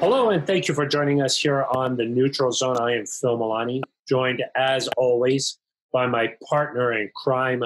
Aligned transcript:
Hello, 0.00 0.30
and 0.30 0.46
thank 0.46 0.68
you 0.68 0.74
for 0.74 0.86
joining 0.86 1.22
us 1.22 1.36
here 1.36 1.64
on 1.74 1.96
the 1.96 2.04
Neutral 2.04 2.52
Zone. 2.52 2.76
I 2.76 2.94
am 2.94 3.04
Phil 3.04 3.36
Milani, 3.36 3.82
joined 4.08 4.44
as 4.54 4.86
always 4.96 5.58
by 5.92 6.06
my 6.06 6.34
partner 6.48 6.92
in 6.92 7.10
crime, 7.16 7.64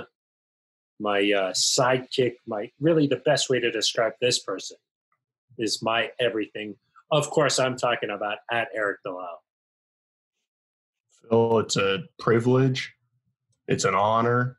my 0.98 1.18
uh, 1.18 1.52
sidekick, 1.52 2.36
my 2.46 2.70
really 2.80 3.06
the 3.06 3.16
best 3.16 3.50
way 3.50 3.60
to 3.60 3.70
describe 3.70 4.14
this 4.22 4.38
person 4.38 4.78
is 5.58 5.82
my 5.82 6.08
everything. 6.18 6.74
Of 7.10 7.28
course, 7.28 7.58
I'm 7.58 7.76
talking 7.76 8.08
about 8.08 8.38
at 8.50 8.68
Aric 8.74 8.94
DiLalla. 9.06 9.26
Phil, 11.28 11.58
it's 11.58 11.76
a 11.76 11.98
privilege, 12.18 12.94
it's 13.68 13.84
an 13.84 13.94
honor, 13.94 14.56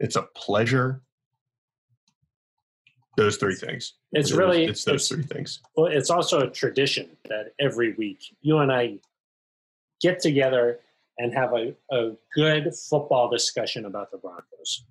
it's 0.00 0.16
a 0.16 0.26
pleasure. 0.36 1.00
Those 3.16 3.36
three 3.36 3.54
things. 3.54 3.94
It's 4.12 4.30
Those- 4.30 4.38
really 4.38 4.64
it's 4.64 4.84
those 4.84 5.08
three 5.08 5.22
things. 5.24 5.60
Well, 5.76 5.86
it's 5.86 6.10
also 6.10 6.40
a 6.40 6.50
tradition 6.50 7.16
that 7.28 7.52
every 7.58 7.92
week 7.94 8.20
you 8.40 8.58
and 8.58 8.70
I 8.72 8.98
get 10.00 10.20
together 10.20 10.80
and 11.18 11.34
have 11.34 11.52
a, 11.52 11.74
a 11.90 12.12
good 12.34 12.72
football 12.74 13.28
discussion 13.28 13.84
about 13.84 14.10
the 14.10 14.18
Broncos. 14.18 14.84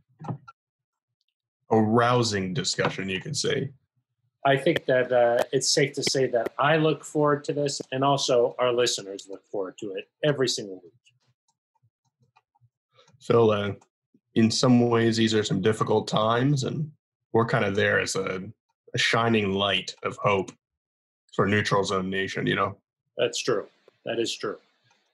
A 1.72 1.78
rousing 1.82 2.54
discussion, 2.54 3.10
you 3.10 3.20
could 3.20 3.36
say. 3.38 3.72
I 4.46 4.56
think 4.58 4.86
that 4.86 5.12
uh, 5.12 5.44
it's 5.52 5.70
safe 5.70 5.94
to 5.94 6.04
say 6.04 6.28
that 6.28 6.54
I 6.58 6.78
look 6.78 7.04
forward 7.04 7.44
to 7.46 7.54
this, 7.54 7.82
and 7.92 8.04
also 8.04 8.56
our 8.60 8.72
listeners 8.72 9.28
look 9.30 9.46
forward 9.48 9.78
to 9.80 9.94
it 9.94 10.08
every 10.24 10.48
single 10.48 10.76
week. 10.84 10.94
Phil, 13.22 13.52
uh, 13.52 13.74
in 14.36 14.50
some 14.50 14.90
ways, 14.90 15.18
these 15.18 15.34
are 15.34 15.44
some 15.44 15.62
difficult 15.62 16.08
times, 16.08 16.64
and 16.64 16.90
we're 17.34 17.46
kind 17.46 17.66
of 17.66 17.76
there 17.76 18.00
as 18.00 18.16
a, 18.16 18.42
a 18.94 18.98
shining 18.98 19.52
light 19.52 19.96
of 20.04 20.18
hope 20.18 20.52
for 21.34 21.48
Neutral 21.48 21.84
Zone 21.84 22.10
Nation, 22.10 22.48
you 22.48 22.56
know? 22.56 22.78
That's 23.18 23.42
true. 23.42 23.68
That 24.06 24.20
is 24.20 24.36
true. 24.36 24.58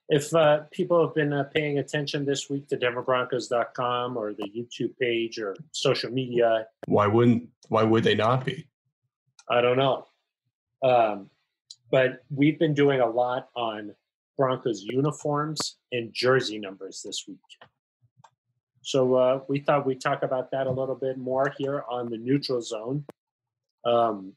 If 0.08 0.32
uh, 0.34 0.60
people 0.70 1.04
have 1.04 1.14
been 1.14 1.32
uh, 1.32 1.44
paying 1.54 1.78
attention 1.78 2.24
this 2.24 2.48
week 2.48 2.68
to 2.68 2.76
DenverBroncos.com 2.76 4.16
or 4.16 4.32
the 4.32 4.44
YouTube 4.44 4.96
page 4.98 5.38
or 5.38 5.56
social 5.72 6.12
media, 6.12 6.66
Why 6.86 7.08
wouldn't, 7.08 7.48
why 7.68 7.82
would 7.82 8.04
they 8.04 8.14
not 8.14 8.44
be? 8.44 8.68
I 9.50 9.60
don't 9.60 9.76
know. 9.76 10.06
Um, 10.82 11.30
but 11.90 12.22
we've 12.30 12.58
been 12.58 12.74
doing 12.74 13.00
a 13.00 13.06
lot 13.06 13.48
on 13.56 13.94
Broncos 14.36 14.82
uniforms 14.82 15.76
and 15.92 16.12
jersey 16.12 16.58
numbers 16.58 17.02
this 17.04 17.24
week. 17.26 17.38
So 18.86 19.16
uh, 19.16 19.40
we 19.48 19.58
thought 19.58 19.84
we'd 19.84 20.00
talk 20.00 20.22
about 20.22 20.52
that 20.52 20.68
a 20.68 20.70
little 20.70 20.94
bit 20.94 21.18
more 21.18 21.52
here 21.58 21.82
on 21.90 22.08
the 22.08 22.16
neutral 22.16 22.62
zone. 22.62 23.04
Um, 23.84 24.32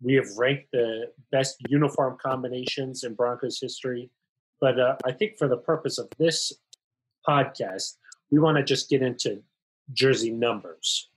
we 0.00 0.14
have 0.14 0.28
ranked 0.36 0.70
the 0.70 1.10
best 1.32 1.56
uniform 1.68 2.16
combinations 2.24 3.02
in 3.02 3.14
Broncos 3.14 3.58
history. 3.60 4.08
But 4.60 4.78
uh, 4.78 4.94
I 5.04 5.10
think 5.10 5.36
for 5.36 5.48
the 5.48 5.56
purpose 5.56 5.98
of 5.98 6.08
this 6.16 6.52
podcast, 7.28 7.96
we 8.30 8.38
want 8.38 8.56
to 8.56 8.62
just 8.62 8.88
get 8.88 9.02
into 9.02 9.42
jersey 9.92 10.30
numbers. 10.30 11.10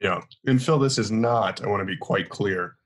Yeah. 0.00 0.22
And 0.46 0.62
Phil, 0.62 0.78
this 0.78 0.96
is 0.96 1.10
not, 1.10 1.62
I 1.62 1.68
want 1.68 1.82
to 1.82 1.84
be 1.84 1.98
quite 1.98 2.30
clear. 2.30 2.76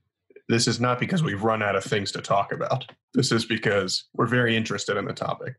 This 0.49 0.67
is 0.67 0.81
not 0.81 0.99
because 0.99 1.23
we've 1.23 1.45
run 1.45 1.63
out 1.63 1.77
of 1.77 1.85
things 1.85 2.11
to 2.11 2.21
talk 2.21 2.51
about. 2.51 2.91
This 3.15 3.31
is 3.31 3.45
because 3.45 4.07
we're 4.15 4.27
very 4.27 4.57
interested 4.57 4.97
in 4.97 5.05
the 5.05 5.13
topic. 5.13 5.55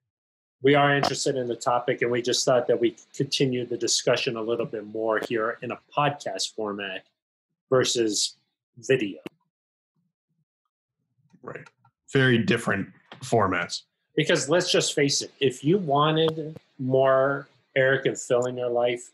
We 0.63 0.75
are 0.75 0.95
interested 0.95 1.35
in 1.35 1.47
the 1.47 1.55
topic 1.55 2.01
and 2.01 2.09
we 2.09 2.21
just 2.21 2.45
thought 2.45 2.67
that 2.67 2.79
we 2.79 2.91
could 2.91 3.13
continue 3.13 3.65
the 3.65 3.77
discussion 3.77 4.37
a 4.37 4.41
little 4.41 4.65
bit 4.65 4.87
more 4.87 5.19
here 5.27 5.57
in 5.61 5.71
a 5.71 5.79
podcast 5.95 6.55
format 6.55 7.03
versus 7.69 8.37
video. 8.77 9.19
Right. 11.41 11.67
Very 12.11 12.37
different 12.37 12.87
formats. 13.19 13.83
because 14.15 14.49
let's 14.49 14.71
just 14.71 14.93
face 14.93 15.21
it 15.21 15.31
if 15.39 15.63
you 15.63 15.77
wanted 15.77 16.57
more 16.77 17.47
aric 17.77 18.05
and 18.05 18.19
phil 18.19 18.45
in 18.47 18.57
your 18.57 18.69
life 18.69 19.11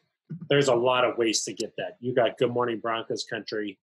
there's 0.49 0.67
a 0.67 0.75
lot 0.75 1.05
of 1.05 1.17
ways 1.17 1.43
to 1.43 1.53
get 1.53 1.73
that. 1.77 1.97
You 1.99 2.13
got 2.13 2.38
good 2.38 2.51
morning 2.51 2.79
broncos 2.79 3.23
country. 3.23 3.77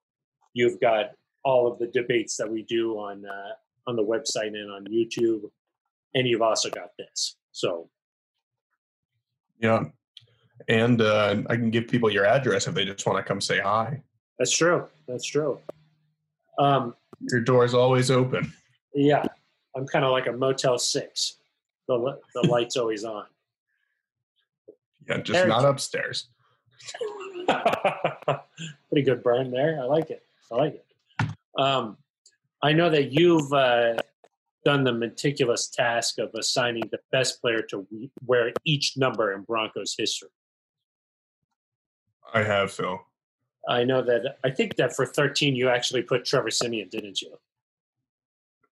You've 0.52 0.80
got 0.80 1.12
all 1.44 1.66
of 1.66 1.78
the 1.78 1.86
debates 1.86 2.36
that 2.36 2.50
we 2.50 2.62
do 2.62 2.98
on 2.98 3.24
uh, 3.24 3.52
on 3.86 3.96
the 3.96 4.04
website 4.04 4.48
and 4.48 4.70
on 4.70 4.84
youtube. 4.86 5.42
And 6.14 6.26
you've 6.26 6.42
also 6.42 6.70
got 6.70 6.90
this 6.98 7.36
so 7.56 7.88
Yeah. 9.60 9.84
And 10.68 11.00
uh, 11.00 11.36
I 11.48 11.56
can 11.56 11.70
give 11.70 11.88
people 11.88 12.10
your 12.10 12.26
address 12.26 12.66
if 12.66 12.74
they 12.74 12.84
just 12.84 13.06
want 13.06 13.18
to 13.18 13.22
come 13.22 13.40
say 13.40 13.60
hi. 13.60 14.02
that's 14.38 14.50
true 14.56 14.86
that's 15.08 15.24
true 15.24 15.58
um, 16.58 16.94
Your 17.30 17.40
door 17.40 17.64
is 17.64 17.74
always 17.74 18.10
open. 18.10 18.52
Yeah, 18.94 19.24
I'm 19.76 19.86
kind 19.86 20.04
of 20.06 20.10
like 20.12 20.26
a 20.26 20.32
Motel 20.32 20.78
Six. 20.78 21.36
The 21.86 22.18
the 22.34 22.42
light's 22.48 22.76
always 22.78 23.04
on. 23.04 23.26
Yeah, 25.06 25.20
just 25.20 25.46
not 25.46 25.66
upstairs. 25.66 26.28
Pretty 28.88 29.04
good 29.04 29.22
burn 29.22 29.50
there. 29.50 29.78
I 29.80 29.84
like 29.84 30.08
it. 30.10 30.22
I 30.50 30.54
like 30.56 30.74
it. 30.74 31.28
Um, 31.58 31.98
I 32.62 32.72
know 32.72 32.88
that 32.88 33.12
you've 33.12 33.52
uh, 33.52 33.96
done 34.66 34.82
the 34.82 34.92
meticulous 34.92 35.68
task 35.68 36.18
of 36.18 36.28
assigning 36.34 36.82
the 36.90 36.98
best 37.12 37.40
player 37.40 37.62
to 37.62 37.86
wear 38.26 38.52
each 38.64 38.96
number 38.96 39.32
in 39.32 39.42
Broncos 39.42 39.94
history. 39.96 40.30
I 42.34 42.42
have, 42.42 42.72
Phil. 42.72 42.98
I 43.68 43.84
know 43.84 44.02
that. 44.02 44.38
I 44.42 44.50
think 44.50 44.74
that 44.74 44.96
for 44.96 45.06
13, 45.06 45.54
you 45.54 45.68
actually 45.68 46.02
put 46.02 46.24
Trevor 46.24 46.50
Siemian, 46.50 46.88
didn't 46.88 47.22
you? 47.22 47.38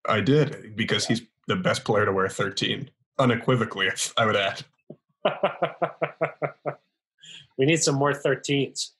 I 0.08 0.20
did 0.20 0.74
because 0.74 1.06
he's 1.06 1.22
the 1.46 1.54
best 1.54 1.84
player 1.84 2.04
to 2.04 2.12
wear 2.12 2.28
13. 2.28 2.90
Unequivocally, 3.20 3.88
I 4.16 4.26
would 4.26 4.34
add. 4.34 4.64
we 7.56 7.66
need 7.66 7.80
some 7.80 7.94
more 7.94 8.12
13s. 8.12 8.90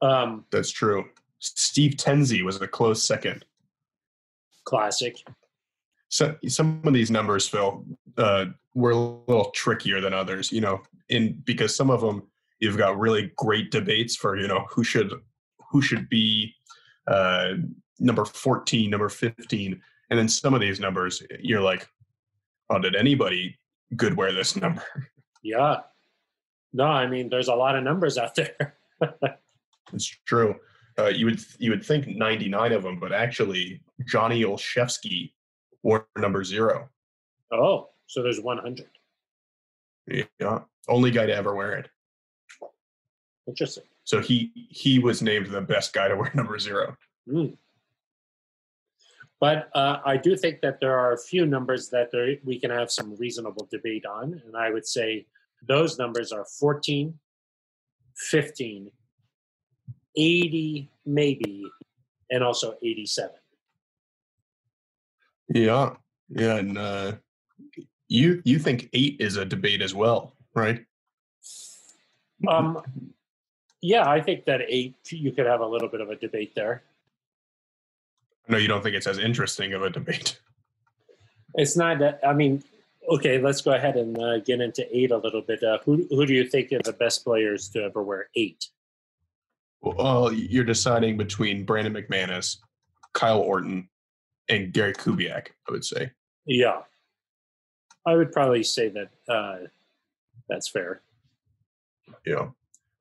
Um, 0.00 0.46
That's 0.50 0.70
true. 0.70 1.04
Steve 1.38 1.96
Tensi 1.96 2.42
was 2.42 2.62
a 2.62 2.66
close 2.66 3.06
second. 3.06 3.44
classic. 4.64 5.22
So, 6.08 6.36
some 6.46 6.80
of 6.84 6.94
these 6.94 7.10
numbers, 7.10 7.48
Phil, 7.48 7.84
uh, 8.16 8.46
were 8.74 8.92
a 8.92 8.96
little 8.96 9.50
trickier 9.54 10.00
than 10.00 10.14
others, 10.14 10.50
you 10.50 10.60
know, 10.60 10.80
in 11.08 11.42
because 11.44 11.74
some 11.74 11.90
of 11.90 12.00
them 12.00 12.22
you've 12.60 12.78
got 12.78 12.98
really 12.98 13.32
great 13.36 13.70
debates 13.70 14.16
for, 14.16 14.36
you 14.36 14.48
know, 14.48 14.64
who 14.70 14.84
should 14.84 15.12
who 15.70 15.82
should 15.82 16.08
be 16.08 16.54
uh, 17.06 17.54
number 17.98 18.24
14, 18.24 18.90
number 18.90 19.08
15. 19.08 19.80
And 20.10 20.18
then 20.18 20.28
some 20.28 20.54
of 20.54 20.60
these 20.60 20.80
numbers, 20.80 21.22
you're 21.40 21.60
like, 21.60 21.86
oh, 22.70 22.78
did 22.78 22.96
anybody 22.96 23.58
good 23.96 24.16
wear 24.16 24.32
this 24.32 24.56
number? 24.56 24.82
Yeah. 25.42 25.80
No, 26.72 26.84
I 26.84 27.06
mean, 27.06 27.28
there's 27.28 27.48
a 27.48 27.54
lot 27.54 27.76
of 27.76 27.84
numbers 27.84 28.18
out 28.18 28.34
there. 28.34 28.76
It's 29.92 30.06
true. 30.26 30.54
Uh, 30.98 31.06
you 31.06 31.24
would 31.24 31.40
you 31.58 31.70
would 31.70 31.82
think 31.82 32.06
99 32.06 32.72
of 32.72 32.82
them, 32.82 32.98
but 33.00 33.10
actually 33.12 33.80
Johnny 34.06 34.42
Olszewski 34.42 35.32
wore 35.82 36.06
number 36.16 36.44
zero. 36.44 36.88
oh, 37.52 37.88
so 38.06 38.22
there's 38.22 38.40
100. 38.40 38.86
Yeah, 40.40 40.60
only 40.88 41.10
guy 41.10 41.26
to 41.26 41.34
ever 41.34 41.54
wear 41.54 41.74
it. 41.74 41.88
Interesting. 43.46 43.84
So 44.04 44.20
he 44.20 44.52
he 44.70 44.98
was 44.98 45.20
named 45.20 45.46
the 45.48 45.60
best 45.60 45.92
guy 45.92 46.08
to 46.08 46.16
wear 46.16 46.30
number 46.34 46.58
zero. 46.58 46.96
Mm. 47.28 47.56
But 49.40 49.68
uh, 49.74 49.98
I 50.04 50.16
do 50.16 50.36
think 50.36 50.60
that 50.62 50.80
there 50.80 50.98
are 50.98 51.12
a 51.12 51.18
few 51.18 51.46
numbers 51.46 51.90
that 51.90 52.10
there, 52.10 52.36
we 52.44 52.58
can 52.58 52.70
have 52.70 52.90
some 52.90 53.14
reasonable 53.16 53.68
debate 53.70 54.04
on. 54.04 54.42
And 54.44 54.56
I 54.56 54.70
would 54.70 54.86
say 54.86 55.26
those 55.66 55.96
numbers 55.98 56.32
are 56.32 56.44
14, 56.44 57.14
15, 58.16 58.90
80, 60.16 60.90
maybe, 61.06 61.64
and 62.30 62.42
also 62.42 62.74
87. 62.82 63.30
Yeah, 65.48 65.94
yeah, 66.28 66.56
and 66.56 66.76
uh, 66.76 67.12
you 68.08 68.42
you 68.44 68.58
think 68.58 68.90
eight 68.92 69.16
is 69.20 69.36
a 69.36 69.44
debate 69.44 69.82
as 69.82 69.94
well, 69.94 70.34
right? 70.54 70.84
Um, 72.46 72.82
yeah, 73.80 74.08
I 74.08 74.20
think 74.20 74.44
that 74.44 74.60
eight, 74.68 74.96
you 75.10 75.32
could 75.32 75.46
have 75.46 75.60
a 75.60 75.66
little 75.66 75.88
bit 75.88 76.00
of 76.00 76.10
a 76.10 76.16
debate 76.16 76.54
there. 76.54 76.82
No, 78.48 78.56
you 78.56 78.68
don't 78.68 78.82
think 78.82 78.96
it's 78.96 79.06
as 79.06 79.18
interesting 79.18 79.72
of 79.72 79.82
a 79.82 79.90
debate. 79.90 80.38
It's 81.54 81.76
not 81.76 81.98
that, 82.00 82.20
I 82.24 82.34
mean, 82.34 82.62
okay, 83.10 83.40
let's 83.40 83.62
go 83.62 83.72
ahead 83.72 83.96
and 83.96 84.16
uh, 84.18 84.38
get 84.40 84.60
into 84.60 84.86
eight 84.96 85.10
a 85.10 85.16
little 85.16 85.40
bit. 85.40 85.62
Uh, 85.62 85.78
who, 85.84 86.06
who 86.10 86.26
do 86.26 86.34
you 86.34 86.46
think 86.46 86.70
are 86.72 86.82
the 86.84 86.92
best 86.92 87.24
players 87.24 87.70
to 87.70 87.84
ever 87.84 88.02
wear 88.02 88.28
eight? 88.36 88.68
Well, 89.80 90.30
you're 90.30 90.64
deciding 90.64 91.16
between 91.16 91.64
Brandon 91.64 91.94
McManus, 91.94 92.58
Kyle 93.14 93.40
Orton, 93.40 93.88
and 94.48 94.72
Gary 94.72 94.92
Kubiak. 94.92 95.48
I 95.68 95.72
would 95.72 95.84
say. 95.84 96.12
Yeah. 96.46 96.82
I 98.06 98.16
would 98.16 98.32
probably 98.32 98.62
say 98.62 98.88
that 98.88 99.10
uh, 99.28 99.66
that's 100.48 100.68
fair. 100.68 101.02
Yeah, 102.24 102.48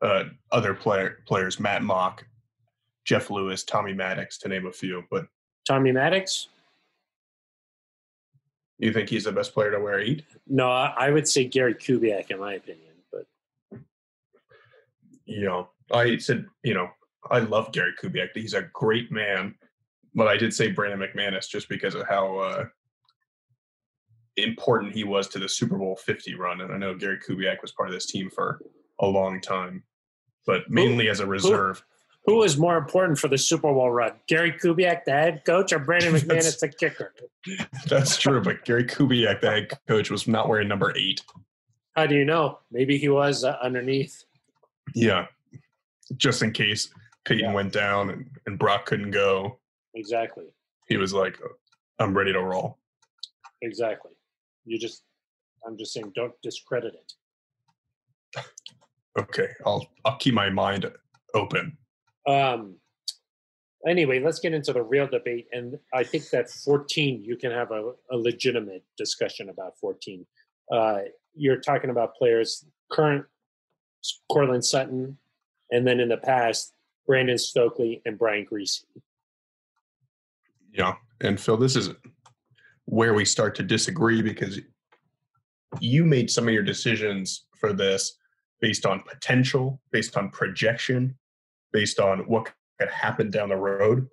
uh, 0.01 0.25
other 0.51 0.73
player 0.73 1.19
players: 1.25 1.59
Matt 1.59 1.81
Mauck, 1.81 2.23
Jeff 3.05 3.29
Lewis, 3.29 3.63
Tommy 3.63 3.93
Maddox, 3.93 4.37
to 4.39 4.49
name 4.49 4.65
a 4.67 4.71
few. 4.71 5.05
But 5.09 5.27
Tommy 5.65 5.93
Maddox? 5.93 6.49
You 8.79 8.91
think 8.93 9.09
he's 9.09 9.23
the 9.23 9.31
best 9.31 9.53
player 9.53 9.71
to 9.71 9.79
wear 9.79 9.99
eight? 9.99 10.23
No, 10.45 10.69
I 10.69 11.09
would 11.09 11.27
say 11.27 11.45
Gary 11.45 11.73
Kubiak, 11.73 12.29
in 12.29 12.39
my 12.39 12.53
opinion. 12.55 12.93
But 13.11 13.25
You 15.25 15.45
know, 15.45 15.69
I 15.91 16.17
said, 16.17 16.45
you 16.63 16.73
know, 16.73 16.89
I 17.31 17.39
love 17.39 17.71
Gary 17.71 17.93
Kubiak. 17.99 18.29
He's 18.35 18.53
a 18.53 18.69
great 18.73 19.11
man, 19.11 19.55
but 20.17 20.27
I 20.27 20.35
did 20.35 20.51
say 20.53 20.71
Brandon 20.71 20.99
McManus 20.99 21.47
just 21.47 21.69
because 21.69 21.93
of 21.93 22.05
how 22.09 22.39
uh, 22.39 22.65
important 24.35 24.93
he 24.93 25.03
was 25.03 25.27
to 25.29 25.39
the 25.39 25.47
Super 25.47 25.77
Bowl 25.77 25.95
50 25.95 26.33
run. 26.35 26.61
And 26.61 26.73
I 26.73 26.77
know 26.77 26.95
Gary 26.95 27.19
Kubiak 27.19 27.61
was 27.61 27.71
part 27.71 27.87
of 27.87 27.93
this 27.93 28.07
team 28.07 28.29
for 28.31 28.59
a 28.99 29.05
long 29.05 29.39
time, 29.39 29.83
but 30.47 30.69
mainly 30.69 31.07
as 31.09 31.19
a 31.19 31.25
reserve. 31.27 31.83
who 32.25 32.37
was 32.37 32.57
more 32.57 32.77
important 32.77 33.19
for 33.19 33.27
the 33.27 33.37
Super 33.37 33.71
Bowl 33.71 33.91
run? 33.91 34.13
Gary 34.27 34.51
Kubiak, 34.51 35.05
the 35.05 35.11
head 35.11 35.45
coach, 35.45 35.71
or 35.71 35.77
Brandon 35.79 36.13
McManus, 36.15 36.59
the 36.59 36.69
kicker? 36.69 37.13
That's 37.87 38.17
true, 38.17 38.41
but 38.41 38.65
Gary 38.65 38.85
Kubiak, 38.85 39.41
the 39.41 39.51
head 39.51 39.69
coach, 39.87 40.09
was 40.09 40.27
not 40.27 40.49
wearing 40.49 40.67
number 40.67 40.97
eight. 40.97 41.21
How 41.95 42.07
do 42.07 42.15
you 42.15 42.25
know? 42.25 42.57
Maybe 42.71 42.97
he 42.97 43.09
was 43.09 43.43
uh, 43.43 43.57
underneath. 43.61 44.23
Yeah, 44.95 45.27
just 46.15 46.41
in 46.41 46.53
case 46.53 46.89
Peyton 47.25 47.45
Yeah. 47.49 47.53
went 47.53 47.71
down 47.71 48.09
and, 48.09 48.29
and 48.47 48.57
Brock 48.57 48.85
couldn't 48.87 49.11
go, 49.11 49.59
Exactly. 49.97 50.45
he 50.87 50.97
was 50.97 51.13
like, 51.13 51.37
"I'm 51.99 52.15
ready 52.15 52.31
to 52.33 52.41
roll." 52.41 52.77
Exactly. 53.61 54.11
You 54.65 54.77
just, 54.77 55.03
I'm 55.65 55.77
just 55.77 55.93
saying, 55.93 56.11
don't 56.15 56.33
discredit 56.41 56.93
it. 56.93 57.13
Okay, 59.19 59.47
I'll 59.65 59.83
I'll 60.05 60.17
keep 60.17 60.35
my 60.35 60.51
mind 60.51 60.85
open. 61.33 61.75
Um, 62.27 62.75
anyway, 63.87 64.19
let's 64.19 64.39
get 64.39 64.53
into 64.53 64.73
the 64.73 64.83
real 64.83 65.07
debate. 65.07 65.47
And 65.51 65.79
I 65.93 66.03
think 66.03 66.29
that 66.29 66.49
14, 66.49 67.23
you 67.23 67.35
can 67.35 67.51
have 67.51 67.71
a, 67.71 67.93
a 68.11 68.15
legitimate 68.17 68.83
discussion 68.97 69.49
about 69.49 69.77
14. 69.79 70.25
Uh, 70.71 70.99
you're 71.33 71.59
talking 71.59 71.89
about 71.89 72.15
players, 72.15 72.65
current 72.91 73.25
Courtland 74.31 74.65
Sutton, 74.65 75.17
and 75.71 75.87
then 75.87 75.99
in 75.99 76.09
the 76.09 76.17
past, 76.17 76.73
Brandon 77.05 77.37
Stokley 77.37 78.01
and 78.05 78.17
Brian 78.19 78.45
Griese. 78.45 78.83
Yeah, 80.77 80.93
and 81.21 81.39
Phil, 81.39 81.57
this 81.57 81.75
is 81.75 81.89
where 82.85 83.15
we 83.15 83.25
start 83.25 83.55
to 83.55 83.63
disagree 83.63 84.21
because 84.21 84.59
you 85.79 86.05
made 86.05 86.29
some 86.29 86.47
of 86.47 86.53
your 86.53 86.63
decisions 86.63 87.45
for 87.59 87.73
this 87.73 88.17
based 88.61 88.85
on 88.85 89.01
potential, 89.01 89.81
based 89.91 90.15
on 90.17 90.29
projection, 90.29 91.17
based 91.73 91.99
on 91.99 92.19
what 92.19 92.51
could 92.79 92.89
happen 92.89 93.31
down 93.31 93.49
the 93.49 93.55
road. 93.55 94.07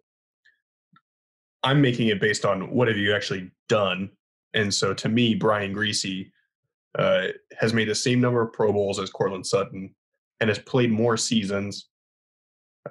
I'm 1.63 1.81
making 1.81 2.09
it 2.09 2.21
based 2.21 2.45
on 2.45 2.71
what 2.71 2.89
have 2.89 2.97
you 2.97 3.15
actually 3.15 3.51
done. 3.69 4.11
And 4.55 4.73
so 4.73 4.95
to 4.95 5.09
me, 5.09 5.35
Brian 5.35 5.75
Griese 5.75 6.31
uh, 6.99 7.29
has 7.59 7.75
made 7.75 7.89
the 7.89 7.95
same 7.95 8.21
number 8.21 8.41
of 8.41 8.53
Pro 8.53 8.73
Bowls 8.73 8.99
as 8.99 9.11
Courtland 9.11 9.47
Sutton 9.47 9.95
and 10.41 10.49
has 10.49 10.59
played 10.61 10.91
more 10.91 11.17
seasons. 11.17 11.89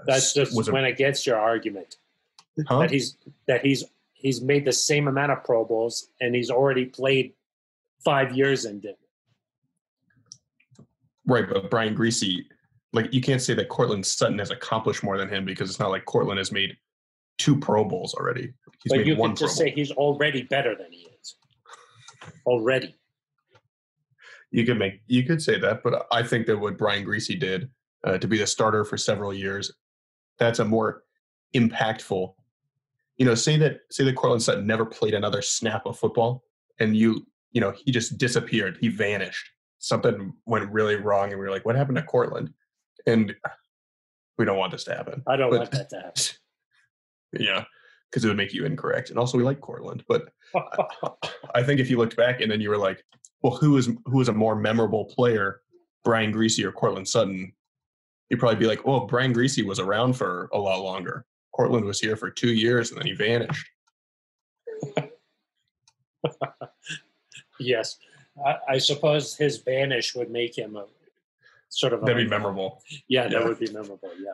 That's 0.06 0.34
just 0.34 0.56
was 0.56 0.68
a, 0.68 0.72
went 0.72 0.88
against 0.88 1.26
your 1.26 1.38
argument 1.38 1.98
huh? 2.68 2.80
that 2.80 2.92
he's 2.92 3.18
that 3.48 3.66
he's 3.66 3.84
he's 4.14 4.42
made 4.42 4.66
the 4.66 4.72
same 4.72 5.08
amount 5.08 5.32
of 5.32 5.44
Pro 5.44 5.66
Bowls 5.66 6.10
and 6.22 6.36
he's 6.36 6.50
already 6.50 6.86
played 6.86 7.34
five 8.04 8.36
years 8.36 8.66
in 8.66 8.82
it. 8.84 8.98
Right, 11.26 11.46
but 11.50 11.70
Brian 11.70 11.96
Griese, 11.96 12.44
like 12.92 13.14
you 13.14 13.22
can't 13.22 13.42
say 13.42 13.54
that 13.54 13.70
Courtland 13.70 14.06
Sutton 14.06 14.40
has 14.40 14.52
accomplished 14.52 15.04
more 15.04 15.18
than 15.18 15.30
him 15.30 15.46
because 15.46 15.70
it's 15.70 15.80
not 15.80 15.90
like 15.90 16.06
Courtland 16.06 16.38
has 16.38 16.52
made 16.52 16.76
two 17.38 17.58
Pro 17.58 17.86
Bowls 17.86 18.14
already. 18.14 18.54
He's 18.84 18.92
but 18.92 18.98
made 19.00 19.08
you 19.08 19.16
Pro 19.16 19.34
just 19.34 19.58
say 19.58 19.72
he's 19.72 19.92
already 19.92 20.44
better 20.44 20.76
than 20.76 20.92
he 20.92 21.08
is. 21.22 21.36
Already. 22.46 22.96
You 24.52 24.66
could 24.66 24.78
make 24.78 25.02
you 25.08 25.24
could 25.24 25.42
say 25.42 25.58
that, 25.60 25.82
but 25.84 26.06
I 26.12 26.24
think 26.24 26.46
that 26.48 26.58
what 26.58 26.78
Brian 26.78 27.06
Griese 27.06 27.40
did 27.40 27.70
uh, 28.04 28.18
to 28.18 28.28
be 28.28 28.38
the 28.38 28.46
starter 28.46 28.84
for 28.84 28.98
several 28.98 29.34
years, 29.34 29.72
that's 30.38 30.60
a 30.60 30.66
more 30.66 31.04
impactful. 31.56 32.34
You 33.18 33.26
know, 33.26 33.36
say 33.36 33.58
that 33.58 33.82
say 33.92 34.04
that 34.06 34.16
Courtland 34.16 34.42
Sutton 34.42 34.66
never 34.66 34.86
played 34.86 35.14
another 35.14 35.42
snap 35.42 35.86
of 35.86 35.98
football, 35.98 36.44
and 36.80 36.96
you 36.98 37.26
you 37.52 37.62
know 37.62 37.72
he 37.86 37.92
just 37.92 38.18
disappeared, 38.18 38.78
he 38.82 38.88
vanished. 38.88 39.50
Something 39.80 40.34
went 40.46 40.72
really 40.72 40.96
wrong, 40.96 41.30
and 41.32 41.40
we 41.40 41.46
were 41.46 41.52
like, 41.52 41.66
"What 41.66 41.76
happened 41.76 41.98
to 41.98 42.04
Courtland?" 42.04 42.52
And 43.06 43.36
we 44.38 44.46
don't 44.46 44.58
want 44.58 44.72
this 44.72 44.84
to 44.86 44.96
happen. 44.96 45.22
I 45.28 45.36
don't 45.36 45.52
But- 45.52 45.60
want 45.60 45.72
that 45.72 45.90
to 45.92 45.96
happen. 45.98 46.24
Yeah, 47.40 47.66
because 48.12 48.24
it 48.24 48.28
would 48.28 48.38
make 48.38 48.54
you 48.54 48.64
incorrect. 48.64 49.10
And 49.10 49.18
also, 49.18 49.40
we 49.40 49.44
like 49.44 49.60
Courtland, 49.60 50.04
but 50.08 50.30
I 51.56 51.64
think 51.64 51.80
if 51.80 51.90
you 51.90 51.98
looked 51.98 52.16
back 52.16 52.42
and 52.42 52.52
then 52.52 52.62
you 52.62 52.70
were 52.70 52.78
like, 52.78 53.04
"Well, 53.42 53.56
who 53.58 53.76
is 53.78 53.90
who 54.06 54.22
is 54.22 54.28
a 54.30 54.34
more 54.34 54.56
memorable 54.56 55.06
player, 55.06 55.62
Brian 56.04 56.32
Griese 56.32 56.64
or 56.64 56.72
Courtland 56.72 57.08
Sutton?" 57.08 57.52
You'd 58.30 58.40
probably 58.40 58.60
be 58.60 58.68
like, 58.68 58.86
"Well, 58.86 59.08
Brian 59.08 59.34
Griese 59.34 59.66
was 59.66 59.80
around 59.80 60.14
for 60.14 60.48
a 60.54 60.60
lot 60.60 60.82
longer. 60.84 61.26
Courtland 61.54 61.86
was 61.86 62.00
here 62.00 62.16
for 62.16 62.30
two 62.30 62.54
years 62.54 62.92
and 62.92 63.00
then 63.00 63.08
he 63.08 63.14
vanished." 63.14 63.66
yes. 67.60 67.98
I, 68.46 68.56
I 68.70 68.78
suppose 68.80 69.36
his 69.36 69.58
vanish 69.60 70.16
would 70.16 70.32
make 70.32 70.58
him 70.58 70.76
a 70.76 70.86
sort 71.70 71.94
of 71.94 72.02
That'd 72.02 72.18
be 72.18 72.30
memorable. 72.30 72.82
Yeah, 73.08 73.24
that 73.28 73.32
Yeah. 73.32 73.48
would 73.48 73.60
be 73.60 73.72
memorable. 73.72 74.10
Yeah, 74.20 74.32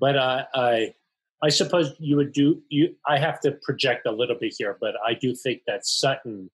but 0.00 0.16
uh, 0.16 0.44
I, 0.54 0.94
I 1.42 1.48
suppose 1.50 1.94
you 1.98 2.16
would 2.16 2.32
do. 2.32 2.62
You, 2.68 2.96
I 3.06 3.18
have 3.18 3.40
to 3.40 3.52
project 3.62 4.06
a 4.06 4.12
little 4.12 4.36
bit 4.36 4.54
here, 4.58 4.76
but 4.80 4.94
I 5.06 5.14
do 5.14 5.34
think 5.34 5.62
that 5.68 5.86
Sutton, 5.86 6.50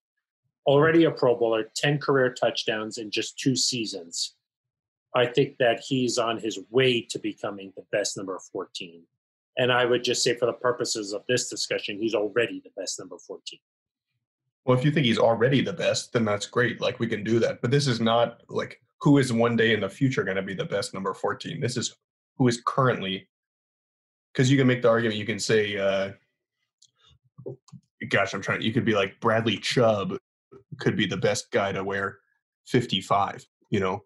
already 0.67 1.05
a 1.05 1.11
Pro 1.11 1.37
Bowler, 1.37 1.71
ten 1.75 1.99
career 1.99 2.33
touchdowns 2.33 2.99
in 2.99 3.11
just 3.11 3.39
two 3.39 3.57
seasons. 3.57 4.35
I 5.17 5.27
think 5.27 5.57
that 5.59 5.81
he's 5.87 6.19
on 6.19 6.39
his 6.39 6.59
way 6.71 7.01
to 7.11 7.19
becoming 7.19 7.73
the 7.77 7.85
best 7.93 8.17
number 8.19 8.39
fourteen, 8.53 9.05
and 9.57 9.73
I 9.73 9.85
would 9.85 10.05
just 10.05 10.23
say, 10.23 10.35
for 10.35 10.47
the 10.47 10.53
purposes 10.53 11.13
of 11.13 11.23
this 11.29 11.49
discussion, 11.49 11.99
he's 11.99 12.15
already 12.15 12.61
the 12.65 12.71
best 12.77 12.99
number 12.99 13.17
fourteen. 13.19 13.61
Well, 14.65 14.79
if 14.79 14.85
you 14.85 14.91
think 14.91 15.07
he's 15.07 15.19
already 15.19 15.61
the 15.61 15.73
best, 15.73 16.13
then 16.13 16.25
that's 16.25 16.47
great. 16.47 16.81
Like 16.81 16.99
we 16.99 17.07
can 17.07 17.23
do 17.23 17.39
that. 17.41 17.61
But 17.61 17.71
this 17.71 17.87
is 17.87 18.01
not 18.01 18.43
like 18.49 18.81
who 19.01 19.19
is 19.19 19.33
one 19.33 19.57
day 19.57 19.75
in 19.75 19.81
the 19.81 19.89
future 19.89 20.25
going 20.25 20.37
to 20.37 20.43
be 20.43 20.55
the 20.55 20.65
best 20.65 20.95
number 20.95 21.13
14. 21.13 21.61
This 21.61 21.77
is 21.77 21.95
who 22.39 22.49
is 22.49 22.63
currently 22.65 23.29
because 24.33 24.51
you 24.51 24.57
can 24.57 24.67
make 24.67 24.83
the 24.83 24.89
argument, 24.89 25.19
you 25.19 25.27
can 25.27 25.39
say, 25.39 25.77
uh 25.77 26.13
gosh, 28.09 28.35
I'm 28.35 28.41
trying 28.41 28.63
you 28.63 28.73
could 28.73 28.85
be 28.85 28.95
like 28.95 29.21
Bradley 29.21 29.59
Chubb 29.59 30.17
could 30.79 30.97
be 30.97 31.07
the 31.07 31.17
best 31.17 31.51
guy 31.51 31.73
to 31.73 31.85
wear 31.85 32.19
55, 32.67 33.47
you 33.71 33.81
know. 33.81 34.05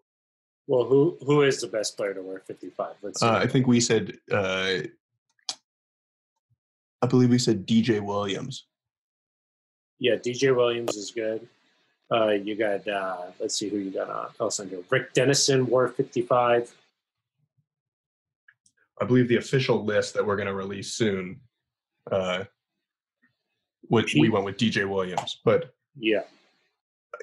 Well, 0.67 0.85
who 0.85 1.17
who 1.25 1.41
is 1.41 1.61
the 1.61 1.67
best 1.67 1.97
player 1.97 2.13
to 2.13 2.21
wear 2.21 2.43
fifty 2.45 2.69
five? 2.69 2.93
Let's 3.01 3.21
see. 3.21 3.25
Uh, 3.25 3.39
I 3.39 3.47
think 3.47 3.65
we 3.65 3.79
said 3.79 4.17
uh 4.31 4.81
I 7.01 7.07
believe 7.07 7.29
we 7.29 7.39
said 7.39 7.67
DJ 7.67 8.01
Williams. 8.01 8.65
Yeah, 9.99 10.15
DJ 10.15 10.55
Williams 10.55 10.95
is 10.95 11.11
good. 11.11 11.47
Uh, 12.11 12.29
you 12.29 12.55
got 12.55 12.87
uh, 12.87 13.27
let's 13.39 13.55
see 13.55 13.69
who 13.69 13.77
you 13.77 13.91
got 13.91 14.09
on 14.09 14.29
else 14.39 14.59
on 14.59 14.69
here. 14.69 14.79
Rick 14.89 15.13
Dennison 15.13 15.67
wore 15.67 15.87
55. 15.87 16.73
I 19.01 19.05
believe 19.05 19.27
the 19.27 19.37
official 19.37 19.85
list 19.85 20.13
that 20.15 20.25
we're 20.25 20.35
going 20.35 20.47
to 20.47 20.53
release 20.53 20.93
soon. 20.93 21.39
Uh, 22.11 22.45
what 23.83 24.05
we 24.13 24.29
went 24.29 24.45
with 24.45 24.57
DJ 24.57 24.87
Williams, 24.87 25.39
but 25.43 25.73
Yeah, 25.97 26.21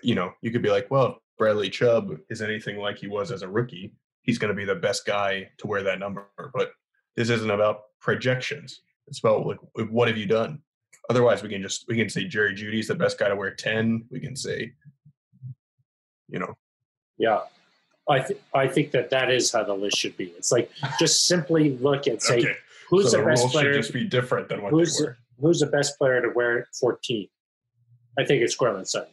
you 0.03 0.15
know, 0.15 0.33
you 0.43 0.51
could 0.51 0.63
be 0.63 0.71
like, 0.71 0.91
well, 0.91 1.23
Bradley 1.39 1.71
Chubb 1.71 2.19
is 2.31 2.43
anything 2.43 2.79
like 2.79 2.99
he 2.99 3.09
was 3.09 3.31
as 3.31 3.43
a 3.43 3.49
rookie, 3.49 3.93
he's 4.23 4.39
going 4.39 4.53
to 4.53 4.57
be 4.57 4.65
the 4.65 4.75
best 4.75 5.07
guy 5.07 5.51
to 5.59 5.67
wear 5.67 5.83
that 5.83 5.99
number. 5.99 6.29
But 6.55 6.73
this 7.15 7.31
isn't 7.31 7.51
about 7.51 7.83
projections. 8.01 8.81
It's 9.09 9.19
about 9.21 9.47
like, 9.47 9.59
what 9.91 10.09
have 10.09 10.17
you 10.17 10.27
done? 10.27 10.61
Otherwise, 11.09 11.43
we 11.43 11.49
can 11.49 11.63
just 11.63 11.85
we 11.89 11.97
can 11.97 12.09
say 12.09 12.25
Jerry 12.25 12.55
Jeudy's 12.55 12.89
the 12.89 12.95
best 12.95 13.19
guy 13.19 13.29
to 13.29 13.37
wear 13.37 13.53
ten. 13.55 14.05
We 14.11 14.21
can 14.21 14.35
say, 14.35 14.73
you 16.29 16.39
know, 16.39 16.55
yeah. 17.19 17.41
I 18.09 18.21
th- 18.21 18.41
I 18.55 18.69
think 18.69 18.93
that 18.93 19.11
that 19.11 19.31
is 19.31 19.51
how 19.53 19.65
the 19.65 19.75
list 19.75 19.99
should 19.99 20.17
be. 20.17 20.27
It's 20.37 20.53
like 20.53 20.71
just 20.99 21.27
simply 21.27 21.77
look 21.79 22.07
and 22.07 22.21
say 22.23 22.39
okay, 22.39 22.57
who's 22.89 23.11
so 23.11 23.17
the 23.19 23.23
the 23.25 23.29
best 23.31 23.43
should 23.43 23.51
player. 23.53 23.75
just 23.75 23.93
be 23.93 24.05
different 24.05 24.49
than 24.49 24.63
what 24.63 24.73
Who's 24.73 25.05
who's 25.41 25.61
the 25.61 25.67
best 25.67 25.99
player 25.99 26.21
to 26.23 26.29
wear 26.35 26.67
14? 26.81 27.29
I 28.19 28.25
think 28.25 28.43
it's 28.43 28.55
Courtland 28.55 28.89
Sutton. 28.89 29.13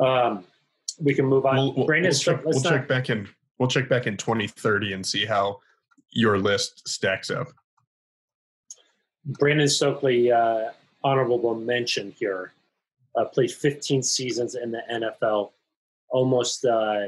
Um, 0.00 0.44
we 1.00 1.14
can 1.14 1.26
move 1.26 1.46
on. 1.46 1.56
We'll, 1.56 1.74
we'll, 1.74 1.86
Brandon, 1.86 2.10
we'll 2.10 2.18
check, 2.18 2.44
we'll 2.44 2.60
not- 2.60 2.70
check 2.70 2.88
back 2.88 3.10
in. 3.10 3.28
We'll 3.58 3.68
check 3.68 3.88
back 3.88 4.06
in 4.06 4.16
2030 4.16 4.92
and 4.92 5.04
see 5.06 5.24
how 5.24 5.60
your 6.10 6.38
list 6.38 6.88
stacks 6.88 7.30
up. 7.30 7.48
Brandon 9.24 9.68
Stokley, 9.68 10.30
uh, 10.30 10.70
honorable 11.02 11.54
mention 11.54 12.12
here, 12.18 12.52
uh, 13.16 13.24
played 13.24 13.50
15 13.50 14.02
seasons 14.02 14.54
in 14.54 14.70
the 14.70 14.82
NFL. 14.90 15.52
Almost, 16.10 16.64
uh, 16.64 17.06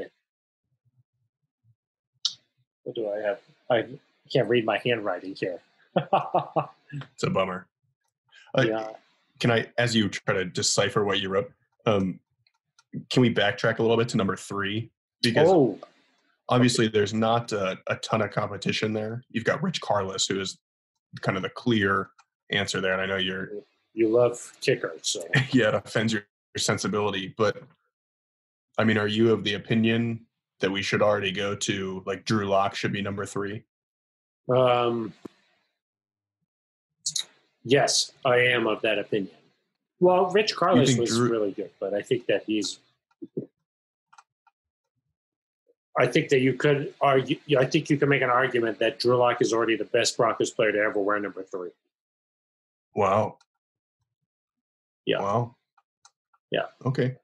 what 2.83 2.95
do 2.95 3.09
I 3.09 3.19
have? 3.19 3.39
I 3.69 3.85
can't 4.31 4.49
read 4.49 4.65
my 4.65 4.79
handwriting 4.83 5.35
here. 5.35 5.59
it's 5.95 7.23
a 7.23 7.29
bummer. 7.29 7.67
Uh, 8.57 8.65
yeah. 8.67 8.89
Can 9.39 9.51
I, 9.51 9.67
as 9.77 9.95
you 9.95 10.09
try 10.09 10.33
to 10.33 10.45
decipher 10.45 11.05
what 11.05 11.21
you 11.21 11.29
wrote, 11.29 11.51
um, 11.85 12.19
can 13.09 13.21
we 13.21 13.33
backtrack 13.33 13.79
a 13.79 13.81
little 13.81 13.97
bit 13.97 14.09
to 14.09 14.17
number 14.17 14.35
three? 14.35 14.89
Because 15.21 15.47
Oh, 15.49 15.77
obviously 16.49 16.87
there's 16.87 17.13
not 17.13 17.51
a, 17.51 17.77
a 17.87 17.95
ton 17.97 18.21
of 18.21 18.31
competition 18.31 18.91
there. 18.93 19.23
You've 19.29 19.45
got 19.45 19.63
Rich 19.63 19.81
Karlis, 19.81 20.27
who 20.27 20.39
is 20.39 20.59
kind 21.21 21.37
of 21.37 21.43
the 21.43 21.49
clear 21.49 22.09
answer 22.51 22.81
there, 22.81 22.93
and 22.93 23.01
I 23.01 23.05
know 23.05 23.17
you're 23.17 23.49
you 23.93 24.09
love 24.09 24.53
kickers, 24.61 24.99
so 25.03 25.23
yeah, 25.51 25.69
it 25.69 25.75
offends 25.75 26.13
your, 26.13 26.23
your 26.55 26.59
sensibility, 26.59 27.33
but 27.37 27.63
I 28.77 28.83
mean, 28.83 28.97
are 28.97 29.07
you 29.07 29.31
of 29.31 29.43
the 29.43 29.55
opinion 29.55 30.25
that 30.59 30.71
we 30.71 30.81
should 30.81 31.01
already 31.01 31.31
go 31.31 31.55
to 31.55 32.03
like 32.05 32.25
Drew 32.25 32.47
Lock 32.47 32.75
should 32.75 32.91
be 32.91 33.01
number 33.01 33.25
three? 33.25 33.63
um, 34.55 35.13
yes, 37.63 38.11
I 38.25 38.37
am 38.37 38.67
of 38.67 38.81
that 38.81 38.97
opinion. 38.97 39.35
Well, 39.99 40.29
Rich 40.31 40.55
Karlis 40.55 40.97
was 40.97 41.09
Drew- 41.09 41.29
really 41.29 41.51
good, 41.51 41.71
but 41.79 41.93
I 41.93 42.01
think 42.01 42.25
that 42.27 42.43
he's. 42.45 42.79
I 45.99 46.07
think 46.07 46.29
that 46.29 46.39
you 46.39 46.53
could 46.53 46.93
argue. 47.01 47.37
I 47.59 47.65
think 47.65 47.89
you 47.89 47.97
can 47.97 48.07
make 48.07 48.21
an 48.21 48.29
argument 48.29 48.79
that 48.79 48.99
Drew 48.99 49.17
Lock 49.17 49.41
is 49.41 49.51
already 49.51 49.75
the 49.75 49.83
best 49.83 50.15
Broncos 50.15 50.49
player 50.49 50.71
to 50.71 50.79
ever 50.79 50.99
wear 50.99 51.19
number 51.19 51.43
three. 51.43 51.71
Wow. 52.95 53.37
Yeah. 55.05 55.19
Wow. 55.19 55.55
Yeah. 56.51 56.67
Okay. 56.85 57.17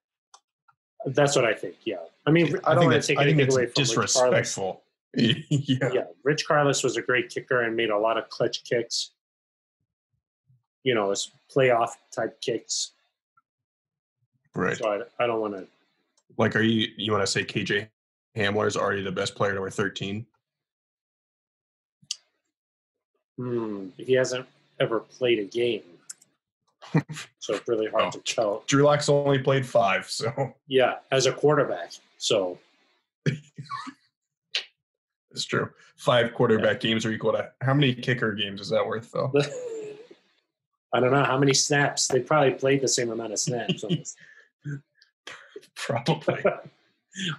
That's 1.05 1.38
what 1.38 1.46
I 1.46 1.53
think. 1.53 1.75
Yeah, 1.86 1.98
I 2.25 2.32
mean, 2.32 2.58
I, 2.65 2.72
I 2.72 2.74
don't 2.74 2.82
think 2.82 2.91
want 2.91 3.03
to 3.03 3.08
take 3.08 3.20
anything 3.20 3.51
away 3.51 3.67
from 3.67 3.74
Rich 3.75 3.75
disrespectful. 3.75 4.82
yeah. 5.15 5.89
yeah, 5.94 6.03
Rich 6.24 6.46
Karlis 6.48 6.84
was 6.84 6.98
a 6.98 7.01
great 7.01 7.29
kicker 7.29 7.62
and 7.62 7.75
made 7.75 7.91
a 7.91 7.98
lot 7.98 8.17
of 8.17 8.27
clutch 8.29 8.63
kicks. 8.65 9.12
You 10.84 10.96
know, 10.96 11.12
his 11.12 11.32
playoff 11.55 11.91
type 12.12 12.41
kicks. 12.41 12.91
Right. 14.53 14.75
So 14.75 14.89
I, 15.20 15.24
I 15.24 15.27
don't 15.27 15.39
want 15.39 15.53
to. 15.53 15.67
Like, 16.38 16.55
are 16.55 16.62
you 16.62 16.89
you 16.98 17.12
want 17.12 17.24
to 17.24 17.32
say 17.32 17.46
KJ 17.46 17.88
Hamler 18.36 18.68
is 18.68 18.75
already 18.77 19.01
the 19.04 19.12
best 19.12 19.36
player 19.36 19.54
to 19.54 19.62
wear 19.62 19.70
13? 19.70 20.25
Hmm, 23.38 23.88
he 23.98 24.13
hasn't 24.13 24.46
ever 24.80 25.00
played 25.01 25.39
a 25.39 25.44
game, 25.46 25.82
so 27.39 27.56
it's 27.56 27.68
really 27.68 27.88
hard 27.88 28.06
Oh. 28.06 28.12
to 28.12 28.20
tell. 28.20 28.63
Drew 28.68 28.84
Lock's 28.84 29.10
only 29.10 29.39
played 29.39 29.65
five, 29.65 30.10
so 30.10 30.54
Yeah, 30.68 30.96
as 31.12 31.25
a 31.25 31.34
quarterback. 31.34 31.92
So 32.18 32.58
it's 35.32 35.46
true. 35.46 35.70
Five 35.98 36.34
quarterback 36.34 36.80
games 36.80 37.06
are 37.06 37.12
equal 37.12 37.34
to 37.34 37.51
how 37.62 37.74
many 37.74 37.94
kicker 37.94 38.34
games 38.34 38.62
is 38.62 38.70
that 38.70 38.86
worth 38.86 39.12
though? 39.12 39.32
I 40.94 41.00
don't 41.01 41.12
know 41.12 41.24
how 41.25 41.38
many 41.38 41.54
snaps. 41.54 42.08
They 42.08 42.22
probably 42.22 42.51
played 42.54 42.80
the 42.82 42.88
same 42.88 43.12
amount 43.12 43.34
of 43.34 43.39
snaps. 43.39 43.84
Probably. 45.75 46.42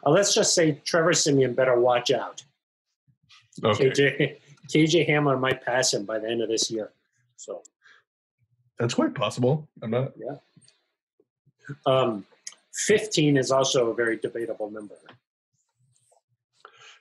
Uh, 0.04 0.10
let's 0.10 0.34
just 0.34 0.54
say 0.54 0.80
Trevor 0.84 1.12
Siemian 1.12 1.54
better 1.54 1.78
watch 1.78 2.10
out. 2.10 2.42
Okay. 3.62 3.90
KJ 3.90 4.36
KJ 4.72 5.08
Hamler 5.08 5.38
might 5.38 5.64
pass 5.64 5.94
him 5.94 6.04
by 6.04 6.18
the 6.18 6.28
end 6.28 6.42
of 6.42 6.48
this 6.48 6.70
year. 6.70 6.90
So 7.36 7.62
That's 8.78 8.94
quite 8.94 9.14
possible. 9.14 9.68
I'm 9.82 9.90
not 9.90 10.12
um, 11.84 12.24
15 12.74 13.36
is 13.36 13.50
also 13.50 13.90
a 13.90 13.94
very 13.94 14.16
debatable 14.16 14.70
number. 14.70 14.96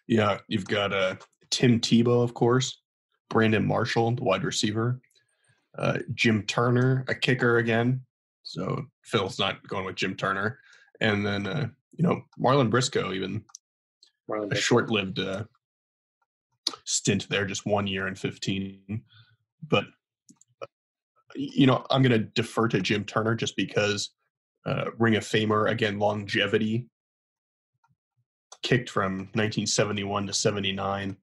Yeah, 0.08 0.39
you've 0.48 0.67
got 0.67 0.94
uh, 0.94 1.15
Tim 1.50 1.79
Tebow, 1.79 2.24
of 2.24 2.34
course, 2.34 2.82
Brandon 3.29 3.65
Marshall, 3.65 4.12
the 4.15 4.24
wide 4.24 4.44
receiver, 4.44 5.00
uh, 5.77 6.00
Jim 6.13 6.44
Turner, 6.44 7.05
a 7.08 7.15
kicker 7.15 7.58
again. 7.58 8.01
So 8.44 8.86
Phil's 9.03 9.39
not 9.39 9.67
going 9.67 9.86
with 9.86 9.96
Jim 9.96 10.15
Turner, 10.15 10.60
and 11.01 11.25
then 11.25 11.48
uh, 11.48 11.67
you 11.98 12.04
know 12.04 12.22
Marlon 12.40 12.70
Briscoe, 12.70 13.14
even 13.14 13.44
Marlon 14.30 14.52
a 14.52 14.56
short-lived 14.56 15.20
uh, 15.20 15.44
stint 16.84 17.28
there, 17.30 17.46
just 17.46 17.66
one 17.66 17.88
year 17.88 18.08
and 18.08 18.18
fifteen. 18.18 19.04
But 19.68 19.86
you 21.36 21.68
know, 21.68 21.86
I'm 21.90 22.02
going 22.02 22.12
to 22.12 22.28
defer 22.30 22.68
to 22.70 22.82
Jim 22.82 23.04
Turner 23.04 23.36
just 23.36 23.56
because 23.56 24.12
uh, 24.66 24.86
Ring 24.98 25.16
of 25.16 25.24
Famer 25.24 25.70
again, 25.70 26.00
longevity 26.00 26.88
kicked 28.64 28.90
from 28.90 29.18
1971 29.34 30.28
to 30.28 30.34
79. 30.34 31.18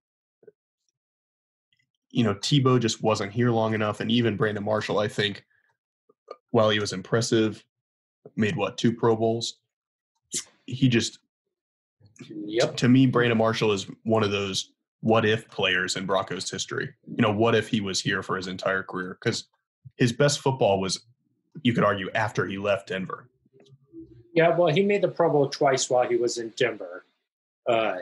You 2.10 2.24
know, 2.24 2.34
Tebow 2.34 2.78
just 2.78 3.02
wasn't 3.02 3.32
here 3.32 3.50
long 3.50 3.74
enough, 3.74 4.00
and 4.00 4.10
even 4.10 4.36
Brandon 4.36 4.62
Marshall, 4.62 4.98
I 4.98 5.08
think, 5.08 5.44
while 6.50 6.70
he 6.70 6.78
was 6.78 6.92
impressive, 6.92 7.64
made 8.36 8.54
what 8.54 8.76
two 8.76 8.92
Pro 8.92 9.16
Bowls. 9.16 9.61
He 10.66 10.88
just 10.88 11.18
Yep. 12.28 12.76
to 12.78 12.88
me, 12.88 13.06
Brandon 13.06 13.38
Marshall 13.38 13.72
is 13.72 13.86
one 14.04 14.22
of 14.22 14.30
those 14.30 14.72
what 15.00 15.24
if 15.24 15.48
players 15.48 15.96
in 15.96 16.06
Broncos 16.06 16.48
history. 16.48 16.94
You 17.08 17.22
know, 17.22 17.32
what 17.32 17.54
if 17.56 17.68
he 17.68 17.80
was 17.80 18.00
here 18.00 18.22
for 18.22 18.36
his 18.36 18.46
entire 18.46 18.84
career? 18.84 19.18
Because 19.20 19.44
his 19.96 20.12
best 20.12 20.38
football 20.40 20.80
was, 20.80 21.00
you 21.62 21.72
could 21.72 21.82
argue, 21.82 22.08
after 22.14 22.46
he 22.46 22.56
left 22.56 22.88
Denver. 22.88 23.28
Yeah, 24.34 24.56
well, 24.56 24.72
he 24.72 24.82
made 24.82 25.02
the 25.02 25.08
Pro 25.08 25.30
Bowl 25.30 25.48
twice 25.48 25.90
while 25.90 26.08
he 26.08 26.16
was 26.16 26.38
in 26.38 26.50
Denver. 26.56 27.04
Uh, 27.68 27.96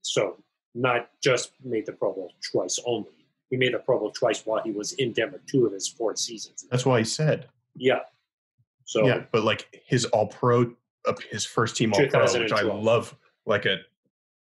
so 0.00 0.38
not 0.74 1.10
just 1.22 1.52
made 1.62 1.84
the 1.84 1.92
Pro 1.92 2.12
Bowl 2.14 2.32
twice 2.50 2.78
only. 2.86 3.10
He 3.50 3.56
made 3.56 3.74
the 3.74 3.78
Pro 3.78 3.98
Bowl 3.98 4.10
twice 4.10 4.44
while 4.46 4.62
he 4.62 4.70
was 4.70 4.92
in 4.94 5.12
Denver, 5.12 5.40
two 5.46 5.66
of 5.66 5.72
his 5.72 5.86
four 5.86 6.16
seasons. 6.16 6.66
That's 6.70 6.86
why 6.86 6.98
he 6.98 7.04
said, 7.04 7.48
Yeah. 7.76 8.00
So 8.84 9.06
yeah. 9.06 9.24
But 9.30 9.44
like 9.44 9.82
his 9.86 10.06
All 10.06 10.28
Pro, 10.28 10.74
his 11.30 11.44
first 11.44 11.76
team 11.76 11.92
All 11.92 12.06
Pro, 12.06 12.32
which 12.38 12.52
I 12.52 12.62
love, 12.62 13.16
like 13.46 13.66
a, 13.66 13.78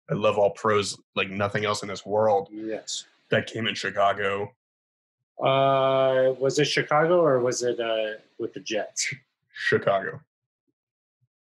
I 0.10 0.14
love 0.14 0.38
All 0.38 0.52
Pros 0.52 0.98
like 1.16 1.30
nothing 1.30 1.66
else 1.66 1.82
in 1.82 1.88
this 1.88 2.06
world. 2.06 2.50
yes. 2.52 3.06
That 3.30 3.46
came 3.46 3.68
in 3.68 3.76
Chicago. 3.76 4.54
Uh, 5.44 6.34
was 6.40 6.58
it 6.60 6.66
Chicago 6.66 7.20
or 7.22 7.40
was 7.40 7.62
it 7.62 7.80
uh, 7.80 8.18
with 8.40 8.54
the 8.54 8.62
Jets? 8.62 9.14
Chicago. 9.54 10.22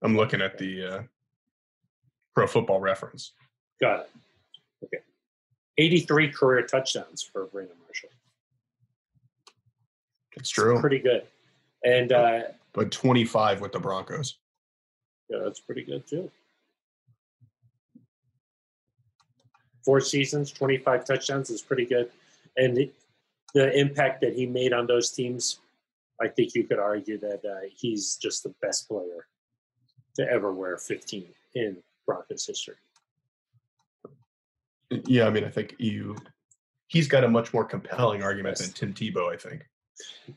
I'm 0.01 0.17
looking 0.17 0.41
at 0.41 0.57
the 0.57 0.85
uh, 0.85 1.01
Pro 2.33 2.47
Football 2.47 2.79
Reference. 2.79 3.33
Got 3.79 4.01
it. 4.01 4.09
Okay. 4.85 5.03
83 5.77 6.31
career 6.31 6.61
touchdowns 6.63 7.21
for 7.21 7.45
Brandon 7.45 7.75
Marshall. 7.85 8.09
That's 10.35 10.49
true, 10.49 10.79
Pretty 10.79 10.99
good. 10.99 11.23
And 11.83 12.11
uh, 12.11 12.39
but 12.73 12.91
25 12.91 13.61
with 13.61 13.71
the 13.71 13.79
Broncos. 13.79 14.37
Yeah, 15.29 15.39
that's 15.43 15.59
pretty 15.59 15.83
good 15.83 16.07
too. 16.07 16.31
Four 19.83 20.01
seasons, 20.01 20.51
25 20.51 21.05
touchdowns 21.05 21.49
is 21.49 21.61
pretty 21.61 21.85
good. 21.85 22.09
And 22.57 22.75
the, 22.75 22.91
the 23.53 23.77
impact 23.77 24.21
that 24.21 24.33
he 24.33 24.45
made 24.45 24.73
on 24.73 24.85
those 24.87 25.11
teams, 25.11 25.59
I 26.21 26.27
think 26.27 26.55
you 26.55 26.65
could 26.65 26.79
argue 26.79 27.17
that 27.19 27.45
uh, 27.45 27.67
he's 27.73 28.17
just 28.17 28.43
the 28.43 28.53
best 28.61 28.87
player 28.87 29.27
to 30.15 30.29
ever 30.29 30.53
wear 30.53 30.77
15 30.77 31.25
in 31.55 31.77
Broncos 32.05 32.45
history. 32.45 32.75
Yeah, 35.05 35.27
I 35.27 35.29
mean, 35.29 35.43
I 35.43 35.49
think 35.49 35.75
you. 35.77 36.15
He's 36.87 37.07
got 37.09 37.25
a 37.25 37.27
much 37.27 37.53
more 37.53 37.65
compelling 37.65 38.23
argument 38.23 38.57
than 38.57 38.71
Tim 38.71 38.93
Tebow. 38.93 39.33
I 39.33 39.37
think. 39.37 39.65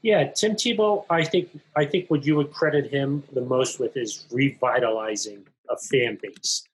Yeah, 0.02 0.31
Tim 0.31 0.52
Tebow, 0.52 1.05
I 1.11 1.25
think 1.25 1.50
I 1.76 1.85
think 1.85 2.09
what 2.11 2.25
you 2.25 2.37
would 2.37 2.52
credit 2.52 2.90
him 2.90 3.23
the 3.33 3.43
most 3.43 3.79
with 3.79 3.97
is 3.97 4.26
revitalizing 4.31 5.47
a 5.69 5.76
fan 5.76 6.19
base. 6.23 6.64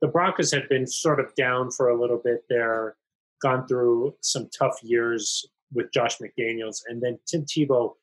The 0.00 0.08
Broncos 0.08 0.52
had 0.52 0.68
been 0.68 0.86
sort 0.86 1.20
of 1.20 1.34
down 1.34 1.70
for 1.70 1.90
a 1.90 2.00
little 2.00 2.16
bit 2.16 2.44
there, 2.48 2.96
gone 3.42 3.66
through 3.66 4.14
some 4.22 4.48
tough 4.56 4.78
years 4.82 5.46
with 5.72 5.92
Josh 5.92 6.18
McDaniels, 6.18 6.82
and 6.88 7.02
then 7.02 7.18
Tim 7.26 7.44
Tebow 7.44 7.94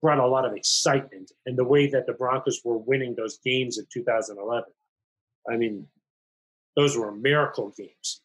brought 0.00 0.18
a 0.18 0.26
lot 0.26 0.46
of 0.46 0.54
excitement 0.54 1.32
and 1.46 1.58
the 1.58 1.64
way 1.64 1.86
that 1.88 2.06
the 2.06 2.12
Broncos 2.12 2.60
were 2.64 2.78
winning 2.78 3.14
those 3.14 3.38
games 3.38 3.78
in 3.78 3.86
2011. 3.92 4.64
I 5.50 5.56
mean, 5.56 5.86
those 6.76 6.96
were 6.96 7.12
miracle 7.12 7.74
games. 7.76 8.22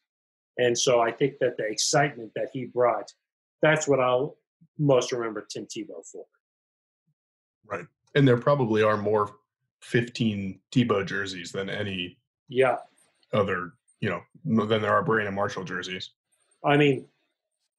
And 0.58 0.78
so 0.78 1.02
I 1.02 1.12
think 1.12 1.40
that 1.40 1.58
the 1.58 1.66
excitement 1.66 2.32
that 2.36 2.50
he 2.54 2.66
brought, 2.66 3.12
that's 3.62 3.88
what 3.88 4.00
I'll 4.00 4.38
most 4.78 5.12
remember 5.12 5.46
Tim 5.50 5.66
Tebow 5.66 6.06
for. 6.06 6.26
Right, 7.66 7.86
and 8.14 8.28
there 8.28 8.38
probably 8.38 8.84
are 8.84 8.98
more 8.98 9.36
15 9.82 10.60
Tebow 10.72 11.06
jerseys 11.06 11.52
than 11.52 11.70
any 11.70 12.18
Yeah. 12.50 12.78
other. 13.34 13.74
You 14.02 14.10
know, 14.10 14.66
than 14.66 14.82
there 14.82 14.92
are 14.94 15.04
Brandon 15.04 15.34
Marshall 15.34 15.64
jerseys. 15.64 16.12
I 16.64 16.78
mean, 16.78 17.08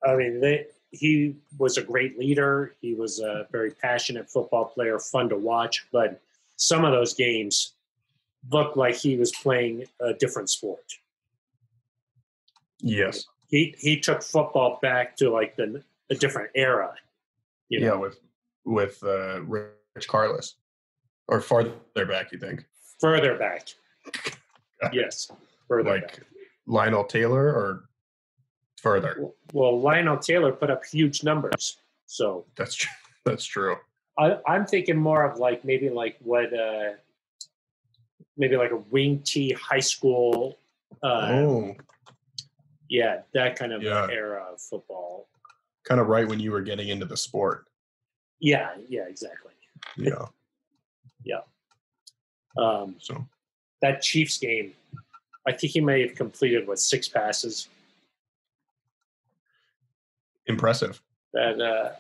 I 0.05 0.17
mean, 0.17 0.41
they, 0.41 0.67
he 0.91 1.37
was 1.59 1.77
a 1.77 1.83
great 1.83 2.19
leader. 2.19 2.75
He 2.81 2.95
was 2.95 3.21
a 3.21 3.47
very 3.53 3.71
passionate 3.71 4.29
football 4.31 4.65
player, 4.67 4.99
fun 4.99 5.29
to 5.29 5.37
watch. 5.37 5.87
But 5.93 6.21
some 6.57 6.85
of 6.85 6.93
those 6.93 7.15
games 7.15 7.75
looked 8.51 8.77
like 8.77 8.97
he 8.97 9.17
was 9.17 9.31
playing 9.33 9.85
a 10.01 10.15
different 10.15 10.49
sport. 10.51 10.85
Yes, 12.81 13.27
he 13.49 13.75
he 13.79 13.99
took 14.01 14.23
football 14.23 14.79
back 14.83 15.17
to 15.19 15.31
like 15.31 15.57
the 15.57 15.83
a 16.11 16.15
different 16.15 16.51
era. 16.55 16.95
You 17.69 17.81
know, 17.81 17.87
Yeah, 17.95 17.95
with 18.01 18.19
with 18.65 19.03
uh, 19.05 19.43
Rich 19.43 20.09
Karlis, 20.09 20.55
or 21.29 21.41
farther 21.41 21.73
back, 22.09 22.33
you 22.33 22.39
think? 22.39 22.65
further 23.01 23.37
back. 23.37 23.69
yes, 24.93 25.31
further 25.69 25.91
like 25.91 26.03
back. 26.09 26.21
Lionel 26.67 27.05
Taylor 27.05 27.49
or 27.49 27.89
further? 28.81 29.29
Well, 29.53 29.79
Lionel 29.81 30.19
Taylor 30.19 30.53
put 30.53 30.71
up 30.71 30.85
huge 30.85 31.23
numbers, 31.25 31.79
so 32.07 32.45
That's 32.57 32.75
true. 32.75 32.91
That's 33.25 33.45
true. 33.45 33.77
I, 34.19 34.39
I'm 34.47 34.65
thinking 34.65 34.97
more 34.97 35.25
of 35.25 35.39
like 35.39 35.65
maybe 35.65 35.91
like 35.91 36.17
what 36.21 36.53
uh, 36.57 36.93
maybe 38.37 38.57
like 38.57 38.71
a 38.71 38.77
wing 38.77 39.21
T 39.25 39.53
high 39.53 39.81
school. 39.81 40.59
Uh, 41.03 41.29
oh, 41.33 41.77
Yeah, 42.89 43.23
that 43.35 43.57
kind 43.57 43.73
of 43.73 43.83
Yeah. 43.83 44.07
era 44.11 44.47
of 44.53 44.61
football. 44.61 45.29
Kind 45.87 46.01
of 46.01 46.09
right 46.09 46.27
when 46.29 46.41
you 46.41 46.51
were 46.53 46.61
getting 46.61 46.89
into 46.89 47.07
the 47.07 47.17
sport. 47.17 47.67
Yeah, 48.41 48.71
yeah, 48.89 49.05
exactly. 49.09 49.53
Yeah. 49.97 50.27
Yeah. 51.25 51.41
Um, 52.57 52.95
So 53.01 53.27
that 53.83 54.01
Chiefs 54.01 54.39
game, 54.39 54.75
I 55.45 55.51
think 55.51 55.73
he 55.73 55.81
may 55.81 56.07
have 56.07 56.15
completed 56.15 56.69
what 56.69 56.79
six 56.79 57.09
passes. 57.09 57.67
impressive. 60.47 61.03
That 61.33 61.61
uh, 61.61 61.93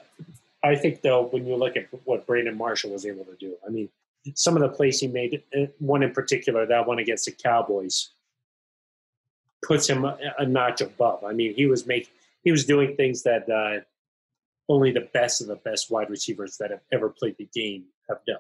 I 0.63 0.77
think 0.77 1.03
though, 1.03 1.25
when 1.25 1.45
you 1.45 1.57
look 1.57 1.77
at 1.77 1.89
what 2.05 2.25
Brandon 2.25 2.57
Marshall 2.57 2.93
was 2.93 3.05
able 3.05 3.25
to 3.25 3.35
do, 3.35 3.57
I 3.67 3.71
mean, 3.71 3.89
some 4.35 4.55
of 4.55 4.63
the 4.63 4.69
plays 4.69 5.01
he 5.01 5.09
made, 5.09 5.43
uh, 5.59 5.67
one 5.81 6.05
in 6.05 6.13
particular, 6.13 6.65
that 6.67 6.87
one 6.87 7.01
against 7.01 7.25
the 7.25 7.33
Cowboys, 7.33 8.11
puts 9.65 9.89
him 9.89 10.05
a, 10.05 10.17
a 10.39 10.47
notch 10.47 10.83
above. 10.83 11.25
I 11.25 11.33
mean, 11.33 11.53
he 11.55 11.67
was 11.67 11.85
make 11.85 12.13
he 12.47 12.53
was 12.53 12.65
doing 12.65 12.95
things 12.95 13.25
that 13.25 13.51
uh, 13.51 13.81
only 14.69 14.93
the 14.93 15.09
best 15.13 15.41
of 15.41 15.49
the 15.49 15.57
best 15.57 15.91
wide 15.91 16.09
receivers 16.09 16.57
that 16.61 16.71
have 16.71 16.79
ever 16.93 17.09
played 17.11 17.35
the 17.41 17.49
game 17.53 17.87
have 18.09 18.19
done. 18.25 18.37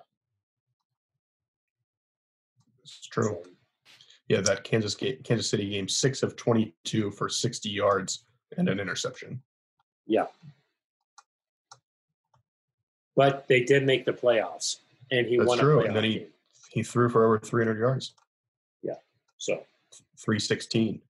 It's 2.84 3.08
true. 3.08 3.42
Yeah, 4.28 4.42
that 4.42 4.62
Kansas 4.62 4.94
game, 4.94 5.18
Kansas 5.24 5.50
City 5.50 5.68
game, 5.70 5.88
six 5.88 6.22
of 6.22 6.36
twenty-two 6.36 7.10
for 7.10 7.28
sixty 7.28 7.68
yards 7.68 8.26
and 8.56 8.68
an 8.68 8.78
interception. 8.78 9.42
Yeah, 10.06 10.26
but 13.16 13.48
they 13.48 13.64
did 13.64 13.84
make 13.84 14.04
the 14.04 14.12
playoffs, 14.12 14.76
and 15.10 15.26
he 15.26 15.36
That's 15.38 15.48
won 15.48 15.58
true, 15.58 15.80
and 15.80 15.96
then 15.96 16.04
he- 16.04 16.18
game. 16.20 16.28
He 16.70 16.82
threw 16.84 17.08
for 17.08 17.24
over 17.24 17.40
three 17.40 17.64
hundred 17.64 17.80
yards, 17.80 18.14
Yeah, 18.82 18.94
So, 19.38 19.64
three 20.24 20.38
sixteen. 20.38 21.00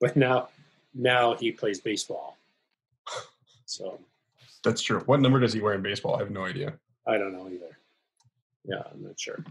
but 0.00 0.16
now, 0.16 0.48
now 0.94 1.34
he 1.34 1.52
plays 1.52 1.80
baseball. 1.80 2.36
So 3.66 4.00
That's 4.64 4.82
true. 4.82 5.00
What 5.06 5.20
number 5.20 5.38
does 5.40 5.52
he 5.52 5.60
wear 5.60 5.74
in 5.74 5.82
baseball? 5.82 6.16
I 6.16 6.18
have 6.18 6.30
no 6.30 6.44
idea. 6.44 6.74
I 7.06 7.18
don't 7.18 7.32
know 7.32 7.48
either. 7.48 7.78
Yeah, 8.64 8.82
I'm 8.92 9.02
not 9.02 9.18
sure. 9.18 9.44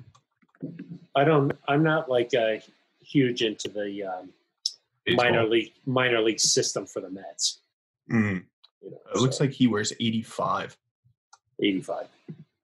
I 1.16 1.24
don't. 1.24 1.52
I'm 1.68 1.84
not 1.84 2.10
like 2.10 2.34
uh, 2.34 2.56
huge 3.02 3.42
into 3.42 3.70
the 3.70 4.04
um, 4.04 4.30
minor 5.16 5.46
league 5.46 5.72
minor 5.86 6.22
league 6.22 6.40
system 6.40 6.86
for 6.86 7.00
the 7.02 7.10
Mets. 7.10 7.62
Mhm. 8.12 8.44
You 8.82 8.92
know, 8.92 8.98
It 9.16 9.22
looks 9.22 9.40
like 9.40 9.52
he 9.52 9.68
wears 9.68 9.94
eighty-five. 10.00 10.78
85. 11.62 12.08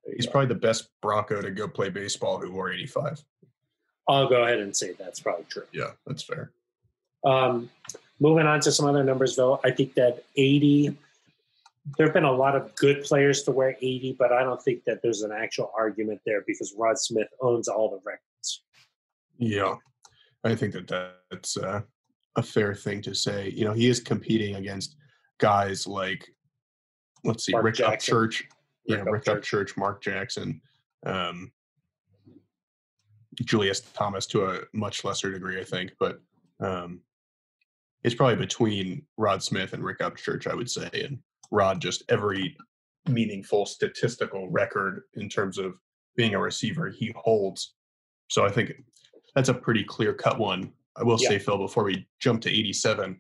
There 0.06 0.14
He's 0.16 0.26
go. 0.26 0.32
probably 0.34 0.48
the 0.50 0.56
best 0.60 0.88
Bronco 1.02 1.42
to 1.42 1.52
go 1.52 1.68
play 1.68 1.90
baseball 1.90 2.40
who 2.40 2.52
wore 2.52 2.72
eighty-five. 2.72 3.24
I'll 4.08 4.28
go 4.30 4.44
ahead 4.44 4.60
and 4.60 4.76
say 4.76 4.92
that's 4.94 5.20
probably 5.20 5.46
true. 5.46 5.66
Yeah, 5.74 5.92
that's 6.06 6.22
fair. 6.22 6.52
Um, 7.26 7.70
moving 8.20 8.46
on 8.46 8.60
to 8.62 8.72
some 8.72 8.86
other 8.86 9.04
numbers, 9.04 9.36
though, 9.36 9.60
I 9.64 9.72
think 9.72 9.94
that 9.96 10.24
80. 10.36 10.98
There 11.98 12.08
have 12.08 12.16
been 12.16 12.24
a 12.24 12.32
lot 12.32 12.56
of 12.56 12.74
good 12.76 13.04
players 13.04 13.44
to 13.44 13.52
wear 13.52 13.78
80, 13.80 14.16
but 14.18 14.32
I 14.32 14.42
don't 14.42 14.60
think 14.60 14.84
that 14.86 15.04
there's 15.04 15.22
an 15.22 15.32
actual 15.32 15.72
argument 15.78 16.20
there 16.26 16.42
because 16.48 16.74
Rod 16.76 16.98
Smith 16.98 17.28
owns 17.42 17.68
all 17.68 17.92
the 17.92 18.00
records. 18.04 18.64
Yeah, 19.38 19.76
I 20.44 20.56
think 20.56 20.74
that 20.74 20.88
that's 21.30 21.58
uh, 21.58 21.82
a 22.36 22.42
fair 22.42 22.74
thing 22.74 23.04
to 23.04 23.14
say. 23.14 23.52
You 23.56 23.66
know, 23.66 23.74
he 23.74 23.88
is 23.88 24.00
competing 24.00 24.56
against 24.56 24.96
guys 25.38 25.86
like, 25.86 26.28
let's 27.24 27.46
see, 27.46 27.52
Mark 27.52 27.66
Rick 27.66 27.76
Jackson. 27.76 28.16
Upchurch, 28.16 28.44
yeah, 28.86 28.98
Rick 28.98 29.12
Rick 29.12 29.24
Upchurch. 29.26 29.68
Upchurch, 29.68 29.78
Mark 29.78 30.02
Jackson, 30.02 30.62
um, 31.06 31.52
Julius 33.44 33.82
Thomas 33.82 34.26
to 34.28 34.46
a 34.48 34.60
much 34.74 35.04
lesser 35.04 35.32
degree, 35.32 35.60
I 35.60 35.64
think, 35.64 35.92
but 36.00 36.20
um, 36.60 37.02
it's 38.06 38.14
probably 38.14 38.36
between 38.36 39.02
Rod 39.18 39.42
Smith 39.42 39.74
and 39.74 39.84
Rick 39.84 39.98
Upchurch, 40.00 40.46
I 40.46 40.54
would 40.54 40.70
say, 40.70 40.88
and 40.94 41.18
Rod 41.50 41.82
just 41.82 42.04
every 42.08 42.56
meaningful 43.10 43.66
statistical 43.66 44.48
record 44.50 45.02
in 45.16 45.28
terms 45.28 45.58
of 45.58 45.74
being 46.16 46.36
a 46.36 46.40
receiver 46.40 46.90
he 46.92 47.12
holds. 47.16 47.74
So 48.28 48.46
I 48.46 48.52
think 48.52 48.74
that's 49.34 49.50
a 49.50 49.54
pretty 49.56 49.84
clear 49.84 50.14
cut 50.14 50.38
one. 50.38 50.72
I 50.96 51.04
will 51.04 51.18
Yeah. 51.20 51.30
say, 51.30 51.40
Phil, 51.40 51.58
before 51.58 51.84
we 51.84 52.08
jump 52.20 52.42
to 52.44 52.50
87, 52.50 53.20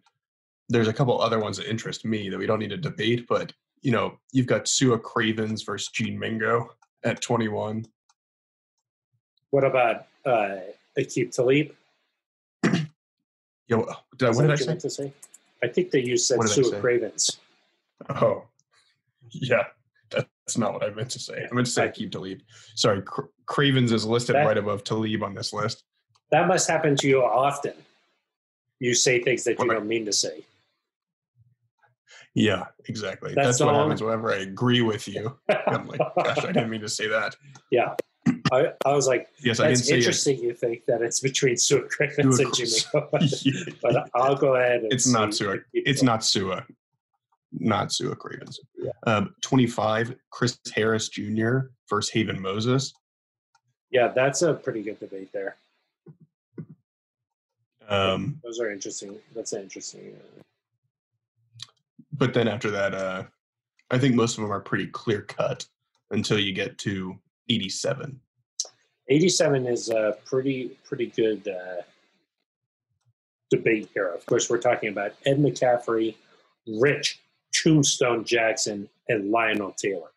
there's 0.69 0.87
a 0.87 0.93
couple 0.93 1.19
other 1.19 1.39
ones 1.39 1.57
that 1.57 1.67
interest 1.67 2.05
me 2.05 2.29
that 2.29 2.37
we 2.37 2.45
don't 2.45 2.59
need 2.59 2.69
to 2.69 2.77
debate, 2.77 3.25
but 3.27 3.51
you 3.81 3.91
know, 3.91 4.19
you've 4.33 4.47
got 4.47 4.67
Sua 4.67 4.97
Cravens 4.99 5.63
versus 5.63 5.89
Gene 5.89 6.17
Mingo 6.17 6.69
at 7.03 7.21
21. 7.21 7.85
What 9.49 9.63
about 9.63 10.05
uh, 10.25 10.57
Aqib 10.97 11.31
Talib? 11.35 11.71
Yo, 13.67 13.85
did 14.17 14.27
I, 14.27 14.31
what 14.31 14.41
did 14.43 14.51
I 14.51 14.55
say? 14.55 14.75
to 14.75 14.89
say? 14.89 15.13
I 15.63 15.67
think 15.67 15.91
that 15.91 16.05
you 16.05 16.17
said 16.17 16.37
What 16.37 16.49
Sue? 16.49 16.71
Cravens. 16.79 17.39
Oh, 18.09 18.43
yeah, 19.31 19.63
that's 20.11 20.57
not 20.57 20.73
what 20.73 20.83
I 20.83 20.89
meant 20.91 21.09
to 21.11 21.19
say. 21.19 21.47
I 21.49 21.53
meant 21.55 21.65
to 21.67 21.71
say 21.73 21.85
I- 21.85 21.89
Keep 21.89 22.11
Talib. 22.11 22.39
Sorry, 22.75 23.01
Cra- 23.01 23.27
Cravens 23.47 23.91
is 23.91 24.05
listed 24.05 24.35
That- 24.35 24.45
right 24.45 24.57
above 24.57 24.83
Talib 24.83 25.23
on 25.23 25.33
this 25.33 25.53
list. 25.53 25.83
That 26.31 26.47
must 26.47 26.69
happen 26.69 26.95
to 26.97 27.07
you 27.07 27.23
often. 27.23 27.73
You 28.79 28.93
say 28.93 29.23
things 29.23 29.43
that 29.45 29.57
you 29.59 29.65
What? 29.67 29.73
don't 29.73 29.87
mean 29.87 30.05
to 30.05 30.13
say. 30.13 30.43
Yeah, 32.33 32.65
exactly. 32.89 33.33
That's 33.33 33.47
That's, 33.47 33.59
what 33.61 33.73
happens 33.75 34.03
whenever 34.03 34.33
I 34.33 34.37
agree 34.39 34.81
with 34.81 35.07
you. 35.07 35.37
I'm 35.67 35.87
like, 35.87 35.99
gosh, 36.17 36.39
I 36.39 36.47
didn't 36.51 36.69
mean 36.69 36.81
to 36.81 36.89
say 36.89 37.07
that. 37.07 37.35
yeah. 37.71 37.95
I, 38.51 38.73
I 38.85 38.93
was 38.93 39.07
like, 39.07 39.27
Yes, 39.39 39.59
I 39.59 39.67
didn't 39.67 39.77
that's 39.79 39.89
it. 39.89 39.97
interesting 39.97 40.39
you 40.39 40.53
think 40.53 40.85
that 40.85 41.01
it's 41.01 41.19
between 41.19 41.57
Sue 41.57 41.87
Cravens 41.89 42.37
Sue 42.37 42.45
and 42.45 42.53
Jimmy. 42.53 43.77
but 43.81 44.09
I'll 44.13 44.35
go 44.35 44.55
ahead 44.55 44.83
and 44.83 44.93
It's 44.93 45.07
not 45.07 45.33
Sue. 45.33 45.61
It's 45.73 46.03
not 46.03 46.23
Sua. 46.23 46.63
Not 47.53 47.91
Sua 47.91 48.15
Cravens. 48.15 48.59
Yeah. 48.77 48.91
Um, 49.07 49.33
25, 49.41 50.15
Chris 50.29 50.59
Harris 50.75 51.09
Jr. 51.09 51.59
versus 51.89 52.11
Haven 52.11 52.39
Moses. 52.41 52.93
Yeah, 53.91 54.09
that's 54.09 54.41
a 54.41 54.53
pretty 54.53 54.83
good 54.83 54.99
debate 54.99 55.31
there. 55.31 55.55
Um, 57.87 58.41
Those 58.43 58.59
are 58.59 58.71
interesting. 58.71 59.15
That's 59.35 59.53
an 59.53 59.61
interesting. 59.63 60.13
Uh, 60.17 60.41
but 62.13 62.33
then 62.33 62.47
after 62.47 62.71
that, 62.71 62.93
uh, 62.93 63.23
I 63.91 63.97
think 63.97 64.15
most 64.15 64.37
of 64.37 64.41
them 64.41 64.51
are 64.51 64.59
pretty 64.59 64.87
clear 64.87 65.21
cut 65.21 65.65
until 66.11 66.39
you 66.39 66.51
get 66.53 66.77
to 66.79 67.15
87. 67.49 68.19
87 69.09 69.67
is 69.67 69.89
a 69.89 70.17
pretty 70.25 70.77
pretty 70.83 71.07
good 71.07 71.47
uh, 71.47 71.81
debate 73.51 73.89
here. 73.93 74.09
Of 74.09 74.25
course, 74.25 74.49
we're 74.49 74.57
talking 74.57 74.89
about 74.89 75.13
Ed 75.25 75.37
McCaffrey, 75.37 76.15
Rich 76.67 77.21
Tombstone 77.53 78.23
Jackson, 78.25 78.89
and 79.07 79.31
Lionel 79.31 79.73
Taylor. 79.77 80.11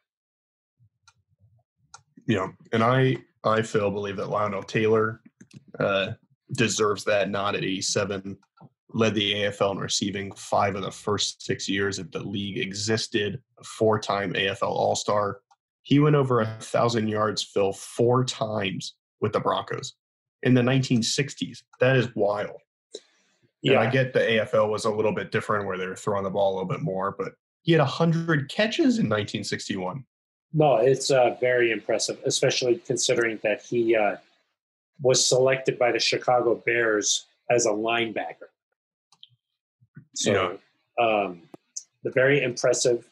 Know, 2.27 2.53
and 2.73 2.83
I, 2.83 3.17
I 3.45 3.63
Phil 3.63 3.91
believe 3.91 4.17
that 4.17 4.29
Lionel 4.29 4.63
Taylor 4.63 5.21
uh, 5.79 6.13
deserves 6.53 7.05
that 7.05 7.31
nod 7.31 7.55
at 7.55 7.65
87. 7.65 8.37
Led 8.95 9.15
the 9.15 9.35
AFL 9.35 9.73
in 9.73 9.79
receiving 9.79 10.33
five 10.33 10.75
of 10.75 10.83
the 10.83 10.91
first 10.91 11.43
six 11.43 11.69
years 11.69 11.99
that 11.99 12.11
the 12.11 12.21
league 12.21 12.59
existed. 12.59 13.41
Four-time 13.63 14.33
AFL 14.33 14.63
All-Star. 14.63 15.41
He 15.89 16.01
went 16.01 16.17
over 16.17 16.43
a 16.43 16.47
thousand 16.61 17.09
yards, 17.09 17.43
Phil, 17.43 17.73
four 17.73 18.23
times 18.23 18.95
with 19.23 19.33
the 19.33 19.41
Broncos 19.41 19.95
in 20.43 20.53
the 20.53 20.61
1960s. 20.61 21.63
That 21.81 21.97
is 21.97 22.15
wild. 22.15 22.61
And 23.65 23.79
I 23.79 23.89
get 23.89 24.13
the 24.13 24.19
AFL 24.19 24.69
was 24.71 24.85
a 24.85 24.91
little 24.91 25.15
bit 25.15 25.33
different 25.33 25.67
where 25.67 25.79
they 25.79 25.87
were 25.87 25.97
throwing 25.97 26.25
the 26.25 26.31
ball 26.31 26.53
a 26.53 26.55
little 26.57 26.69
bit 26.69 26.83
more, 26.83 27.15
but 27.19 27.33
he 27.63 27.73
had 27.73 27.79
100 27.79 28.51
catches 28.51 28.99
in 28.99 29.07
1961. 29.07 30.05
No, 30.53 30.77
it's 30.77 31.11
uh, 31.11 31.37
very 31.41 31.73
impressive, 31.73 32.19
especially 32.27 32.83
considering 32.85 33.41
that 33.43 33.63
he 33.63 33.97
uh, 33.97 34.17
was 35.01 35.27
selected 35.27 35.79
by 35.79 35.91
the 35.91 35.99
Chicago 35.99 36.55
Bears 36.67 37.25
as 37.49 37.65
a 37.65 37.71
linebacker. 37.71 38.51
So, 40.15 40.59
um, 41.01 41.45
the 42.03 42.11
very 42.11 42.43
impressive 42.43 43.09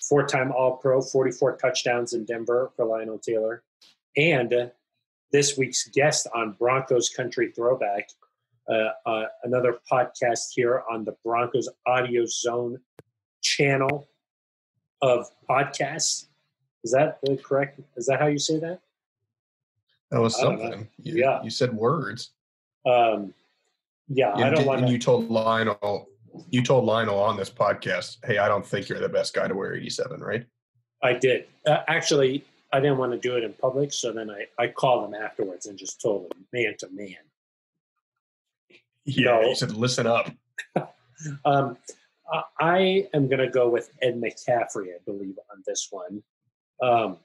four-time 0.00 0.52
All-Pro, 0.52 1.00
44 1.02 1.56
touchdowns 1.56 2.12
in 2.12 2.24
Denver 2.24 2.70
for 2.76 2.84
Lionel 2.84 3.18
Taylor, 3.18 3.62
and 4.16 4.70
this 5.32 5.58
week's 5.58 5.88
guest 5.88 6.26
on 6.34 6.52
Broncos 6.52 7.08
Country 7.10 7.52
Throwback, 7.54 8.08
uh, 8.68 8.90
uh, 9.06 9.24
another 9.44 9.78
podcast 9.90 10.52
here 10.54 10.82
on 10.90 11.04
the 11.04 11.16
Broncos 11.24 11.68
Audio 11.86 12.24
Zone 12.26 12.78
channel 13.42 14.08
of 15.02 15.30
podcasts. 15.48 16.26
Is 16.84 16.92
that 16.92 17.18
the 17.22 17.36
correct? 17.36 17.80
Is 17.96 18.06
that 18.06 18.20
how 18.20 18.26
you 18.26 18.38
say 18.38 18.58
that? 18.60 18.80
That 20.10 20.20
was 20.20 20.38
I 20.38 20.44
don't 20.44 20.56
know. 20.58 20.62
something. 20.70 20.88
You, 21.02 21.16
Yeah. 21.16 21.42
you 21.42 21.50
said 21.50 21.72
words. 21.74 22.30
Um, 22.86 23.34
yeah, 24.08 24.32
I 24.34 24.48
don't 24.50 24.64
want 24.64 24.86
to. 24.86 24.90
you 24.92 24.98
told 24.98 25.28
Lionel, 25.28 26.08
you 26.50 26.62
told 26.62 26.84
Lionel 26.84 27.18
on 27.18 27.36
this 27.36 27.50
podcast, 27.50 28.18
"Hey, 28.24 28.38
I 28.38 28.48
don't 28.48 28.64
think 28.66 28.88
you're 28.88 29.00
the 29.00 29.08
best 29.08 29.34
guy 29.34 29.48
to 29.48 29.54
wear 29.54 29.74
87." 29.74 30.20
Right? 30.20 30.46
I 31.02 31.12
did. 31.12 31.46
Uh, 31.66 31.82
actually, 31.88 32.44
I 32.72 32.80
didn't 32.80 32.98
want 32.98 33.12
to 33.12 33.18
do 33.18 33.36
it 33.36 33.44
in 33.44 33.52
public, 33.54 33.92
so 33.92 34.12
then 34.12 34.30
I, 34.30 34.46
I 34.58 34.68
called 34.68 35.08
him 35.08 35.14
afterwards 35.20 35.66
and 35.66 35.78
just 35.78 36.00
told 36.00 36.32
him 36.32 36.46
man 36.52 36.74
to 36.78 36.88
man. 36.90 37.16
Yeah. 39.04 39.30
No. 39.40 39.48
He 39.48 39.54
said, 39.54 39.72
"Listen 39.72 40.06
up." 40.06 40.30
Um, 41.44 41.76
I- 42.32 42.42
I 42.60 43.08
am 43.12 43.26
going 43.26 43.40
to 43.40 43.48
go 43.50 43.68
with 43.68 43.90
Ed 44.02 44.20
McCaffrey, 44.20 44.94
I 44.94 44.98
believe, 45.04 45.36
on 45.50 45.64
this 45.66 45.88
one. 45.90 46.22
Um, 46.80 47.18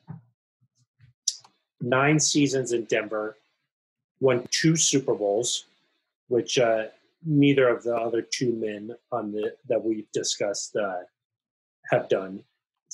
nine 1.80 2.20
seasons 2.20 2.72
in 2.72 2.86
Denver, 2.86 3.38
won 4.20 4.48
two 4.50 4.76
Super 4.76 5.14
Bowls, 5.14 5.66
which 6.28 6.58
uh, 6.58 6.86
neither 7.26 7.68
of 7.68 7.84
the 7.84 7.96
other 7.96 8.22
two 8.22 8.54
men 8.54 8.92
on 9.12 9.32
the 9.32 9.56
that 9.70 9.84
we've 9.84 10.12
discussed 10.12 10.76
uh, 10.76 11.02
have 11.92 12.10
done. 12.10 12.44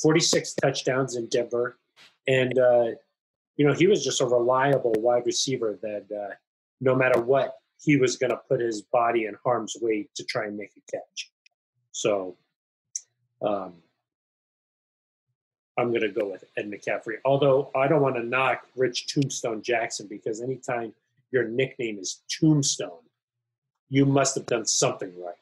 Forty-six 0.01 0.53
touchdowns 0.53 1.15
in 1.15 1.27
Denver, 1.27 1.77
and 2.27 2.57
uh, 2.57 2.85
you 3.57 3.65
know 3.67 3.73
he 3.73 3.87
was 3.87 4.03
just 4.03 4.21
a 4.21 4.25
reliable 4.25 4.93
wide 4.97 5.25
receiver 5.25 5.77
that 5.81 6.05
uh, 6.15 6.33
no 6.81 6.95
matter 6.95 7.19
what, 7.19 7.55
he 7.81 7.97
was 7.97 8.17
going 8.17 8.31
to 8.31 8.39
put 8.47 8.59
his 8.59 8.81
body 8.81 9.25
in 9.25 9.35
harm's 9.43 9.75
way 9.81 10.07
to 10.15 10.23
try 10.23 10.45
and 10.45 10.57
make 10.57 10.71
a 10.77 10.91
catch. 10.91 11.31
So, 11.91 12.37
um, 13.41 13.73
I'm 15.77 15.89
going 15.89 16.01
to 16.01 16.09
go 16.09 16.29
with 16.29 16.43
Ed 16.57 16.69
McCaffrey. 16.69 17.15
Although 17.23 17.71
I 17.75 17.87
don't 17.87 18.01
want 18.01 18.15
to 18.15 18.23
knock 18.23 18.67
Rich 18.75 19.13
Tombstone 19.13 19.61
Jackson 19.61 20.07
because 20.07 20.41
anytime 20.41 20.93
your 21.31 21.47
nickname 21.47 21.97
is 21.99 22.21
Tombstone, 22.29 23.03
you 23.89 24.06
must 24.06 24.36
have 24.36 24.45
done 24.45 24.65
something 24.65 25.12
right. 25.21 25.36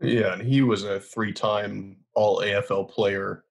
Yeah, 0.00 0.32
and 0.32 0.42
he 0.42 0.62
was 0.62 0.82
a 0.84 0.98
three-time 0.98 1.96
All 2.14 2.40
AFL 2.40 2.88
player. 2.88 3.44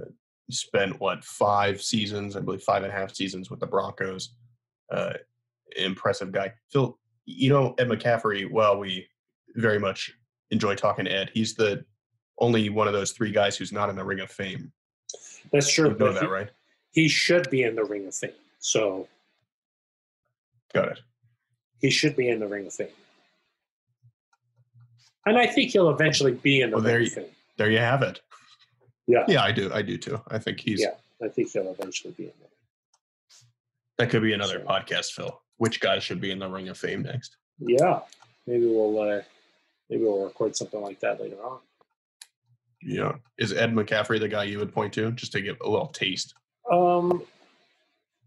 Uh, 0.00 0.06
Spent 0.50 1.00
what 1.00 1.24
five 1.24 1.82
seasons? 1.82 2.36
I 2.36 2.40
believe 2.40 2.62
five 2.62 2.82
and 2.82 2.92
a 2.92 2.94
half 2.94 3.14
seasons 3.14 3.50
with 3.50 3.60
the 3.60 3.66
Broncos. 3.66 4.34
Uh, 4.90 5.14
impressive 5.76 6.32
guy. 6.32 6.52
Phil, 6.70 6.98
you 7.26 7.50
know 7.50 7.74
Ed 7.78 7.88
McCaffrey. 7.88 8.50
Well, 8.50 8.78
we 8.78 9.06
very 9.56 9.78
much 9.78 10.12
enjoy 10.50 10.74
talking 10.74 11.04
to 11.06 11.12
Ed. 11.12 11.30
He's 11.34 11.54
the 11.54 11.84
only 12.38 12.68
one 12.70 12.86
of 12.86 12.92
those 12.92 13.12
three 13.12 13.32
guys 13.32 13.56
who's 13.56 13.72
not 13.72 13.90
in 13.90 13.96
the 13.96 14.04
Ring 14.04 14.20
of 14.20 14.30
Fame. 14.30 14.72
That's 15.52 15.72
true. 15.72 15.90
You 15.90 15.98
know 15.98 16.12
that, 16.12 16.22
he, 16.22 16.28
right? 16.28 16.50
he 16.92 17.08
should 17.08 17.50
be 17.50 17.64
in 17.64 17.74
the 17.74 17.84
Ring 17.84 18.06
of 18.06 18.14
Fame. 18.14 18.30
So 18.60 19.08
Got 20.72 20.92
it. 20.92 21.00
He 21.80 21.90
should 21.90 22.16
be 22.16 22.28
in 22.28 22.40
the 22.40 22.46
Ring 22.48 22.66
of 22.66 22.72
Fame. 22.72 22.88
And 25.26 25.36
I 25.38 25.46
think 25.46 25.72
he'll 25.72 25.90
eventually 25.90 26.32
be 26.32 26.60
in 26.62 26.70
the 26.70 26.76
Well, 26.76 26.84
there 26.84 26.98
Ring 26.98 27.04
you- 27.04 27.08
of 27.08 27.14
Fame. 27.26 27.34
There 27.56 27.70
you 27.70 27.78
have 27.78 28.02
it. 28.02 28.20
Yeah. 29.06 29.24
Yeah, 29.26 29.42
I 29.42 29.52
do. 29.52 29.70
I 29.72 29.82
do 29.82 29.98
too. 29.98 30.20
I 30.28 30.38
think 30.38 30.60
he's. 30.60 30.80
Yeah. 30.80 30.94
I 31.22 31.28
think 31.28 31.50
he'll 31.50 31.70
eventually 31.72 32.14
be 32.16 32.24
in 32.24 32.32
there. 32.38 32.48
That 33.98 34.10
could 34.10 34.22
be 34.22 34.32
another 34.32 34.60
podcast, 34.60 35.12
Phil. 35.12 35.40
Which 35.56 35.80
guy 35.80 35.98
should 35.98 36.20
be 36.20 36.30
in 36.30 36.38
the 36.38 36.48
Ring 36.48 36.68
of 36.68 36.78
Fame 36.78 37.02
next? 37.02 37.36
Yeah, 37.58 38.00
maybe 38.46 38.66
we'll 38.66 39.00
uh, 39.00 39.22
maybe 39.90 40.04
we'll 40.04 40.24
record 40.24 40.54
something 40.54 40.80
like 40.80 41.00
that 41.00 41.20
later 41.20 41.42
on. 41.42 41.58
Yeah. 42.80 43.16
Is 43.38 43.52
Ed 43.52 43.72
McCaffrey 43.74 44.20
the 44.20 44.28
guy 44.28 44.44
you 44.44 44.58
would 44.60 44.72
point 44.72 44.92
to 44.94 45.10
just 45.10 45.32
to 45.32 45.40
give 45.40 45.56
a 45.64 45.68
little 45.68 45.88
taste? 45.88 46.34
Um, 46.70 47.24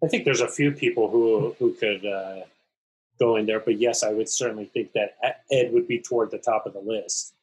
I 0.04 0.08
think 0.08 0.26
there's 0.26 0.42
a 0.42 0.48
few 0.50 0.74
people 0.74 1.10
who 1.10 1.56
who 1.58 1.74
could 1.76 2.06
uh, 2.06 2.42
go 3.22 3.36
in 3.36 3.46
there, 3.46 3.60
but 3.60 3.78
yes, 3.80 4.04
I 4.04 4.12
would 4.12 4.28
certainly 4.28 4.66
think 4.66 4.92
that 4.94 5.18
Ed 5.52 5.72
would 5.72 5.88
be 5.88 6.00
toward 6.00 6.32
the 6.32 6.40
top 6.40 6.66
of 6.66 6.74
the 6.74 6.80
list. 6.80 7.34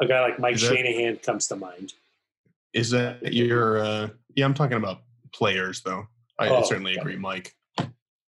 A 0.00 0.06
guy 0.06 0.20
like 0.22 0.38
Mike 0.38 0.54
that- 0.58 0.60
Shanahan 0.74 1.16
comes 1.18 1.48
to 1.48 1.56
mind. 1.56 1.92
Is 2.72 2.90
that 2.90 3.32
your? 3.32 3.78
Uh, 3.78 4.08
yeah, 4.34 4.44
I'm 4.44 4.54
talking 4.54 4.76
about 4.76 5.02
players, 5.32 5.82
though. 5.82 6.06
I 6.38 6.48
Oh, 6.48 6.62
certainly 6.64 6.96
agree. 6.96 7.16
Mike, 7.16 7.54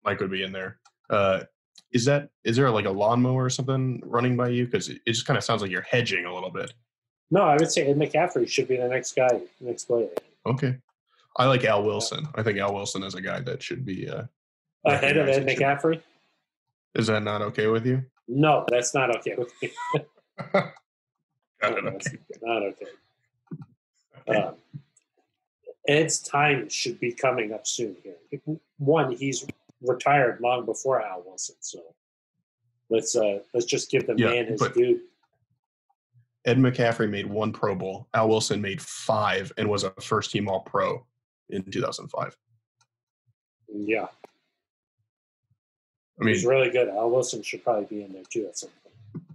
Mike 0.04 0.20
would 0.20 0.32
be 0.32 0.42
in 0.44 0.52
there. 0.52 0.80
Uh, 1.12 1.42
is 1.92 2.06
that? 2.06 2.30
Is 2.44 2.56
there 2.56 2.70
like 2.72 2.86
a 2.86 2.90
lawnmower 2.92 3.46
or 3.46 3.50
something 3.52 4.02
running 4.04 4.36
by 4.36 4.50
you? 4.50 4.66
Because 4.66 4.90
it, 4.90 5.00
it 5.06 5.12
just 5.14 5.28
kind 5.28 5.38
of 5.38 5.44
sounds 5.44 5.62
like 5.62 5.70
you're 5.70 5.84
hedging 5.84 6.26
a 6.26 6.34
little 6.34 6.50
bit. 6.50 6.74
No, 7.30 7.42
I 7.44 7.56
would 7.56 7.72
say 7.72 7.86
Ed 7.88 7.98
McCaffrey 7.98 8.48
should 8.50 8.68
be 8.68 8.78
the 8.78 8.88
next 8.88 9.16
guy, 9.16 9.30
next 9.60 9.86
player. 9.86 10.10
Okay. 10.48 10.76
I 11.38 11.46
like 11.46 11.64
Al 11.64 11.84
Wilson. 11.84 12.28
I 12.36 12.42
think 12.44 12.58
Al 12.58 12.74
Wilson 12.74 13.04
is 13.04 13.14
a 13.14 13.22
guy 13.22 13.40
that 13.42 13.62
should 13.62 13.86
be. 13.86 14.10
Uh, 14.10 14.24
Ahead 14.86 15.18
of 15.18 15.28
Ed. 15.28 15.46
McCaffrey? 15.46 16.02
Is 16.96 17.08
that 17.08 17.24
not 17.24 17.42
okay 17.42 17.68
with 17.68 17.86
you? 17.86 18.04
No, 18.28 18.66
that's 18.70 18.94
not 18.94 19.16
okay 19.18 19.36
with 19.38 19.52
me. 19.62 19.72
Got 21.62 21.84
no, 21.84 21.92
okay. 21.92 22.18
not 22.42 22.64
okay. 22.64 22.86
Um, 24.28 24.56
Ed's 25.88 26.20
time 26.20 26.70
should 26.70 27.00
be 27.00 27.12
coming 27.12 27.54
up 27.54 27.68
soon 27.68 27.96
here. 28.04 28.42
One, 28.78 29.16
he's 29.16 29.46
retired 29.82 30.40
long 30.42 30.66
before 30.66 31.02
Al 31.02 31.24
Wilson, 31.26 31.56
so 31.60 31.80
let's 32.90 33.16
uh 33.16 33.40
let's 33.54 33.66
just 33.66 33.92
give 33.92 34.08
the 34.08 34.16
Yeah, 34.18 34.30
man 34.30 34.48
his 34.48 34.62
due. 34.74 35.02
Ed 36.46 36.58
McCaffrey 36.58 37.10
made 37.10 37.28
one 37.28 37.52
Pro 37.52 37.76
Bowl. 37.76 38.08
Al 38.14 38.30
Wilson 38.30 38.62
made 38.62 38.82
five 38.82 39.52
and 39.58 39.70
was 39.70 39.84
a 39.84 39.92
first 40.02 40.32
team 40.32 40.48
All 40.48 40.62
Pro 40.62 41.06
in 41.50 41.64
2005. 41.64 42.36
Yeah, 43.74 44.08
I 46.22 46.26
mean, 46.26 46.36
he's 46.36 46.46
really 46.46 46.70
good. 46.70 46.88
Al 46.88 47.10
Wilson 47.10 47.42
should 47.42 47.64
probably 47.64 47.86
be 47.86 48.04
in 48.04 48.14
there 48.14 48.24
too 48.30 48.46
at 48.48 48.58
some 48.58 48.70
point. 48.84 49.26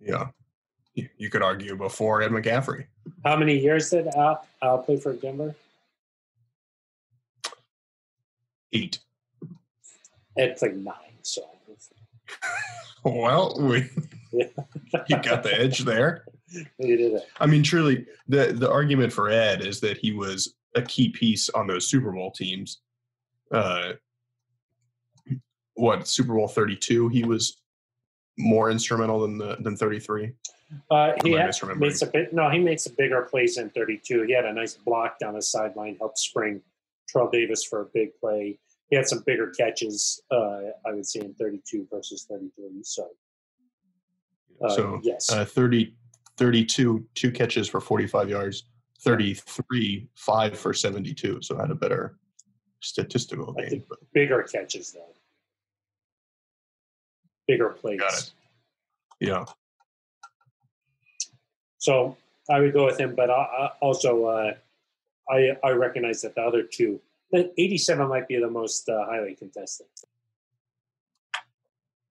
yeah, 0.00 0.28
you, 0.94 1.08
you 1.18 1.30
could 1.30 1.42
argue 1.42 1.76
before 1.76 2.22
Ed 2.22 2.30
McCaffrey. 2.30 2.86
How 3.24 3.36
many 3.36 3.58
years 3.58 3.90
did 3.90 4.06
Al, 4.14 4.46
Al 4.62 4.78
play 4.78 4.98
for 4.98 5.12
Denver? 5.12 5.54
Eight. 8.72 9.00
Ed 10.36 10.56
played 10.56 10.76
nine, 10.76 10.94
so 11.22 11.42
Well, 13.04 13.56
we, 13.60 13.88
Yeah. 14.32 14.46
you 15.08 15.22
got 15.22 15.42
the 15.42 15.54
edge 15.54 15.80
there. 15.80 16.24
he 16.78 16.96
did 16.96 17.14
it. 17.14 17.28
I 17.38 17.46
mean, 17.46 17.62
truly, 17.62 18.06
the 18.28 18.52
the 18.52 18.70
argument 18.70 19.12
for 19.12 19.28
Ed 19.28 19.62
is 19.62 19.80
that 19.80 19.98
he 19.98 20.12
was 20.12 20.54
a 20.74 20.82
key 20.82 21.10
piece 21.10 21.48
on 21.50 21.66
those 21.66 21.88
Super 21.88 22.12
Bowl 22.12 22.30
teams. 22.30 22.80
Uh, 23.52 23.92
what 25.74 26.08
Super 26.08 26.34
Bowl 26.34 26.48
thirty 26.48 26.76
two? 26.76 27.08
He 27.08 27.24
was 27.24 27.60
more 28.38 28.70
instrumental 28.70 29.20
than 29.20 29.38
the 29.38 29.56
than 29.60 29.76
thirty 29.76 30.00
three. 30.00 30.32
Uh, 30.90 31.12
he 31.22 31.32
had, 31.32 31.54
makes 31.76 32.02
a 32.02 32.06
bit. 32.06 32.32
No, 32.32 32.50
he 32.50 32.58
makes 32.58 32.86
a 32.86 32.90
bigger 32.90 33.22
plays 33.22 33.58
in 33.58 33.70
32. 33.70 34.22
He 34.22 34.32
had 34.32 34.44
a 34.44 34.52
nice 34.52 34.74
block 34.74 35.18
down 35.18 35.34
the 35.34 35.42
sideline, 35.42 35.96
helped 36.00 36.18
spring 36.18 36.60
Terrell 37.08 37.30
Davis 37.30 37.64
for 37.64 37.82
a 37.82 37.86
big 37.94 38.10
play. 38.18 38.58
He 38.88 38.96
had 38.96 39.06
some 39.06 39.22
bigger 39.24 39.50
catches, 39.50 40.22
uh, 40.30 40.60
I 40.86 40.92
would 40.92 41.06
say, 41.06 41.20
in 41.20 41.34
32 41.34 41.86
versus 41.90 42.26
33. 42.28 42.82
So, 42.82 43.08
uh, 44.64 44.68
so 44.68 45.00
yes, 45.02 45.30
uh, 45.30 45.44
30, 45.44 45.94
32, 46.36 47.04
two 47.14 47.30
catches 47.30 47.68
for 47.68 47.80
forty 47.80 48.06
five 48.06 48.28
yards. 48.28 48.64
Thirty 49.00 49.34
three, 49.34 50.08
five 50.14 50.58
for 50.58 50.72
seventy 50.72 51.12
two. 51.12 51.38
So 51.42 51.58
had 51.58 51.70
a 51.70 51.74
better 51.74 52.16
statistical 52.80 53.52
game. 53.52 53.84
bigger 54.12 54.42
catches 54.42 54.92
though, 54.92 55.13
bigger 57.46 57.76
it. 57.82 58.32
yeah, 59.20 59.44
So 61.78 62.16
I 62.50 62.60
would 62.60 62.72
go 62.72 62.86
with 62.86 62.98
him, 62.98 63.14
but 63.14 63.30
I, 63.30 63.34
I 63.34 63.70
also 63.80 64.24
uh, 64.26 64.54
I 65.30 65.56
I 65.62 65.70
recognize 65.70 66.22
that 66.22 66.34
the 66.34 66.42
other 66.42 66.62
two, 66.62 67.00
the 67.30 67.52
87 67.58 68.08
might 68.08 68.28
be 68.28 68.38
the 68.38 68.50
most 68.50 68.88
uh, 68.88 69.04
highly 69.06 69.34
contested. 69.34 69.86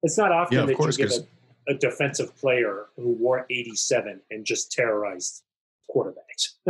It's 0.04 0.18
not 0.18 0.32
often 0.32 0.58
Yeah, 0.58 0.66
that 0.66 0.76
course, 0.76 0.98
you 0.98 1.08
get 1.08 1.18
a, 1.18 1.72
a 1.72 1.74
defensive 1.76 2.36
player 2.38 2.88
who 2.98 3.12
wore 3.14 3.46
87 3.50 4.20
and 4.32 4.46
just 4.46 4.72
terrorized 4.72 5.44
quarterbacks. 5.90 6.56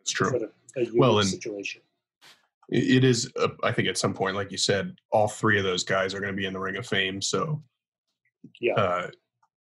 it's 0.00 0.10
true. 0.12 0.30
sort 0.30 0.42
of 0.42 0.50
a 0.76 0.86
Well, 0.94 1.18
and- 1.20 1.28
situation. 1.28 1.82
It 2.70 3.04
is, 3.04 3.30
uh, 3.38 3.48
I 3.62 3.72
think, 3.72 3.88
at 3.88 3.98
some 3.98 4.14
point, 4.14 4.36
like 4.36 4.50
you 4.50 4.58
said, 4.58 4.96
all 5.10 5.28
three 5.28 5.58
of 5.58 5.64
those 5.64 5.84
guys 5.84 6.14
are 6.14 6.20
going 6.20 6.32
to 6.32 6.36
be 6.36 6.46
in 6.46 6.52
the 6.54 6.60
Ring 6.60 6.76
of 6.76 6.86
Fame. 6.86 7.20
So, 7.20 7.62
Yeah. 8.60 8.74
uh, 8.74 9.10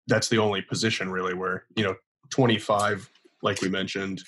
that's 0.06 0.28
the 0.28 0.38
only 0.38 0.62
position 0.62 1.10
really 1.10 1.34
where 1.34 1.66
you 1.76 1.84
know, 1.84 1.94
twenty 2.30 2.58
five, 2.58 3.08
like 3.42 3.60
we 3.60 3.68
mentioned, 3.68 4.22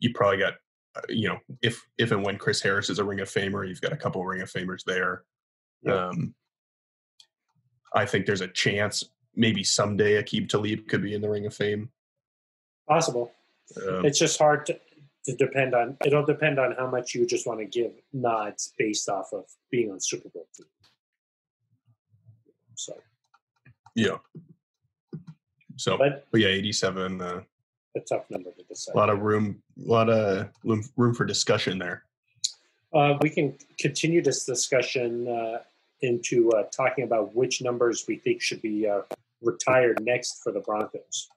you 0.00 0.12
probably 0.14 0.38
got 0.38 0.54
you 1.08 1.28
know, 1.28 1.38
if 1.62 1.80
if 1.98 2.10
and 2.10 2.24
when 2.24 2.36
Chris 2.36 2.60
Harris 2.60 2.90
is 2.90 2.98
a 2.98 3.04
Ring 3.04 3.20
of 3.20 3.28
Famer, 3.28 3.66
you've 3.68 3.80
got 3.80 3.92
a 3.92 3.96
couple 3.96 4.24
Ring 4.24 4.42
of 4.42 4.50
Famers 4.52 4.82
there. 4.84 5.24
Yeah. 5.82 6.08
Um, 6.08 6.34
I 7.94 8.06
think 8.06 8.26
there's 8.26 8.40
a 8.40 8.48
chance 8.48 9.04
maybe 9.34 9.62
someday 9.64 10.20
Aqib 10.22 10.48
Talib 10.48 10.88
could 10.88 11.02
be 11.02 11.14
in 11.14 11.20
the 11.20 11.28
Ring 11.28 11.46
of 11.46 11.54
Fame. 11.54 11.90
Possible. 12.88 13.32
Um, 13.88 14.04
It's 14.04 14.18
just 14.18 14.38
hard 14.38 14.66
to, 14.66 14.78
to 15.24 15.36
depend 15.36 15.74
on. 15.74 15.96
It'll 16.04 16.24
depend 16.24 16.58
on 16.58 16.72
how 16.72 16.88
much 16.88 17.14
you 17.14 17.26
just 17.26 17.46
want 17.46 17.60
to 17.60 17.66
give 17.66 17.92
nods 18.12 18.72
based 18.78 19.08
off 19.08 19.32
of 19.32 19.44
being 19.70 19.90
on 19.90 20.00
Super 20.00 20.28
Bowl 20.28 20.46
team. 20.56 20.66
So, 22.74 22.94
yeah. 23.94 24.18
So, 25.76 25.96
but 25.98 26.26
but 26.30 26.40
yeah, 26.40 26.48
87. 26.48 27.20
Uh, 27.20 27.40
a 27.96 28.00
tough 28.00 28.24
number 28.30 28.50
to 28.52 28.62
decide. 28.64 28.94
a 28.94 28.98
lot 28.98 29.10
of 29.10 29.20
room, 29.20 29.62
a 29.84 29.90
lot 29.90 30.08
of 30.08 30.48
room, 30.64 30.84
room 30.96 31.14
for 31.14 31.24
discussion 31.24 31.78
there. 31.78 32.04
Uh, 32.94 33.16
we 33.20 33.30
can 33.30 33.56
continue 33.78 34.22
this 34.22 34.44
discussion 34.44 35.28
uh, 35.28 35.58
into 36.02 36.50
uh, 36.50 36.64
talking 36.74 37.04
about 37.04 37.34
which 37.34 37.62
numbers 37.62 38.04
we 38.08 38.16
think 38.16 38.40
should 38.40 38.62
be 38.62 38.86
uh, 38.86 39.00
retired 39.42 40.02
next 40.02 40.42
for 40.42 40.52
the 40.52 40.60
Broncos. 40.60 41.28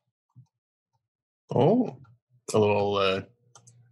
Oh, 1.53 1.95
a 2.53 2.59
little 2.59 2.95
uh, 2.95 3.21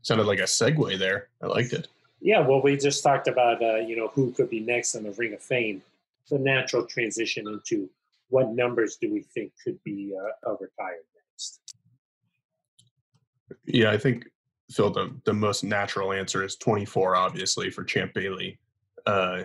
sounded 0.01 0.25
like 0.27 0.39
a 0.39 0.43
segue 0.43 0.97
there. 0.97 1.27
I 1.41 1.47
liked 1.47 1.73
it. 1.73 1.87
Yeah, 2.21 2.39
well, 2.39 2.61
we 2.61 2.77
just 2.77 3.03
talked 3.03 3.27
about 3.27 3.61
uh, 3.63 3.77
you 3.77 3.95
know 3.95 4.07
who 4.09 4.31
could 4.31 4.49
be 4.49 4.59
next 4.59 4.95
on 4.95 5.03
the 5.03 5.11
Ring 5.11 5.33
of 5.33 5.41
Fame. 5.41 5.81
The 6.29 6.37
natural 6.37 6.85
transition 6.85 7.47
into 7.47 7.89
what 8.29 8.49
numbers 8.49 8.95
do 8.95 9.11
we 9.11 9.21
think 9.21 9.51
could 9.63 9.83
be 9.83 10.15
uh, 10.15 10.51
retired 10.51 11.03
next. 11.15 11.59
Yeah, 13.65 13.91
I 13.91 13.97
think 13.97 14.27
Phil, 14.71 14.89
the, 14.89 15.13
the 15.25 15.33
most 15.33 15.63
natural 15.63 16.13
answer 16.13 16.43
is 16.43 16.55
24, 16.55 17.15
obviously, 17.15 17.69
for 17.69 17.83
Champ 17.83 18.13
Bailey. 18.13 18.57
Uh, 19.05 19.43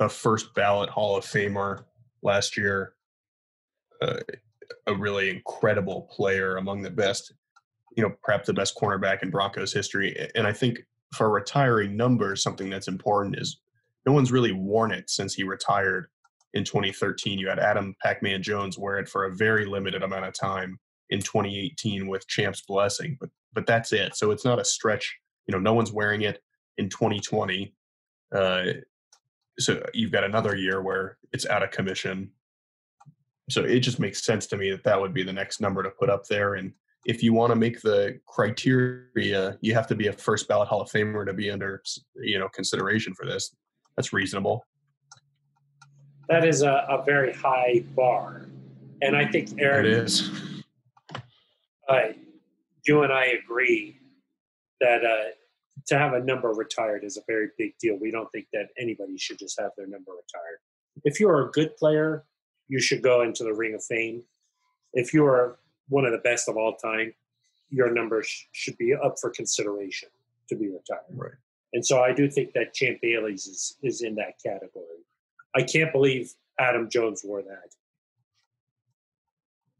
a 0.00 0.08
first 0.08 0.54
ballot 0.54 0.90
Hall 0.90 1.16
of 1.16 1.24
Famer 1.24 1.84
last 2.22 2.56
year, 2.56 2.94
uh, 4.02 4.18
a 4.86 4.94
really 4.94 5.30
incredible 5.30 6.02
player 6.02 6.56
among 6.56 6.82
the 6.82 6.90
best, 6.90 7.32
you 7.96 8.02
know, 8.02 8.14
perhaps 8.22 8.46
the 8.46 8.52
best 8.52 8.76
cornerback 8.76 9.22
in 9.22 9.30
Broncos 9.30 9.72
history. 9.72 10.28
And 10.34 10.46
I 10.46 10.52
think 10.52 10.80
for 11.14 11.30
retiring 11.30 11.96
numbers, 11.96 12.42
something 12.42 12.70
that's 12.70 12.88
important 12.88 13.38
is 13.38 13.58
no 14.04 14.12
one's 14.12 14.30
really 14.30 14.52
worn 14.52 14.92
it 14.92 15.10
since 15.10 15.34
he 15.34 15.42
retired 15.42 16.08
in 16.54 16.62
2013. 16.62 17.38
You 17.38 17.48
had 17.48 17.58
Adam 17.58 17.96
Pac 18.02 18.22
Man 18.22 18.42
Jones 18.42 18.78
wear 18.78 18.98
it 18.98 19.08
for 19.08 19.24
a 19.24 19.34
very 19.34 19.64
limited 19.66 20.02
amount 20.02 20.26
of 20.26 20.34
time 20.34 20.78
in 21.10 21.20
2018 21.20 22.06
with 22.06 22.26
Champ's 22.28 22.62
blessing, 22.62 23.16
but 23.20 23.30
but 23.52 23.66
that's 23.66 23.92
it. 23.92 24.14
So 24.14 24.30
it's 24.30 24.44
not 24.44 24.60
a 24.60 24.64
stretch. 24.64 25.16
You 25.46 25.52
know, 25.52 25.58
no 25.58 25.72
one's 25.72 25.90
wearing 25.90 26.22
it 26.22 26.42
in 26.76 26.90
2020. 26.90 27.74
Uh, 28.34 28.64
so 29.58 29.82
you've 29.94 30.12
got 30.12 30.24
another 30.24 30.54
year 30.54 30.82
where 30.82 31.16
it's 31.32 31.46
out 31.46 31.62
of 31.62 31.70
commission. 31.70 32.30
So 33.48 33.62
it 33.62 33.80
just 33.80 33.98
makes 33.98 34.22
sense 34.22 34.46
to 34.48 34.58
me 34.58 34.70
that 34.72 34.84
that 34.84 35.00
would 35.00 35.14
be 35.14 35.22
the 35.22 35.32
next 35.32 35.62
number 35.62 35.82
to 35.82 35.88
put 35.88 36.10
up 36.10 36.26
there. 36.26 36.54
And 36.54 36.74
if 37.06 37.22
you 37.22 37.32
want 37.32 37.50
to 37.50 37.56
make 37.56 37.80
the 37.80 38.18
criteria, 38.26 39.56
you 39.60 39.72
have 39.74 39.86
to 39.86 39.94
be 39.94 40.08
a 40.08 40.12
first 40.12 40.48
ballot 40.48 40.68
Hall 40.68 40.80
of 40.82 40.90
Famer 40.90 41.24
to 41.24 41.32
be 41.32 41.50
under, 41.50 41.82
you 42.16 42.38
know, 42.38 42.48
consideration 42.48 43.14
for 43.14 43.24
this. 43.24 43.54
That's 43.96 44.12
reasonable. 44.12 44.66
That 46.28 46.44
is 46.44 46.62
a, 46.62 46.84
a 46.90 47.04
very 47.06 47.32
high 47.32 47.84
bar, 47.94 48.48
and 49.00 49.16
I 49.16 49.24
think 49.24 49.52
It 49.52 49.60
Aaron, 49.60 49.86
is. 49.86 50.28
uh, 51.88 52.08
you 52.84 53.04
and 53.04 53.12
I 53.12 53.26
agree 53.26 54.00
that 54.80 55.04
uh, 55.04 55.30
to 55.86 55.96
have 55.96 56.14
a 56.14 56.20
number 56.20 56.48
retired 56.52 57.04
is 57.04 57.16
a 57.16 57.22
very 57.28 57.50
big 57.56 57.78
deal. 57.78 57.96
We 58.00 58.10
don't 58.10 58.30
think 58.32 58.46
that 58.52 58.66
anybody 58.76 59.16
should 59.16 59.38
just 59.38 59.58
have 59.60 59.70
their 59.76 59.86
number 59.86 60.10
retired. 60.10 60.58
If 61.04 61.20
you're 61.20 61.46
a 61.46 61.50
good 61.52 61.76
player, 61.76 62.24
you 62.66 62.80
should 62.80 63.02
go 63.02 63.22
into 63.22 63.44
the 63.44 63.54
Ring 63.54 63.74
of 63.74 63.84
Fame. 63.84 64.24
If 64.92 65.14
you 65.14 65.24
are 65.24 65.58
one 65.88 66.04
of 66.04 66.12
the 66.12 66.18
best 66.18 66.48
of 66.48 66.56
all 66.56 66.76
time, 66.76 67.12
your 67.70 67.92
number 67.92 68.22
sh- 68.22 68.46
should 68.52 68.76
be 68.78 68.94
up 68.94 69.16
for 69.20 69.30
consideration 69.30 70.08
to 70.48 70.56
be 70.56 70.66
retired. 70.66 71.02
Right. 71.14 71.32
And 71.72 71.84
so 71.84 72.02
I 72.02 72.12
do 72.12 72.30
think 72.30 72.52
that 72.54 72.74
Champ 72.74 72.98
Bailey's 73.02 73.46
is, 73.46 73.76
is 73.82 74.02
in 74.02 74.14
that 74.16 74.34
category. 74.44 75.04
I 75.54 75.62
can't 75.62 75.92
believe 75.92 76.32
Adam 76.58 76.88
Jones 76.88 77.22
wore 77.24 77.42
that. 77.42 77.74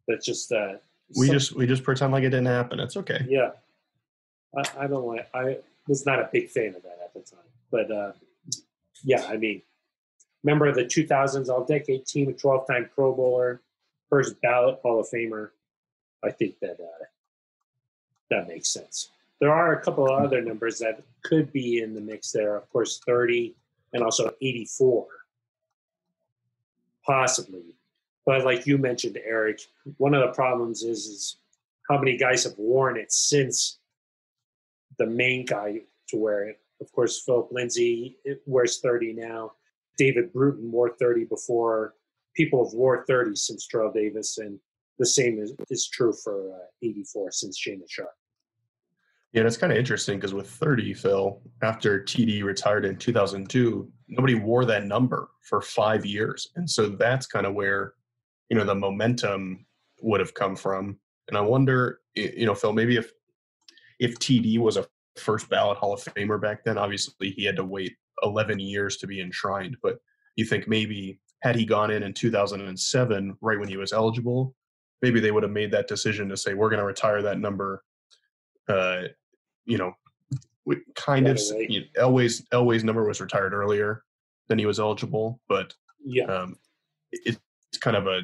That's 0.08 0.24
just 0.24 0.52
uh, 0.52 0.74
We 1.16 1.28
just 1.28 1.54
we 1.54 1.66
just 1.66 1.82
pretend 1.82 2.12
like 2.12 2.22
it 2.22 2.30
didn't 2.30 2.46
happen. 2.46 2.80
It's 2.80 2.96
okay. 2.96 3.24
yeah. 3.28 3.50
I, 4.56 4.84
I 4.84 4.86
don't 4.86 5.06
like. 5.06 5.28
I 5.34 5.58
was 5.88 6.06
not 6.06 6.18
a 6.18 6.28
big 6.32 6.48
fan 6.48 6.74
of 6.74 6.82
that 6.82 6.98
at 7.04 7.12
the 7.14 7.20
time, 7.20 7.44
but 7.70 7.90
uh, 7.90 8.12
yeah, 9.04 9.24
I 9.28 9.36
mean, 9.36 9.62
member 10.44 10.66
of 10.66 10.74
the 10.76 10.84
2000s 10.84 11.48
All 11.48 11.64
Decade 11.64 12.06
Team, 12.06 12.28
a 12.28 12.32
12-time 12.32 12.90
Pro 12.94 13.14
Bowler, 13.14 13.60
first 14.08 14.40
ballot 14.40 14.78
Hall 14.82 15.00
of 15.00 15.06
Famer. 15.12 15.50
I 16.24 16.31
think 16.31 16.59
that 16.61 16.79
uh, 16.81 17.05
that 18.31 18.48
makes 18.48 18.72
sense. 18.72 19.11
There 19.40 19.52
are 19.52 19.74
a 19.74 19.83
couple 19.83 20.07
of 20.07 20.24
other 20.24 20.40
numbers 20.40 20.79
that 20.79 21.02
could 21.22 21.52
be 21.52 21.83
in 21.83 21.94
the 21.94 22.00
mix 22.00 22.33
there. 22.33 22.57
Of 22.57 22.70
course, 22.70 23.00
30 23.07 23.55
and 23.92 24.02
also 24.02 24.31
84, 24.40 25.07
possibly. 27.05 27.74
But 28.24 28.44
like 28.44 28.66
you 28.66 28.79
mentioned, 28.79 29.18
Aric, 29.29 29.66
one 29.98 30.14
of 30.14 30.26
the 30.26 30.35
problems 30.35 30.83
is 30.83 31.07
is 31.07 31.37
how 31.88 31.98
many 31.98 32.16
guys 32.16 32.44
have 32.44 32.59
worn 32.59 32.96
it 32.96 33.12
since 33.12 33.79
the 34.98 35.07
main 35.07 35.44
guy 35.44 35.83
to 36.09 36.16
wear 36.16 36.48
it. 36.48 36.61
Of 36.81 36.90
course, 36.92 37.22
Phillip 37.24 37.52
Lindsay 37.52 38.18
it 38.24 38.42
wears 38.46 38.81
30 38.81 39.12
now. 39.12 39.52
David 39.96 40.33
Bruton 40.33 40.70
wore 40.70 40.90
30 40.98 41.24
before. 41.24 41.94
People 42.35 42.64
have 42.64 42.74
wore 42.74 43.05
30 43.07 43.35
since 43.35 43.66
Terrell 43.66 43.92
Davis, 43.92 44.38
and 44.38 44.59
the 44.98 45.06
same 45.06 45.38
is, 45.38 45.52
is 45.70 45.88
true 45.88 46.12
for 46.12 46.52
uh, 46.52 46.66
84 46.82 47.32
since 47.32 47.59
Shannon 47.59 47.85
Sharpe. 47.88 48.11
Yeah, 49.32 49.42
that's 49.42 49.56
kind 49.56 49.72
of 49.72 49.78
interesting 49.78 50.18
because 50.18 50.32
with 50.32 50.48
30, 50.48 50.94
Phil, 50.94 51.42
after 51.62 52.00
TD 52.00 52.42
retired 52.42 52.87
in 52.87 52.96
2002, 52.96 53.90
nobody 54.09 54.35
wore 54.35 54.64
that 54.64 54.87
number 54.87 55.28
for 55.42 55.61
five 55.61 56.06
years. 56.06 56.48
And 56.56 56.68
so 56.68 56.88
that's 56.88 57.26
kind 57.26 57.44
of 57.44 57.54
where, 57.54 57.94
you 58.48 58.56
know, 58.56 58.64
the 58.64 58.74
momentum 58.74 59.66
would 60.00 60.20
have 60.20 60.32
come 60.32 60.56
from. 60.56 60.98
And 61.28 61.37
I 61.37 61.40
wonder, 61.40 62.00
you 62.14 62.46
know, 62.46 62.54
Phil, 62.54 62.72
maybe 62.72 62.96
if 62.96 63.12
if 63.98 64.18
TD 64.18 64.59
was 64.59 64.76
a 64.76 64.87
first 65.16 65.48
ballot 65.48 65.78
Hall 65.78 65.94
of 65.94 66.04
Famer 66.04 66.40
back 66.40 66.64
then, 66.64 66.78
obviously 66.78 67.30
he 67.30 67.44
had 67.44 67.56
to 67.56 67.64
wait 67.64 67.96
11 68.22 68.59
years 68.59 68.96
to 68.98 69.06
be 69.06 69.20
enshrined. 69.20 69.76
But 69.82 69.98
you 70.37 70.44
think 70.44 70.68
maybe 70.68 71.18
had 71.40 71.56
he 71.56 71.64
gone 71.64 71.90
in 71.90 72.02
in 72.02 72.12
2007, 72.12 73.37
right 73.40 73.59
when 73.59 73.68
he 73.68 73.76
was 73.76 73.92
eligible, 73.92 74.54
maybe 75.02 75.20
they 75.20 75.30
would 75.30 75.42
have 75.42 75.52
made 75.52 75.70
that 75.70 75.88
decision 75.88 76.28
to 76.28 76.37
say, 76.37 76.54
we're 76.54 76.70
going 76.70 76.80
to 76.80 76.87
retire 76.87 77.22
that 77.22 77.38
number 77.38 77.82
uh, 78.68 79.02
you 79.64 79.78
know, 79.78 79.94
kind 80.94 81.28
of 81.28 81.38
Right 81.52 81.70
you 81.70 81.80
know, 81.80 81.87
Elway's 82.09 82.42
Elway's 82.52 82.85
number 82.85 83.04
was 83.04 83.20
retired 83.20 83.52
earlier 83.52 84.02
than 84.48 84.59
he 84.59 84.66
was 84.66 84.80
eligible, 84.80 85.40
but 85.48 85.74
Yeah, 86.04 86.24
um, 86.24 86.56
it, 87.12 87.38
it's 87.68 87.78
kind 87.78 87.96
of 87.96 88.06
a, 88.06 88.22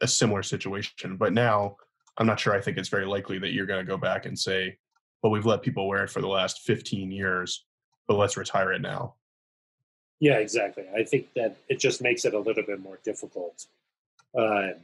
a 0.00 0.08
similar 0.08 0.42
situation. 0.42 1.16
But 1.16 1.32
now 1.32 1.76
I'm 2.16 2.26
not 2.26 2.40
sure. 2.40 2.54
I 2.54 2.60
think 2.60 2.78
it's 2.78 2.88
very 2.88 3.06
likely 3.06 3.38
that 3.40 3.52
you're 3.52 3.66
going 3.66 3.84
to 3.84 3.90
go 3.90 3.98
back 3.98 4.24
and 4.26 4.38
say, 4.38 4.78
"Well, 5.22 5.32
we've 5.32 5.46
let 5.46 5.62
people 5.62 5.86
wear 5.86 6.04
it 6.04 6.10
for 6.10 6.20
the 6.22 6.28
last 6.28 6.60
15 6.60 7.10
years, 7.10 7.64
but 8.08 8.16
let's 8.16 8.36
retire 8.36 8.72
it 8.72 8.80
now." 8.80 9.16
yeah, 10.20 10.38
exactly. 10.38 10.84
I 10.94 11.02
think 11.02 11.26
that 11.34 11.56
it 11.68 11.80
just 11.80 12.00
makes 12.00 12.24
it 12.24 12.32
a 12.32 12.38
little 12.38 12.62
bit 12.62 12.80
more 12.80 13.00
difficult 13.02 13.66
um, 14.38 14.74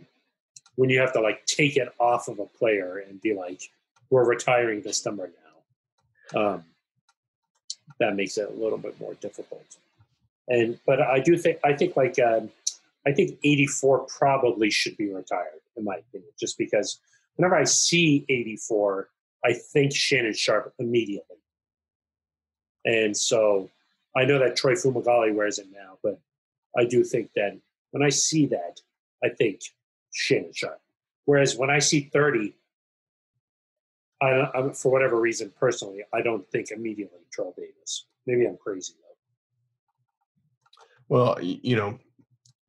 when 0.78 0.90
you 0.90 1.00
have 1.00 1.12
to 1.12 1.20
like 1.20 1.44
take 1.44 1.76
it 1.76 1.88
off 1.98 2.28
of 2.28 2.38
a 2.38 2.46
player 2.46 2.98
and 2.98 3.20
be 3.20 3.34
like, 3.34 3.62
"We're 4.10 4.24
retiring 4.24 4.80
this 4.80 5.04
number 5.04 5.28
now." 6.34 6.40
Um, 6.40 6.64
that 7.98 8.14
makes 8.14 8.38
it 8.38 8.48
a 8.48 8.52
little 8.52 8.78
bit 8.78 8.98
more 9.00 9.14
difficult. 9.14 9.76
And 10.46 10.78
but 10.86 11.02
I 11.02 11.18
do 11.18 11.36
think 11.36 11.58
I 11.64 11.72
think 11.72 11.96
like 11.96 12.16
um, 12.20 12.50
I 13.04 13.12
think 13.12 13.38
84 13.42 14.06
probably 14.06 14.70
should 14.70 14.96
be 14.96 15.12
retired 15.12 15.60
in 15.76 15.82
my 15.82 15.96
opinion, 15.96 16.30
just 16.38 16.56
because 16.56 17.00
whenever 17.34 17.56
I 17.56 17.64
see 17.64 18.24
84, 18.28 19.08
I 19.44 19.54
think 19.54 19.92
Shannon 19.92 20.32
Sharpe 20.32 20.74
immediately. 20.78 21.38
And 22.84 23.16
so 23.16 23.68
I 24.16 24.24
know 24.24 24.38
that 24.38 24.54
Troy 24.54 24.74
Fumagalli 24.74 25.34
wears 25.34 25.58
it 25.58 25.66
now, 25.72 25.98
but 26.04 26.20
I 26.76 26.84
do 26.84 27.02
think 27.02 27.30
that 27.34 27.58
when 27.90 28.04
I 28.04 28.10
see 28.10 28.46
that, 28.46 28.80
I 29.24 29.28
think 29.28 29.60
Shannon 30.12 30.52
Sharpe. 30.54 30.80
Whereas 31.24 31.56
when 31.56 31.70
I 31.70 31.78
see 31.78 32.10
30, 32.12 32.56
I, 34.20 34.26
I, 34.54 34.72
for 34.72 34.90
whatever 34.90 35.20
reason, 35.20 35.52
personally, 35.58 36.02
I 36.12 36.22
don't 36.22 36.48
think 36.50 36.70
immediately 36.70 37.20
Terrell 37.32 37.54
Davis. 37.56 38.06
Maybe 38.26 38.46
I'm 38.46 38.56
crazy 38.56 38.94
though. 39.00 39.04
Well, 41.08 41.38
you 41.40 41.76
know, 41.76 41.98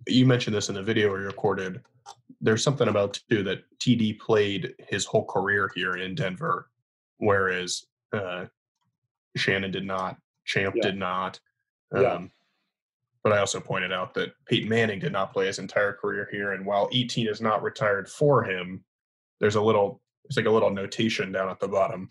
you 0.07 0.25
mentioned 0.25 0.55
this 0.55 0.69
in 0.69 0.75
the 0.75 0.83
video 0.83 1.11
we 1.11 1.19
recorded. 1.19 1.81
There's 2.41 2.63
something 2.63 2.87
about 2.87 3.19
too 3.29 3.43
that 3.43 3.63
TD 3.79 4.19
played 4.19 4.75
his 4.87 5.05
whole 5.05 5.25
career 5.25 5.69
here 5.75 5.97
in 5.97 6.15
Denver, 6.15 6.69
whereas 7.17 7.85
uh, 8.13 8.45
Shannon 9.35 9.71
did 9.71 9.85
not. 9.85 10.17
Champ 10.45 10.75
Yeah. 10.75 10.83
did 10.83 10.97
not. 10.97 11.39
Um, 11.91 12.01
Yeah. 12.01 12.25
But 13.23 13.33
I 13.33 13.39
also 13.39 13.59
pointed 13.59 13.91
out 13.91 14.13
that 14.13 14.33
Peyton 14.45 14.69
Manning 14.69 14.99
did 14.99 15.11
not 15.11 15.33
play 15.33 15.47
his 15.47 15.59
entire 15.59 15.93
career 15.93 16.27
here, 16.31 16.53
and 16.53 16.65
while 16.65 16.89
18 16.93 17.27
is 17.27 17.41
not 17.41 17.61
retired 17.61 18.09
for 18.09 18.43
him, 18.43 18.83
there's 19.39 19.55
a 19.55 19.61
little 19.61 20.01
there's 20.23 20.37
like 20.37 20.45
a 20.45 20.51
little 20.51 20.69
notation 20.69 21.31
down 21.31 21.49
at 21.49 21.59
the 21.59 21.67
bottom. 21.67 22.09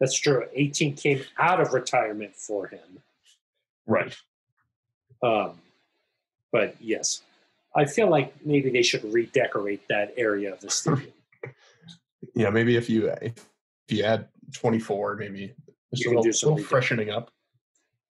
That's 0.00 0.18
true. 0.18 0.46
18 0.52 0.94
came 0.94 1.22
out 1.38 1.60
of 1.60 1.72
retirement 1.72 2.34
for 2.34 2.66
him. 2.66 3.00
Right. 3.86 4.16
Um, 5.22 5.60
but 6.52 6.76
yes, 6.80 7.22
I 7.74 7.84
feel 7.84 8.08
like 8.08 8.34
maybe 8.44 8.70
they 8.70 8.82
should 8.82 9.04
redecorate 9.12 9.86
that 9.88 10.14
area 10.16 10.52
of 10.52 10.60
the 10.60 10.70
stadium. 10.70 11.12
Yeah, 12.34 12.50
maybe 12.50 12.76
if 12.76 12.90
you 12.90 13.08
if 13.08 13.46
you 13.88 14.04
add 14.04 14.28
24, 14.52 15.16
maybe 15.16 15.54
just 15.92 16.04
You 16.04 16.08
a 16.08 16.10
little, 16.10 16.22
do 16.22 16.32
some 16.32 16.54
little 16.54 16.64
freshening 16.64 17.10
up. 17.10 17.30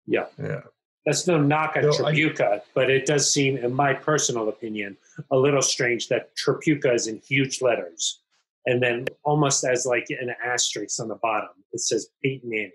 Yeah. 0.05 0.25
Yeah. 0.37 0.61
That's 1.07 1.25
no 1.25 1.39
knock 1.41 1.77
on 1.77 1.83
No, 1.83 2.05
I- 2.05 2.61
but 2.73 2.89
it 2.89 3.05
does 3.05 3.31
seem, 3.31 3.55
in 3.55 3.73
my 3.73 3.93
personal 3.93 4.49
opinion, 4.49 4.97
a 5.31 5.37
little 5.37 5.61
strange 5.61 6.09
that 6.09 6.35
Tripucka 6.35 6.93
is 6.93 7.07
in 7.07 7.19
huge 7.19 7.61
letters. 7.61 8.19
And 8.65 8.83
then 8.83 9.05
almost 9.23 9.63
as 9.63 9.85
like 9.85 10.07
an 10.09 10.35
asterisk 10.43 10.99
on 10.99 11.07
the 11.07 11.15
bottom, 11.15 11.63
it 11.71 11.79
says 11.79 12.09
Peyton 12.21 12.49
Manning. 12.49 12.71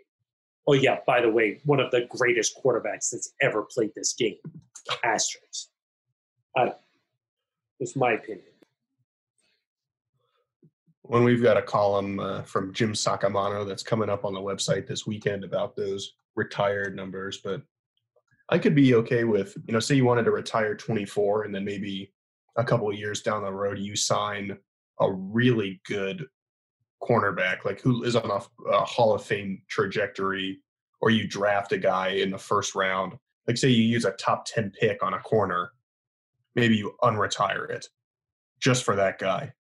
Oh, 0.67 0.73
yeah, 0.73 1.01
by 1.07 1.21
the 1.21 1.29
way, 1.29 1.61
one 1.67 1.79
of 1.79 1.91
the 1.91 2.07
greatest 2.09 2.59
quarterbacks 2.59 3.11
that's 3.11 3.35
ever 3.43 3.67
played 3.71 3.91
this 3.95 4.15
game. 4.15 4.39
Asterisk. 5.05 5.69
I 6.57 6.65
don't 6.65 6.77
It's 7.81 7.97
my 7.97 8.13
opinion. 8.13 8.47
When 11.03 11.23
we've 11.23 11.43
got 11.43 11.59
a 11.59 11.63
column 11.63 12.19
uh, 12.19 12.43
from 12.45 12.73
Jim 12.73 12.95
Saccomano 12.95 13.69
that's 13.69 13.83
coming 13.83 14.09
up 14.09 14.25
on 14.25 14.33
the 14.33 14.41
website 14.41 14.87
this 14.87 15.07
weekend 15.07 15.45
about 15.45 15.77
those 15.77 16.15
retired 16.35 16.97
numbers, 16.97 17.37
but 17.37 17.61
I 18.53 18.59
could 18.59 18.75
be 18.75 18.95
okay 18.97 19.25
with, 19.25 19.57
you 19.67 19.73
know, 19.73 19.81
say 19.81 19.95
you 19.95 20.05
wanted 20.05 20.25
to 20.25 20.31
retire 20.31 20.75
24 20.75 21.45
and 21.45 21.55
then 21.55 21.65
maybe 21.65 22.13
a 22.59 22.63
couple 22.63 22.91
of 22.91 22.99
years 22.99 23.23
down 23.23 23.43
the 23.43 23.51
road 23.51 23.79
you 23.79 23.97
sign 23.97 24.59
a 25.01 25.11
really 25.11 25.81
good 25.87 26.27
cornerback, 27.03 27.65
like 27.65 27.81
who 27.81 28.05
is 28.05 28.15
on 28.15 28.31
a, 28.31 28.69
a 28.69 28.85
Hall 28.85 29.15
of 29.15 29.25
Fame 29.25 29.63
trajectory, 29.69 30.61
or 31.01 31.09
you 31.09 31.27
draft 31.27 31.73
a 31.73 31.79
guy 31.79 32.09
in 32.09 32.31
the 32.31 32.37
first 32.37 32.75
round. 32.75 33.15
Like, 33.49 33.57
say 33.57 33.71
you 33.71 33.85
use 33.85 34.05
a 34.05 34.13
top 34.13 34.45
10 34.45 34.71
pick 34.79 35.03
on 35.03 35.15
a 35.15 35.19
corner, 35.21 35.73
maybe 36.55 36.77
you 36.77 36.95
unretire 37.03 37.71
it 37.71 37.89
just 38.61 38.85
for 38.85 38.95
that 38.97 39.19
guy. 39.19 39.55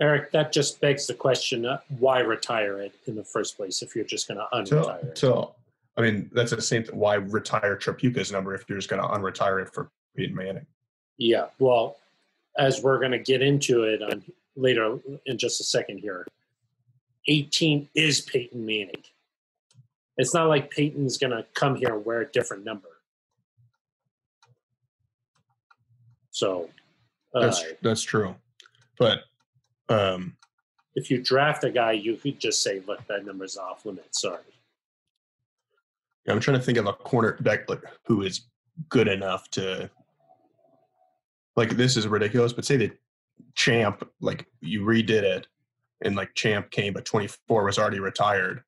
Aric, 0.00 0.30
that 0.30 0.52
just 0.52 0.80
begs 0.80 1.06
the 1.06 1.12
question 1.12 1.66
uh, 1.66 1.80
why 1.98 2.20
retire 2.20 2.80
it 2.80 2.94
in 3.06 3.14
the 3.14 3.24
first 3.24 3.58
place 3.58 3.82
if 3.82 3.94
you're 3.94 4.06
just 4.06 4.26
going 4.26 4.38
to 4.38 4.46
unretire 4.54 5.00
To, 5.02 5.08
it? 5.08 5.16
to, 5.16 5.48
I 6.00 6.02
mean, 6.02 6.30
that's 6.32 6.50
the 6.50 6.62
same 6.62 6.82
thing. 6.82 6.96
Why 6.96 7.16
retire 7.16 7.76
Tripucka's 7.76 8.32
number 8.32 8.54
if 8.54 8.64
you're 8.66 8.78
just 8.78 8.88
going 8.88 9.02
to 9.02 9.08
unretire 9.08 9.60
it 9.60 9.70
for 9.70 9.90
Peyton 10.16 10.34
Manning? 10.34 10.64
Yeah, 11.18 11.46
well, 11.58 11.98
as 12.56 12.82
we're 12.82 12.98
going 12.98 13.12
to 13.12 13.18
get 13.18 13.42
into 13.42 13.82
it 13.82 14.02
on 14.02 14.24
later 14.56 14.98
in 15.26 15.36
just 15.36 15.60
a 15.60 15.64
second 15.64 15.98
here, 15.98 16.26
18 17.28 17.86
is 17.94 18.22
Peyton 18.22 18.64
Manning. 18.64 19.02
It's 20.16 20.32
not 20.32 20.48
like 20.48 20.70
Peyton's 20.70 21.18
going 21.18 21.32
to 21.32 21.44
come 21.52 21.76
here 21.76 21.94
and 21.94 22.04
wear 22.06 22.22
a 22.22 22.32
different 22.32 22.64
number. 22.64 22.88
So, 26.30 26.70
uh, 27.34 27.40
That's 27.40 27.64
that's 27.82 28.02
true, 28.02 28.34
but 28.98 29.24
um, 29.90 30.36
if 30.94 31.10
you 31.10 31.22
draft 31.22 31.64
a 31.64 31.70
guy, 31.70 31.92
you 31.92 32.16
could 32.16 32.40
just 32.40 32.62
say, 32.62 32.80
"Look, 32.86 33.06
that 33.08 33.26
number's 33.26 33.58
off 33.58 33.84
limits." 33.84 34.22
Sorry. 34.22 34.40
I'm 36.28 36.40
trying 36.40 36.58
to 36.58 36.62
think 36.64 36.78
of 36.78 36.86
a 36.86 36.92
cornerback 36.92 37.68
like 37.68 37.82
who 38.04 38.22
is 38.22 38.42
good 38.88 39.08
enough 39.08 39.50
to 39.50 39.90
like 41.56 41.70
this 41.70 41.96
is 41.96 42.06
ridiculous, 42.06 42.52
but 42.52 42.64
say 42.64 42.76
the 42.76 42.92
Champ 43.54 44.08
like 44.20 44.46
you 44.60 44.82
redid 44.82 45.22
it 45.22 45.46
and 46.02 46.14
like 46.16 46.34
Champ 46.34 46.70
came 46.70 46.92
but 46.92 47.04
24 47.04 47.64
was 47.64 47.78
already 47.78 48.00
retired, 48.00 48.62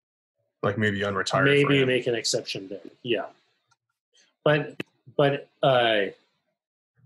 like 0.62 0.78
maybe 0.78 0.98
you 0.98 1.04
unretire. 1.04 1.40
for 1.40 1.44
Maybe 1.44 1.78
you 1.78 1.86
make 1.86 2.06
an 2.06 2.14
exception 2.14 2.68
then 2.68 2.80
Yeah, 3.02 3.26
but 4.44 4.82
but 5.16 5.48
uh, 5.62 6.06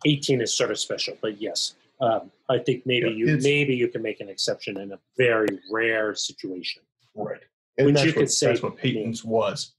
18 0.05 0.41
is 0.41 0.55
sort 0.55 0.71
of 0.71 0.79
special. 0.79 1.17
But 1.21 1.41
yes, 1.41 1.75
um, 2.01 2.31
I 2.49 2.59
think 2.59 2.87
maybe 2.87 3.09
Yeah, 3.11 3.17
you 3.17 3.39
maybe 3.43 3.75
you 3.75 3.89
can 3.89 4.03
make 4.03 4.21
an 4.21 4.29
exception 4.29 4.79
in 4.79 4.93
a 4.93 4.99
very 5.17 5.59
rare 5.71 6.15
situation. 6.15 6.83
right. 7.15 7.41
And 7.79 7.89
Which 7.89 8.01
you 8.01 8.07
what, 8.07 8.15
could 8.15 8.31
say 8.31 8.47
that's 8.49 8.63
what 8.63 8.77
Peyton's 8.77 9.23
was. 9.23 9.73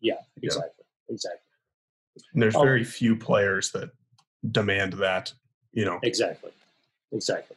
Yeah, 0.00 0.14
Yeah. 0.36 0.48
exactly, 0.48 0.84
exactly, 1.08 1.40
And 2.32 2.42
there's 2.42 2.56
Oh. 2.56 2.62
very 2.62 2.84
few 2.84 3.16
players 3.16 3.70
that 3.72 3.90
demand 4.50 4.94
that, 4.94 5.32
you 5.72 5.84
know. 5.84 5.98
exactly, 6.02 6.52
exactly. 7.12 7.56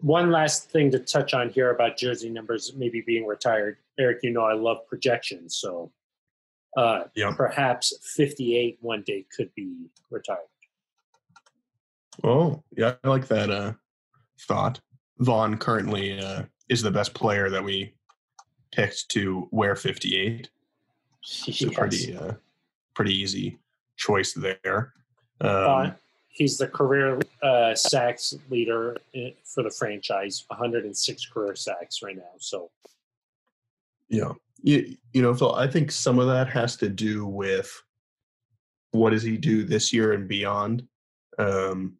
One 0.00 0.30
last 0.30 0.70
thing 0.70 0.90
to 0.92 0.98
touch 0.98 1.34
on 1.34 1.50
here 1.50 1.70
about 1.70 1.96
jersey 1.96 2.30
numbers 2.30 2.74
maybe 2.74 3.00
being 3.00 3.26
retired. 3.26 3.78
Aric, 3.98 4.22
you 4.22 4.30
know 4.30 4.44
I 4.44 4.52
love 4.52 4.86
projections, 4.86 5.56
so 5.56 5.90
uh, 6.76 7.04
Yeah. 7.14 7.32
perhaps 7.34 7.96
58 8.14 8.78
one 8.82 9.02
day 9.02 9.24
could 9.34 9.54
be 9.54 9.90
retired. 10.10 10.40
Oh, 12.24 12.62
yeah, 12.76 12.96
I 13.04 13.08
like 13.08 13.26
that 13.28 13.50
uh 13.50 13.72
thought. 14.40 14.80
Von 15.18 15.56
currently 15.56 16.18
uh 16.18 16.44
is 16.68 16.82
the 16.82 16.90
best 16.90 17.14
player 17.14 17.48
that 17.50 17.62
we 17.64 17.94
picked 18.72 19.08
to 19.10 19.48
wear 19.52 19.74
58. 19.76 20.50
It's 21.22 21.60
a 21.62 21.66
Yes. 21.66 21.74
pretty 21.74 22.16
uh 22.16 22.34
pretty 22.94 23.14
easy 23.14 23.58
choice 23.96 24.32
there. 24.32 24.94
Um, 25.40 25.50
Uh, 25.50 25.92
he's 26.28 26.56
the 26.58 26.68
career 26.68 27.18
uh, 27.42 27.74
sacks 27.74 28.34
leader 28.50 28.96
for 29.44 29.62
the 29.62 29.70
franchise, 29.70 30.44
106 30.48 31.26
career 31.26 31.54
sacks 31.56 32.02
right 32.02 32.16
now. 32.16 32.32
So 32.38 32.70
Yeah. 34.08 34.32
You, 34.62 34.96
you 35.12 35.20
know, 35.22 35.34
Phil, 35.34 35.54
I 35.54 35.66
think 35.66 35.92
some 35.92 36.18
of 36.18 36.26
that 36.28 36.48
has 36.48 36.76
to 36.76 36.88
do 36.88 37.26
with 37.26 37.70
what 38.92 39.10
does 39.10 39.22
he 39.22 39.36
do 39.36 39.62
this 39.64 39.92
year 39.92 40.12
and 40.14 40.26
beyond. 40.26 40.86
Um, 41.38 41.98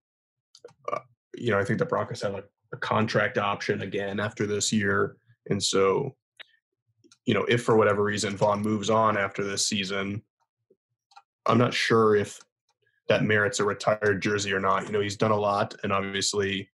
uh, 0.90 1.00
you 1.36 1.50
know, 1.50 1.58
I 1.58 1.64
think 1.64 1.78
the 1.78 1.84
Broncos 1.84 2.22
have 2.22 2.34
a, 2.34 2.44
a 2.72 2.76
contract 2.78 3.36
option 3.36 3.82
again 3.82 4.18
after 4.20 4.46
this 4.46 4.72
year. 4.72 5.16
And 5.50 5.62
so, 5.62 6.16
you 7.26 7.34
know, 7.34 7.44
if 7.48 7.64
for 7.64 7.76
whatever 7.76 8.02
reason 8.02 8.36
Von 8.36 8.62
moves 8.62 8.88
on 8.88 9.18
after 9.18 9.44
this 9.44 9.66
season, 9.66 10.22
I'm 11.44 11.58
not 11.58 11.74
sure 11.74 12.16
if 12.16 12.40
that 13.08 13.24
merits 13.24 13.60
a 13.60 13.64
retired 13.64 14.22
jersey 14.22 14.52
or 14.52 14.60
not. 14.60 14.86
You 14.86 14.92
know, 14.92 15.00
he's 15.00 15.16
done 15.16 15.32
a 15.32 15.38
lot, 15.38 15.74
and 15.82 15.92
obviously, 15.92 16.70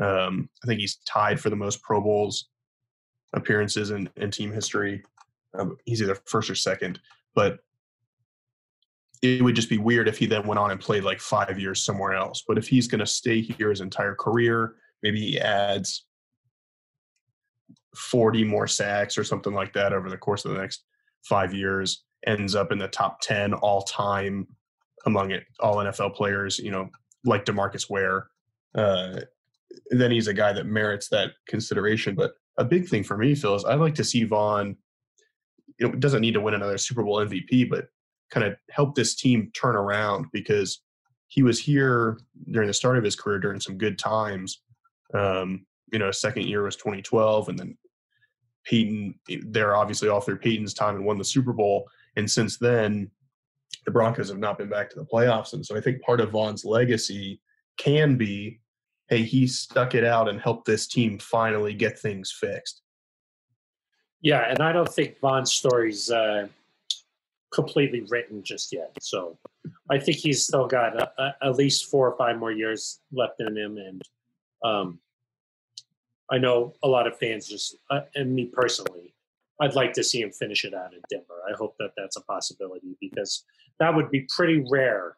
um, 0.00 0.48
I 0.62 0.66
think 0.66 0.80
he's 0.80 0.96
tied 1.06 1.40
for 1.40 1.50
the 1.50 1.56
most 1.56 1.82
Pro 1.82 2.00
Bowls 2.00 2.48
appearances 3.32 3.90
in, 3.90 4.08
in 4.16 4.30
team 4.30 4.52
history. 4.52 5.02
Um, 5.58 5.76
he's 5.84 6.02
either 6.02 6.16
first 6.26 6.50
or 6.50 6.54
second, 6.54 7.00
but 7.34 7.58
it 9.22 9.42
would 9.42 9.56
just 9.56 9.70
be 9.70 9.78
weird 9.78 10.08
if 10.08 10.18
he 10.18 10.26
then 10.26 10.46
went 10.46 10.58
on 10.58 10.70
and 10.70 10.80
played 10.80 11.04
like 11.04 11.20
five 11.20 11.58
years 11.58 11.82
somewhere 11.82 12.12
else. 12.12 12.44
But 12.46 12.58
if 12.58 12.68
he's 12.68 12.88
going 12.88 12.98
to 12.98 13.06
stay 13.06 13.40
here 13.40 13.70
his 13.70 13.80
entire 13.80 14.14
career, 14.14 14.74
maybe 15.02 15.20
he 15.20 15.40
adds 15.40 16.04
40 17.96 18.44
more 18.44 18.66
sacks 18.66 19.16
or 19.16 19.24
something 19.24 19.54
like 19.54 19.72
that 19.74 19.92
over 19.92 20.10
the 20.10 20.16
course 20.16 20.44
of 20.44 20.52
the 20.52 20.58
next 20.58 20.84
five 21.22 21.54
years, 21.54 22.04
ends 22.26 22.54
up 22.54 22.72
in 22.72 22.78
the 22.78 22.88
top 22.88 23.20
10 23.20 23.54
all 23.54 23.82
time 23.82 24.46
among 25.06 25.30
it, 25.30 25.44
all 25.60 25.76
NFL 25.76 26.14
players, 26.14 26.58
you 26.58 26.70
know, 26.70 26.88
like 27.24 27.44
DeMarcus 27.44 27.90
Ware. 27.90 28.28
Uh, 28.74 29.20
then 29.90 30.10
he's 30.10 30.28
a 30.28 30.34
guy 30.34 30.52
that 30.52 30.66
merits 30.66 31.08
that 31.08 31.32
consideration. 31.48 32.14
But 32.14 32.32
a 32.56 32.64
big 32.64 32.88
thing 32.88 33.02
for 33.02 33.16
me, 33.16 33.34
Phil, 33.34 33.54
is 33.54 33.64
I'd 33.64 33.80
like 33.80 33.94
to 33.96 34.04
see 34.04 34.24
Von. 34.24 34.76
Know, 35.80 35.90
doesn't 35.90 36.20
need 36.20 36.34
to 36.34 36.40
win 36.40 36.54
another 36.54 36.78
Super 36.78 37.02
Bowl 37.02 37.16
MVP, 37.16 37.68
but 37.68 37.88
kind 38.30 38.46
of 38.46 38.56
help 38.70 38.94
this 38.94 39.14
team 39.14 39.50
turn 39.54 39.74
around 39.74 40.26
because 40.32 40.80
he 41.28 41.42
was 41.42 41.58
here 41.58 42.18
during 42.50 42.68
the 42.68 42.74
start 42.74 42.96
of 42.96 43.04
his 43.04 43.16
career 43.16 43.40
during 43.40 43.60
some 43.60 43.76
good 43.76 43.98
times. 43.98 44.62
Um, 45.12 45.66
you 45.92 45.98
know, 45.98 46.10
second 46.10 46.46
year 46.46 46.62
was 46.62 46.76
2012, 46.76 47.48
and 47.48 47.58
then 47.58 47.76
Peyton. 48.64 49.14
They're 49.46 49.76
obviously 49.76 50.08
all 50.08 50.20
through 50.20 50.38
Peyton's 50.38 50.74
time 50.74 50.96
and 50.96 51.04
won 51.04 51.18
the 51.18 51.24
Super 51.24 51.52
Bowl, 51.52 51.88
and 52.16 52.30
since 52.30 52.58
then, 52.58 53.10
the 53.84 53.90
Broncos 53.90 54.28
have 54.28 54.38
not 54.38 54.58
been 54.58 54.68
back 54.68 54.90
to 54.90 54.96
the 54.96 55.04
playoffs. 55.04 55.52
And 55.52 55.64
so 55.64 55.76
I 55.76 55.80
think 55.80 56.02
part 56.02 56.20
of 56.20 56.30
Von's 56.30 56.64
legacy 56.64 57.40
can 57.76 58.16
be 58.16 58.60
hey, 59.08 59.22
he 59.22 59.46
stuck 59.46 59.94
it 59.94 60.04
out 60.04 60.28
and 60.28 60.40
helped 60.40 60.66
this 60.66 60.86
team 60.86 61.18
finally 61.18 61.74
get 61.74 61.98
things 61.98 62.32
fixed. 62.32 62.82
yeah, 64.22 64.46
and 64.48 64.60
I 64.60 64.72
don't 64.72 64.88
think 64.88 65.20
Von's 65.20 65.52
story's 65.52 66.10
uh, 66.10 66.48
completely 67.52 68.00
written 68.08 68.42
just 68.42 68.72
yet. 68.72 68.90
So 69.00 69.38
I 69.90 69.98
think 69.98 70.16
he's 70.16 70.44
still 70.44 70.66
got 70.66 70.96
a, 71.00 71.12
a, 71.18 71.34
at 71.48 71.56
least 71.56 71.90
four 71.90 72.10
or 72.10 72.16
five 72.16 72.38
more 72.38 72.50
years 72.50 73.00
left 73.12 73.34
in 73.40 73.56
him, 73.56 73.76
and 73.76 74.02
um, 74.64 74.98
I 76.34 76.38
know 76.38 76.74
a 76.82 76.88
lot 76.88 77.06
of 77.06 77.16
fans 77.16 77.46
just, 77.46 77.76
uh, 77.90 78.00
and 78.16 78.34
me 78.34 78.46
personally, 78.46 79.14
I'd 79.60 79.76
like 79.76 79.92
to 79.92 80.02
see 80.02 80.20
him 80.20 80.32
finish 80.32 80.64
it 80.64 80.74
out 80.74 80.92
in 80.92 80.98
Denver. 81.08 81.40
I 81.48 81.54
hope 81.56 81.76
that 81.78 81.92
that's 81.96 82.16
a 82.16 82.22
possibility 82.22 82.96
because 83.00 83.44
that 83.78 83.94
would 83.94 84.10
be 84.10 84.26
pretty 84.34 84.64
rare 84.68 85.16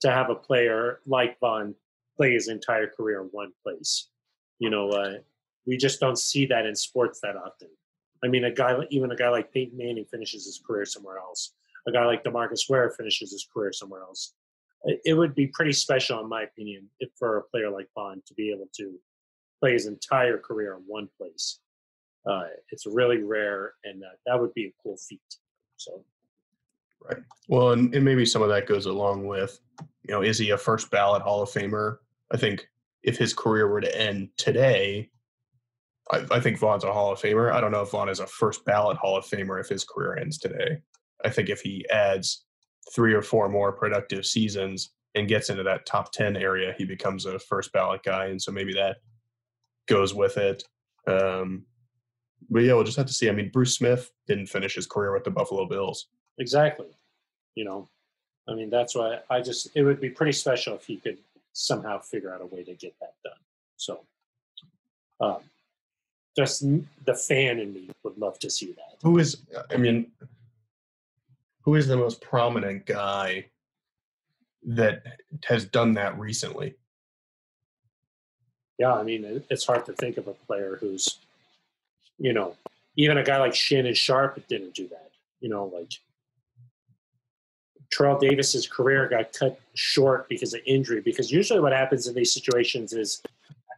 to 0.00 0.10
have 0.10 0.30
a 0.30 0.34
player 0.34 1.00
like 1.06 1.38
Von 1.38 1.74
play 2.16 2.32
his 2.32 2.48
entire 2.48 2.86
career 2.86 3.20
in 3.20 3.28
one 3.32 3.52
place. 3.62 4.08
You 4.58 4.70
know, 4.70 4.88
uh, 4.88 5.18
we 5.66 5.76
just 5.76 6.00
don't 6.00 6.18
see 6.18 6.46
that 6.46 6.64
in 6.64 6.74
sports 6.74 7.20
that 7.22 7.36
often. 7.36 7.68
I 8.24 8.28
mean, 8.28 8.44
a 8.44 8.50
guy, 8.50 8.74
even 8.88 9.12
a 9.12 9.16
guy 9.16 9.28
like 9.28 9.52
Peyton 9.52 9.76
Manning 9.76 10.06
finishes 10.06 10.46
his 10.46 10.62
career 10.66 10.86
somewhere 10.86 11.18
else. 11.18 11.52
A 11.86 11.92
guy 11.92 12.06
like 12.06 12.24
DeMarcus 12.24 12.70
Ware 12.70 12.88
finishes 12.96 13.32
his 13.32 13.46
career 13.52 13.74
somewhere 13.74 14.00
else. 14.00 14.32
It 14.86 15.12
would 15.12 15.34
be 15.34 15.46
pretty 15.46 15.74
special, 15.74 16.20
in 16.20 16.28
my 16.30 16.44
opinion, 16.44 16.88
if 17.00 17.10
for 17.18 17.36
a 17.36 17.42
player 17.42 17.68
like 17.68 17.88
Von 17.94 18.22
to 18.26 18.32
be 18.32 18.50
able 18.50 18.70
to 18.76 18.98
play 19.60 19.72
his 19.72 19.86
entire 19.86 20.38
career 20.38 20.74
in 20.76 20.82
one 20.86 21.08
place. 21.18 21.60
Uh, 22.28 22.44
it's 22.70 22.86
really 22.86 23.22
rare, 23.22 23.74
and 23.84 24.02
uh, 24.02 24.16
that 24.26 24.40
would 24.40 24.54
be 24.54 24.66
a 24.66 24.72
cool 24.82 24.96
feat. 24.96 25.20
So, 25.76 26.04
right. 27.02 27.22
Well, 27.48 27.72
and, 27.72 27.94
and 27.94 28.04
maybe 28.04 28.24
some 28.24 28.42
of 28.42 28.48
that 28.48 28.66
goes 28.66 28.86
along 28.86 29.26
with, 29.26 29.58
you 30.02 30.14
know, 30.14 30.22
is 30.22 30.38
he 30.38 30.50
a 30.50 30.58
first 30.58 30.90
ballot 30.90 31.22
Hall 31.22 31.42
of 31.42 31.50
Famer? 31.50 31.98
I 32.32 32.36
think 32.38 32.66
if 33.02 33.18
his 33.18 33.34
career 33.34 33.68
were 33.68 33.82
to 33.82 34.00
end 34.00 34.30
today, 34.38 35.10
I, 36.10 36.24
I, 36.30 36.40
think 36.40 36.58
Von's 36.58 36.84
a 36.84 36.92
Hall 36.92 37.12
of 37.12 37.20
Famer. 37.20 37.52
I 37.52 37.60
don't 37.60 37.72
know 37.72 37.82
if 37.82 37.90
Von 37.90 38.08
is 38.08 38.20
a 38.20 38.26
first 38.26 38.64
ballot 38.64 38.96
Hall 38.96 39.16
of 39.16 39.24
Famer 39.24 39.60
if 39.60 39.68
his 39.68 39.84
career 39.84 40.16
ends 40.16 40.38
today. 40.38 40.78
I 41.24 41.30
think 41.30 41.48
if 41.48 41.60
he 41.60 41.86
adds 41.90 42.44
three 42.94 43.14
or 43.14 43.22
four 43.22 43.48
more 43.48 43.72
productive 43.72 44.26
seasons 44.26 44.90
and 45.14 45.28
gets 45.28 45.48
into 45.48 45.62
that 45.62 45.86
top 45.86 46.12
10 46.12 46.36
area, 46.36 46.74
he 46.76 46.84
becomes 46.84 47.24
a 47.26 47.38
first 47.38 47.72
ballot 47.72 48.02
guy. 48.02 48.26
And 48.26 48.40
so 48.40 48.52
maybe 48.52 48.74
that 48.74 48.96
goes 49.86 50.14
with 50.14 50.36
it. 50.36 50.62
Um, 51.06 51.64
but 52.50 52.60
yeah, 52.60 52.74
we'll 52.74 52.84
just 52.84 52.96
have 52.96 53.06
to 53.06 53.12
see. 53.12 53.28
I 53.28 53.32
mean, 53.32 53.50
Bruce 53.52 53.76
Smith 53.76 54.10
didn't 54.26 54.46
finish 54.46 54.74
his 54.74 54.86
career 54.86 55.12
with 55.12 55.24
the 55.24 55.30
Buffalo 55.30 55.66
Bills. 55.66 56.08
Exactly. 56.38 56.86
You 57.54 57.64
know, 57.64 57.88
I 58.48 58.54
mean, 58.54 58.70
that's 58.70 58.94
why 58.94 59.20
I 59.30 59.40
just, 59.40 59.70
it 59.74 59.82
would 59.82 60.00
be 60.00 60.10
pretty 60.10 60.32
special 60.32 60.74
if 60.74 60.84
he 60.84 60.96
could 60.96 61.18
somehow 61.52 62.00
figure 62.00 62.32
out 62.34 62.42
a 62.42 62.46
way 62.46 62.64
to 62.64 62.74
get 62.74 62.94
that 63.00 63.14
done. 63.22 63.38
So, 63.76 64.00
um, 65.20 65.38
just 66.36 66.64
the 67.04 67.14
fan 67.14 67.60
in 67.60 67.72
me 67.72 67.90
would 68.02 68.18
love 68.18 68.38
to 68.40 68.50
see 68.50 68.72
that. 68.72 68.96
Who 69.02 69.18
is, 69.18 69.38
I 69.70 69.76
mean, 69.76 70.10
who 71.62 71.76
is 71.76 71.86
the 71.86 71.96
most 71.96 72.20
prominent 72.20 72.86
guy 72.86 73.46
that 74.66 75.04
has 75.44 75.64
done 75.64 75.94
that 75.94 76.18
recently? 76.18 76.74
Yeah, 78.78 78.94
I 78.94 79.02
mean, 79.02 79.42
it's 79.50 79.66
hard 79.66 79.86
to 79.86 79.92
think 79.92 80.16
of 80.16 80.26
a 80.26 80.32
player 80.32 80.78
who's, 80.80 81.18
you 82.18 82.32
know, 82.32 82.56
even 82.96 83.18
a 83.18 83.24
guy 83.24 83.38
like 83.38 83.54
Shannon 83.54 83.94
Sharpe 83.94 84.46
didn't 84.48 84.74
do 84.74 84.88
that. 84.88 85.10
You 85.40 85.48
know, 85.48 85.66
like 85.66 85.92
Terrell 87.90 88.18
Davis's 88.18 88.66
career 88.66 89.08
got 89.08 89.32
cut 89.32 89.60
short 89.74 90.28
because 90.28 90.54
of 90.54 90.60
injury. 90.66 91.00
Because 91.00 91.30
usually, 91.30 91.60
what 91.60 91.72
happens 91.72 92.08
in 92.08 92.14
these 92.14 92.32
situations 92.32 92.92
is 92.92 93.22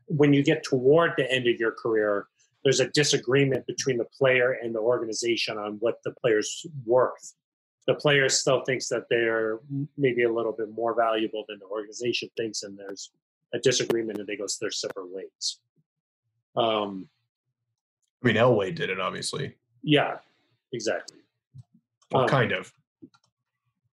when 0.06 0.32
you 0.32 0.42
get 0.42 0.62
toward 0.62 1.12
the 1.16 1.30
end 1.30 1.46
of 1.46 1.58
your 1.58 1.72
career, 1.72 2.26
there's 2.64 2.80
a 2.80 2.88
disagreement 2.88 3.66
between 3.66 3.98
the 3.98 4.04
player 4.04 4.58
and 4.62 4.74
the 4.74 4.80
organization 4.80 5.58
on 5.58 5.74
what 5.74 6.02
the 6.04 6.12
player's 6.12 6.66
worth. 6.84 7.34
The 7.86 7.94
player 7.94 8.28
still 8.28 8.62
thinks 8.62 8.88
that 8.88 9.06
they're 9.08 9.60
maybe 9.96 10.24
a 10.24 10.32
little 10.32 10.52
bit 10.52 10.70
more 10.70 10.94
valuable 10.94 11.44
than 11.48 11.58
the 11.58 11.66
organization 11.66 12.28
thinks, 12.36 12.62
and 12.64 12.76
there's 12.76 13.10
a 13.56 13.60
disagreement, 13.60 14.18
and 14.18 14.26
they 14.26 14.36
go 14.36 14.46
to 14.46 14.56
their 14.60 14.70
separate 14.70 15.12
ways. 15.12 15.58
Um, 16.56 17.08
I 18.22 18.28
mean, 18.28 18.36
Elway 18.36 18.74
did 18.74 18.90
it, 18.90 19.00
obviously. 19.00 19.54
Yeah, 19.82 20.18
exactly. 20.72 21.18
Well, 22.12 22.22
um, 22.24 22.28
kind 22.28 22.52
of. 22.52 22.72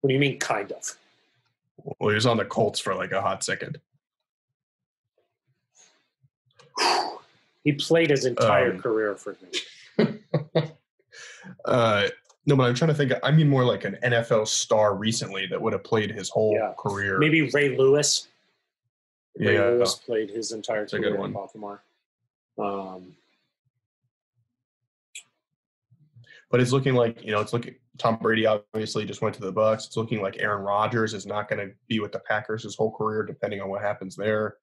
What 0.00 0.08
do 0.08 0.14
you 0.14 0.20
mean, 0.20 0.38
kind 0.38 0.72
of? 0.72 0.96
Well, 1.76 2.10
he 2.10 2.14
was 2.14 2.26
on 2.26 2.36
the 2.36 2.44
Colts 2.44 2.80
for 2.80 2.94
like 2.94 3.12
a 3.12 3.20
hot 3.20 3.44
second. 3.44 3.78
He 7.62 7.72
played 7.72 8.08
his 8.08 8.24
entire 8.24 8.72
um, 8.72 8.78
career 8.78 9.14
for 9.16 9.36
me. 9.98 10.18
uh, 11.66 12.08
no, 12.46 12.56
but 12.56 12.62
I'm 12.62 12.74
trying 12.74 12.88
to 12.88 12.94
think. 12.94 13.12
I 13.22 13.30
mean, 13.30 13.50
more 13.50 13.66
like 13.66 13.84
an 13.84 13.98
NFL 14.02 14.48
star 14.48 14.94
recently 14.94 15.46
that 15.46 15.60
would 15.60 15.74
have 15.74 15.84
played 15.84 16.10
his 16.10 16.30
whole 16.30 16.54
yeah. 16.54 16.72
career. 16.78 17.18
Maybe 17.18 17.50
Ray 17.50 17.76
Lewis. 17.76 18.28
Ray 19.40 19.54
yeah, 19.54 19.64
Lewis 19.68 19.94
played 19.94 20.30
his 20.30 20.52
entire 20.52 20.80
That's 20.80 20.92
career 20.92 21.24
in 21.24 21.32
Baltimore. 21.32 21.82
Um, 22.58 23.14
but 26.50 26.60
it's 26.60 26.72
looking 26.72 26.94
like 26.94 27.24
you 27.24 27.32
know 27.32 27.40
it's 27.40 27.52
looking. 27.52 27.76
Tom 27.96 28.18
Brady 28.20 28.46
obviously 28.46 29.04
just 29.04 29.22
went 29.22 29.34
to 29.34 29.40
the 29.40 29.52
Bucs. 29.52 29.86
It's 29.86 29.96
looking 29.96 30.22
like 30.22 30.38
Aaron 30.40 30.62
Rodgers 30.62 31.14
is 31.14 31.26
not 31.26 31.48
going 31.48 31.66
to 31.66 31.74
be 31.86 32.00
with 32.00 32.12
the 32.12 32.18
Packers 32.18 32.62
his 32.62 32.74
whole 32.74 32.90
career, 32.90 33.22
depending 33.22 33.60
on 33.60 33.68
what 33.68 33.82
happens 33.82 34.16
there. 34.16 34.56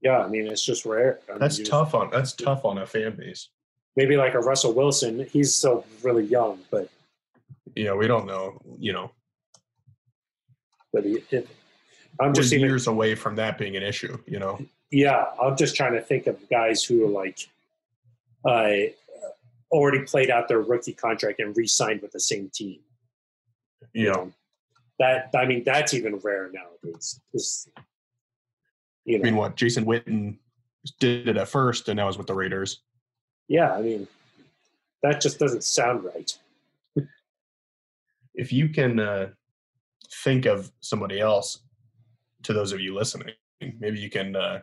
Yeah, 0.00 0.18
I 0.18 0.28
mean 0.28 0.46
it's 0.46 0.64
just 0.64 0.84
rare. 0.84 1.20
I 1.32 1.38
that's 1.38 1.58
mean, 1.58 1.66
tough 1.66 1.94
on 1.94 2.10
that's 2.10 2.32
tough 2.32 2.64
on 2.64 2.78
a 2.78 2.86
fan 2.86 3.16
base. 3.16 3.50
Maybe 3.94 4.16
like 4.16 4.34
a 4.34 4.40
Russell 4.40 4.72
Wilson. 4.72 5.26
He's 5.30 5.54
still 5.54 5.86
really 6.02 6.24
young, 6.24 6.58
but 6.70 6.88
yeah, 7.74 7.94
we 7.94 8.06
don't 8.06 8.26
know. 8.26 8.60
You 8.78 8.92
know, 8.92 9.10
but 10.92 11.04
he, 11.04 11.22
it, 11.30 11.48
I'm 12.20 12.34
just 12.34 12.52
years 12.52 12.82
even, 12.84 12.94
away 12.94 13.14
from 13.14 13.36
that 13.36 13.58
being 13.58 13.76
an 13.76 13.82
issue. 13.82 14.18
You 14.26 14.38
know. 14.38 14.58
Yeah, 14.90 15.26
I'm 15.40 15.56
just 15.56 15.76
trying 15.76 15.94
to 15.94 16.00
think 16.00 16.26
of 16.26 16.38
guys 16.48 16.84
who 16.84 17.04
are 17.04 17.08
like, 17.08 17.48
uh, 18.44 18.90
already 19.70 20.00
played 20.04 20.30
out 20.30 20.48
their 20.48 20.60
rookie 20.60 20.92
contract 20.92 21.40
and 21.40 21.56
re-signed 21.56 22.02
with 22.02 22.12
the 22.12 22.20
same 22.20 22.50
team. 22.54 22.78
Yeah. 23.92 24.02
You 24.02 24.12
know, 24.12 24.32
that 24.98 25.30
I 25.36 25.46
mean 25.46 25.62
that's 25.64 25.94
even 25.94 26.16
rare 26.22 26.50
nowadays. 26.52 27.20
You 29.04 29.18
know. 29.18 29.22
I 29.22 29.24
mean, 29.24 29.36
what 29.36 29.56
Jason 29.56 29.84
Witten 29.84 30.36
did 30.98 31.28
it 31.28 31.36
at 31.36 31.48
first, 31.48 31.88
and 31.88 31.96
now 31.96 32.08
is 32.08 32.18
with 32.18 32.26
the 32.26 32.34
Raiders. 32.34 32.80
Yeah, 33.48 33.72
I 33.72 33.82
mean, 33.82 34.08
that 35.02 35.20
just 35.20 35.38
doesn't 35.38 35.64
sound 35.64 36.04
right. 36.04 36.38
if 38.34 38.52
you 38.52 38.68
can 38.68 38.98
uh, 38.98 39.28
think 40.24 40.46
of 40.46 40.70
somebody 40.80 41.20
else, 41.20 41.60
to 42.46 42.52
those 42.52 42.72
of 42.72 42.80
you 42.80 42.94
listening, 42.94 43.34
maybe 43.80 43.98
you 43.98 44.08
can 44.08 44.36
uh, 44.36 44.60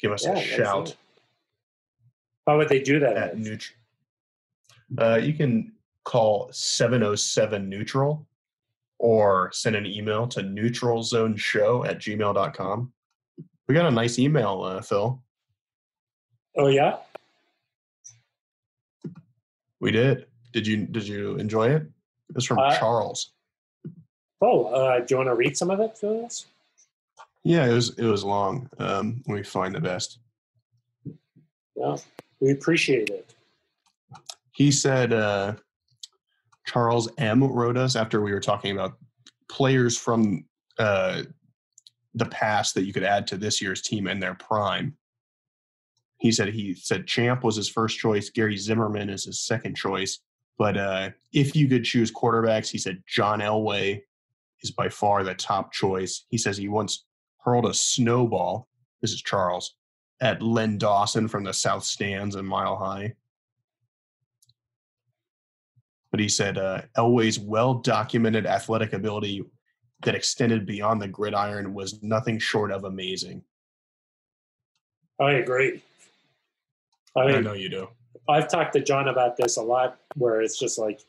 give 0.00 0.10
us 0.10 0.24
yeah, 0.24 0.38
a 0.38 0.40
shout. 0.40 0.96
How 2.46 2.56
would 2.56 2.68
they 2.68 2.80
do 2.80 2.98
that? 3.00 3.16
At 3.16 3.36
neut- 3.36 3.70
uh, 4.98 5.20
you 5.22 5.34
can 5.34 5.72
call 6.04 6.48
707 6.50 7.68
neutral 7.68 8.26
or 8.98 9.50
send 9.52 9.76
an 9.76 9.86
email 9.86 10.26
to 10.28 10.40
neutralzoneshow 10.40 11.86
at 11.86 11.98
gmail.com. 11.98 12.92
We 13.68 13.74
got 13.74 13.86
a 13.86 13.90
nice 13.90 14.18
email, 14.18 14.62
uh, 14.62 14.80
Phil. 14.80 15.22
Oh 16.56 16.66
yeah, 16.66 16.96
we 19.78 19.92
did. 19.92 20.26
Did 20.52 20.66
you 20.66 20.78
did 20.86 21.06
you 21.06 21.36
enjoy 21.36 21.68
it? 21.68 21.82
It 21.82 22.34
was 22.34 22.44
from 22.44 22.58
uh, 22.58 22.76
Charles. 22.76 23.30
Oh, 24.40 24.64
uh, 24.64 24.98
do 24.98 25.06
you 25.10 25.16
want 25.18 25.28
to 25.28 25.34
read 25.34 25.56
some 25.56 25.70
of 25.70 25.78
it 25.78 25.96
for 25.96 26.24
us? 26.24 26.46
Yeah, 27.44 27.66
it 27.66 27.72
was 27.72 27.98
it 27.98 28.04
was 28.04 28.24
long. 28.24 28.68
Um, 28.78 29.22
we 29.26 29.42
find 29.42 29.74
the 29.74 29.80
best. 29.80 30.18
Yeah, 31.74 31.96
we 32.40 32.50
appreciate 32.50 33.08
it. 33.08 33.34
He 34.52 34.70
said 34.70 35.12
uh, 35.12 35.54
Charles 36.66 37.08
M 37.18 37.42
wrote 37.42 37.76
us 37.76 37.96
after 37.96 38.20
we 38.20 38.32
were 38.32 38.40
talking 38.40 38.72
about 38.72 38.94
players 39.48 39.96
from 39.96 40.44
uh, 40.78 41.22
the 42.14 42.26
past 42.26 42.74
that 42.74 42.84
you 42.84 42.92
could 42.92 43.04
add 43.04 43.26
to 43.28 43.36
this 43.36 43.62
year's 43.62 43.82
team 43.82 44.06
in 44.06 44.20
their 44.20 44.34
prime. 44.34 44.96
He 46.18 46.32
said 46.32 46.48
he 46.48 46.74
said 46.74 47.06
Champ 47.06 47.42
was 47.42 47.56
his 47.56 47.70
first 47.70 47.98
choice. 47.98 48.28
Gary 48.28 48.58
Zimmerman 48.58 49.08
is 49.08 49.24
his 49.24 49.40
second 49.40 49.76
choice. 49.76 50.18
But 50.58 50.76
uh, 50.76 51.10
if 51.32 51.56
you 51.56 51.68
could 51.68 51.84
choose 51.84 52.12
quarterbacks, 52.12 52.68
he 52.68 52.76
said 52.76 53.02
John 53.06 53.40
Elway 53.40 54.02
is 54.62 54.70
by 54.70 54.90
far 54.90 55.24
the 55.24 55.34
top 55.34 55.72
choice. 55.72 56.26
He 56.28 56.36
says 56.36 56.58
he 56.58 56.68
once 56.68 57.06
hurled 57.44 57.66
a 57.66 57.74
snowball. 57.74 58.68
This 59.00 59.12
is 59.12 59.22
Charles 59.22 59.74
at 60.20 60.42
Len 60.42 60.78
Dawson 60.78 61.28
from 61.28 61.44
the 61.44 61.52
South 61.52 61.84
Stands 61.84 62.36
in 62.36 62.44
Mile 62.44 62.76
High. 62.76 63.14
But 66.10 66.20
he 66.20 66.28
said 66.28 66.58
uh, 66.58 66.82
Elway's 66.96 67.38
well 67.38 67.74
documented 67.74 68.46
athletic 68.46 68.92
ability 68.92 69.42
that 70.02 70.14
extended 70.14 70.66
beyond 70.66 71.00
the 71.00 71.08
gridiron 71.08 71.72
was 71.72 72.02
nothing 72.02 72.38
short 72.38 72.72
of 72.72 72.84
amazing. 72.84 73.42
I 75.20 75.32
agree. 75.32 75.82
I, 77.16 77.26
mean, 77.26 77.36
I 77.36 77.40
know 77.40 77.52
you 77.52 77.68
do. 77.68 77.88
I've 78.28 78.48
talked 78.48 78.72
to 78.74 78.80
John 78.80 79.08
about 79.08 79.36
this 79.36 79.56
a 79.56 79.62
lot, 79.62 79.98
where 80.16 80.40
it's 80.40 80.58
just 80.58 80.78
like 80.78 81.00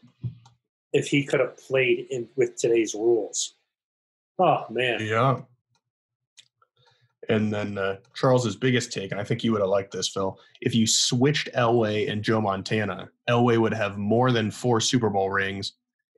if 0.93 1.07
he 1.07 1.23
could 1.23 1.39
have 1.39 1.57
played 1.57 2.07
in 2.09 2.27
with 2.35 2.55
today's 2.55 2.93
rules. 2.93 3.55
Oh 4.39 4.65
man. 4.69 4.99
Yeah. 5.01 5.41
And 7.29 7.53
then 7.53 7.77
uh, 7.77 7.97
Charles's 8.15 8.55
biggest 8.55 8.91
take, 8.91 9.11
and 9.11 9.21
I 9.21 9.23
think 9.23 9.43
you 9.43 9.51
would 9.51 9.61
have 9.61 9.69
liked 9.69 9.91
this, 9.91 10.07
Phil. 10.07 10.39
If 10.59 10.73
you 10.73 10.87
switched 10.87 11.49
Elway 11.53 12.11
and 12.11 12.23
Joe 12.23 12.41
Montana, 12.41 13.09
Elway 13.29 13.59
would 13.59 13.73
have 13.73 13.97
more 13.97 14.31
than 14.31 14.49
four 14.49 14.81
Super 14.81 15.09
Bowl 15.09 15.29
rings, 15.29 15.73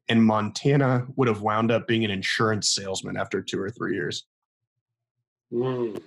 and 0.07 0.23
Montana 0.23 1.05
would 1.17 1.27
have 1.27 1.41
wound 1.41 1.71
up 1.71 1.87
being 1.87 2.05
an 2.05 2.11
insurance 2.11 2.69
salesman 2.69 3.17
after 3.17 3.41
two 3.41 3.59
or 3.59 3.69
three 3.69 3.95
years. 3.95 4.25
Mm. 5.51 6.01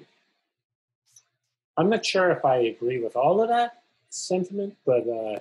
I'm 1.77 1.91
not 1.91 2.05
sure 2.05 2.31
if 2.31 2.45
I 2.45 2.57
agree 2.57 3.03
with 3.03 3.17
all 3.17 3.43
of 3.43 3.49
that 3.51 3.83
sentiment, 4.09 4.77
but 4.87 5.07
uh, 5.07 5.39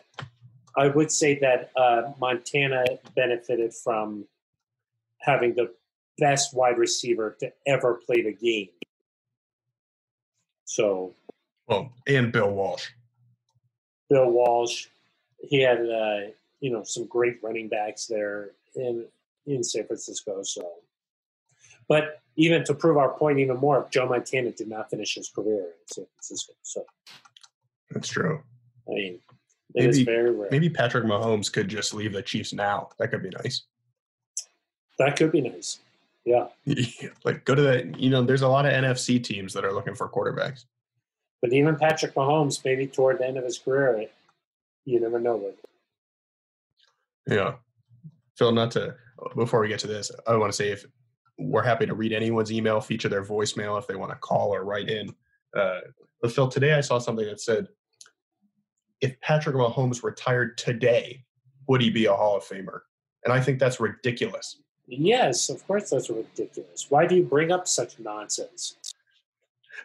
I 0.78 0.88
would 0.90 1.12
say 1.12 1.40
that 1.40 1.72
uh, 1.78 2.12
Montana 2.20 2.84
benefited 3.16 3.74
from 3.74 4.26
having 5.22 5.56
the 5.56 5.72
best 6.18 6.54
wide 6.54 6.78
receiver 6.78 7.36
to 7.40 7.52
ever 7.66 7.96
play 8.06 8.22
the 8.22 8.34
game. 8.34 8.70
So, 10.66 11.14
well, 11.68 11.94
and 12.08 12.32
Bill 12.32 12.52
Walsh. 12.52 12.88
Bill 14.10 14.30
Walsh, 14.30 14.88
he 15.40 15.62
had 15.62 15.80
uh, 15.80 16.32
you 16.60 16.72
know 16.72 16.84
some 16.84 17.06
great 17.06 17.38
running 17.42 17.70
backs 17.70 18.08
there 18.08 18.52
in 18.76 19.06
in 19.46 19.64
San 19.64 19.86
Francisco. 19.86 20.44
So, 20.44 20.68
but 21.88 22.20
even 22.36 22.66
to 22.66 22.74
prove 22.74 22.98
our 22.98 23.14
point 23.14 23.40
even 23.40 23.58
more, 23.58 23.88
Joe 23.92 24.08
Montana 24.08 24.52
did 24.52 24.68
not 24.68 24.90
finish 24.90 25.16
his 25.16 25.30
career 25.30 25.62
in 25.62 25.88
San 25.88 26.06
Francisco. 26.16 26.54
So 26.64 26.86
that's 27.92 28.10
true. 28.10 28.42
I 28.88 28.92
mean, 28.92 29.20
maybe, 29.74 29.90
is 29.90 30.00
very 30.02 30.32
rare. 30.32 30.50
Maybe 30.52 30.70
Patrick 30.70 31.06
Mahomes 31.06 31.52
could 31.52 31.68
just 31.68 31.94
leave 31.94 32.14
the 32.14 32.22
Chiefs 32.22 32.54
now. 32.54 32.90
That 32.98 33.10
could 33.10 33.24
be 33.24 33.30
nice. 33.30 33.64
That 34.98 35.16
could 35.16 35.32
be 35.32 35.42
nice. 35.42 35.80
Yeah. 36.26 36.48
like 37.24 37.46
go 37.46 37.56
to 37.56 37.62
the 37.62 37.94
you 37.98 38.10
know, 38.10 38.24
there's 38.24 38.42
a 38.42 38.48
lot 38.48 38.66
of 38.66 38.74
NFC 38.74 39.24
teams 39.24 39.54
that 39.54 39.64
are 39.64 39.74
looking 39.74 39.96
for 39.96 40.10
quarterbacks. 40.10 40.66
But 41.42 41.54
even 41.54 41.76
Patrick 41.76 42.16
Mahomes, 42.16 42.64
maybe 42.66 42.88
toward 42.88 43.20
the 43.20 43.28
end 43.28 43.38
of 43.38 43.44
his 43.44 43.60
career, 43.60 44.08
you 44.86 45.00
never 45.00 45.20
know. 45.20 45.54
Yeah. 47.28 47.56
Phil, 48.38 48.52
not 48.52 48.72
to 48.72 48.96
before 49.36 49.62
we 49.62 49.68
get 49.68 49.80
to 49.80 49.88
this, 49.88 50.12
I 50.28 50.36
want 50.36 50.52
to 50.52 50.56
say 50.56 50.70
if 50.70 50.86
we're 51.38 51.64
happy 51.64 51.86
to 51.86 51.94
read 51.94 52.14
anyone's 52.14 52.52
email, 52.52 52.82
feature 52.82 53.10
their 53.10 53.24
voicemail 53.24 53.78
if 53.78 53.88
they 53.88 53.96
want 53.96 54.12
to 54.12 54.18
call 54.18 54.54
or 54.54 54.64
write 54.64 54.90
in. 54.90 55.14
Uh, 55.56 55.82
but 56.22 56.32
Phil, 56.32 56.48
today 56.48 56.74
I 56.74 56.82
saw 56.82 56.98
something 56.98 57.26
that 57.26 57.42
said, 57.42 57.68
if 59.02 59.20
Patrick 59.22 59.56
Mahomes 59.56 60.04
retired 60.04 60.58
today, 60.58 61.24
would 61.68 61.82
he 61.82 61.90
be 61.90 62.06
a 62.06 62.14
Hall 62.14 62.38
of 62.38 62.44
Famer? 62.44 62.80
And 63.24 63.34
I 63.34 63.42
think 63.42 63.60
that's 63.60 63.80
ridiculous. 63.80 64.62
Yes, 64.88 65.50
of 65.50 65.66
course 65.68 65.90
that's 65.90 66.10
ridiculous. 66.10 66.88
Why 66.90 67.08
do 67.08 67.16
you 67.16 67.24
bring 67.24 67.52
up 67.52 67.68
such 67.68 68.00
nonsense? 68.00 68.78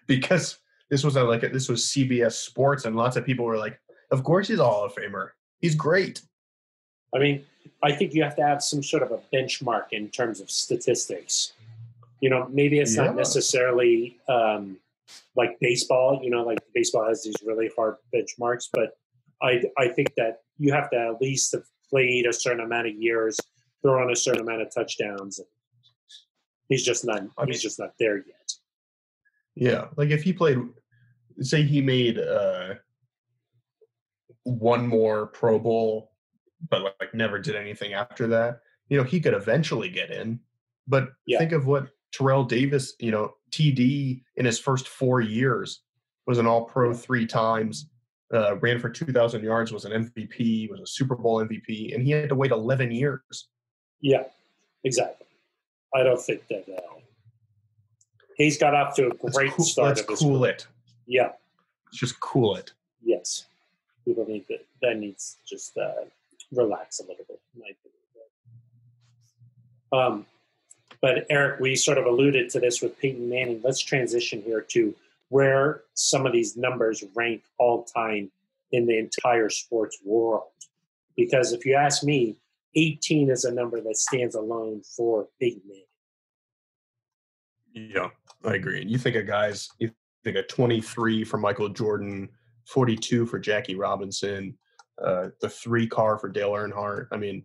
Because 0.06 0.58
this 0.90 1.04
was 1.04 1.16
a, 1.16 1.24
like 1.24 1.42
a, 1.42 1.48
this 1.48 1.68
was 1.68 1.86
CBS 1.86 2.32
Sports, 2.32 2.84
and 2.84 2.96
lots 2.96 3.16
of 3.16 3.24
people 3.24 3.44
were 3.44 3.56
like, 3.56 3.80
"Of 4.10 4.24
course 4.24 4.48
he's 4.48 4.58
a 4.58 4.64
Hall 4.64 4.84
of 4.84 4.94
Famer. 4.94 5.30
He's 5.60 5.74
great." 5.74 6.22
I 7.14 7.18
mean, 7.18 7.44
I 7.82 7.92
think 7.92 8.14
you 8.14 8.22
have 8.22 8.36
to 8.36 8.42
have 8.42 8.62
some 8.62 8.82
sort 8.82 9.02
of 9.02 9.10
a 9.10 9.20
benchmark 9.34 9.86
in 9.92 10.08
terms 10.10 10.40
of 10.40 10.50
statistics. 10.50 11.52
You 12.20 12.30
know, 12.30 12.48
maybe 12.52 12.78
it's 12.78 12.96
yeah. 12.96 13.04
not 13.04 13.16
necessarily 13.16 14.18
um, 14.28 14.76
like 15.36 15.58
baseball. 15.60 16.20
You 16.22 16.30
know, 16.30 16.42
like 16.42 16.58
baseball 16.74 17.08
has 17.08 17.24
these 17.24 17.36
really 17.44 17.70
hard 17.76 17.96
benchmarks, 18.14 18.68
but 18.72 18.98
I 19.42 19.62
I 19.78 19.88
think 19.88 20.14
that 20.16 20.42
you 20.58 20.72
have 20.72 20.90
to 20.90 20.98
at 20.98 21.20
least 21.22 21.52
have 21.52 21.64
played 21.88 22.26
a 22.26 22.32
certain 22.32 22.60
amount 22.60 22.88
of 22.88 22.94
years, 22.94 23.40
thrown 23.82 24.10
a 24.10 24.16
certain 24.16 24.42
amount 24.42 24.62
of 24.62 24.74
touchdowns. 24.74 25.40
he's 26.68 26.84
just 26.84 27.04
not. 27.04 27.22
I 27.38 27.42
mean, 27.42 27.52
he's 27.52 27.62
just 27.62 27.78
not 27.78 27.92
there 27.98 28.18
yet. 28.18 28.52
Yeah, 29.54 29.86
like 29.96 30.10
if 30.10 30.22
he 30.22 30.32
played, 30.32 30.58
say 31.40 31.62
he 31.62 31.80
made 31.80 32.18
uh, 32.18 32.74
one 34.44 34.86
more 34.86 35.26
Pro 35.26 35.58
Bowl 35.58 36.10
but 36.68 36.82
like 37.00 37.14
never 37.14 37.38
did 37.38 37.56
anything 37.56 37.94
after 37.94 38.26
that. 38.28 38.60
You 38.88 38.98
know, 38.98 39.04
he 39.04 39.20
could 39.20 39.34
eventually 39.34 39.88
get 39.88 40.10
in, 40.10 40.40
but 40.86 41.10
yeah. 41.26 41.38
think 41.38 41.52
of 41.52 41.66
what 41.66 41.88
Terrell 42.12 42.44
Davis, 42.44 42.94
you 42.98 43.10
know, 43.10 43.34
TD 43.52 44.22
in 44.36 44.44
his 44.44 44.58
first 44.58 44.88
four 44.88 45.20
years 45.20 45.82
was 46.26 46.38
an 46.38 46.46
All 46.46 46.64
Pro 46.64 46.92
three 46.92 47.26
times, 47.26 47.88
uh, 48.34 48.56
ran 48.56 48.78
for 48.78 48.90
2,000 48.90 49.42
yards, 49.42 49.72
was 49.72 49.84
an 49.84 49.92
MVP, 49.92 50.70
was 50.70 50.80
a 50.80 50.86
Super 50.86 51.16
Bowl 51.16 51.44
MVP, 51.44 51.94
and 51.94 52.04
he 52.04 52.10
had 52.10 52.28
to 52.28 52.34
wait 52.34 52.50
11 52.50 52.90
years. 52.90 53.48
Yeah, 54.00 54.24
exactly. 54.84 55.26
I 55.94 56.02
don't 56.02 56.20
think 56.20 56.46
that 56.48 56.64
uh, 56.68 57.00
he's 58.36 58.58
got 58.58 58.74
off 58.74 58.94
to 58.96 59.08
a 59.08 59.30
great 59.30 59.52
cool, 59.52 59.64
start. 59.64 59.96
Let's 59.96 60.22
cool 60.22 60.40
career. 60.40 60.52
it. 60.52 60.66
Yeah, 61.06 61.32
let's 61.86 61.98
just 61.98 62.20
cool 62.20 62.56
it. 62.56 62.72
Yes, 63.02 63.46
people 64.04 64.26
need 64.26 64.44
that. 64.48 64.64
That 64.82 64.98
needs 64.98 65.36
just 65.46 65.76
uh, 65.76 66.04
relax 66.52 67.00
a 67.00 67.02
little 67.02 67.24
bit. 67.28 67.40
Um, 69.92 70.26
but 71.00 71.28
Aric, 71.28 71.60
we 71.60 71.76
sort 71.76 71.98
of 71.98 72.06
alluded 72.06 72.50
to 72.50 72.60
this 72.60 72.82
with 72.82 72.98
Peyton 72.98 73.28
Manning. 73.28 73.60
Let's 73.64 73.80
transition 73.80 74.42
here 74.42 74.60
to 74.60 74.94
where 75.28 75.82
some 75.94 76.26
of 76.26 76.32
these 76.32 76.56
numbers 76.56 77.02
rank 77.14 77.42
all 77.58 77.84
time 77.84 78.30
in 78.72 78.86
the 78.86 78.98
entire 78.98 79.48
sports 79.48 79.98
world. 80.04 80.44
Because 81.16 81.52
if 81.52 81.64
you 81.64 81.74
ask 81.74 82.02
me, 82.02 82.36
18 82.76 83.30
is 83.30 83.44
a 83.44 83.52
number 83.52 83.80
that 83.80 83.96
stands 83.96 84.34
alone 84.34 84.82
for 84.96 85.28
Peyton 85.40 85.62
Manning. 85.66 85.84
Yeah, 87.72 88.08
I 88.44 88.54
agree. 88.54 88.80
And 88.82 88.90
you 88.90 88.98
think 88.98 89.16
of 89.16 89.26
guys, 89.26 89.68
you 89.78 89.90
think 90.24 90.36
of 90.36 90.48
23 90.48 91.24
for 91.24 91.38
Michael 91.38 91.68
Jordan, 91.68 92.28
42 92.66 93.26
for 93.26 93.38
Jackie 93.38 93.76
Robinson, 93.76 94.56
uh, 95.04 95.28
the 95.40 95.48
three 95.48 95.86
car 95.86 96.18
for 96.18 96.28
Dale 96.28 96.52
Earnhardt. 96.52 97.06
I 97.12 97.16
mean, 97.16 97.44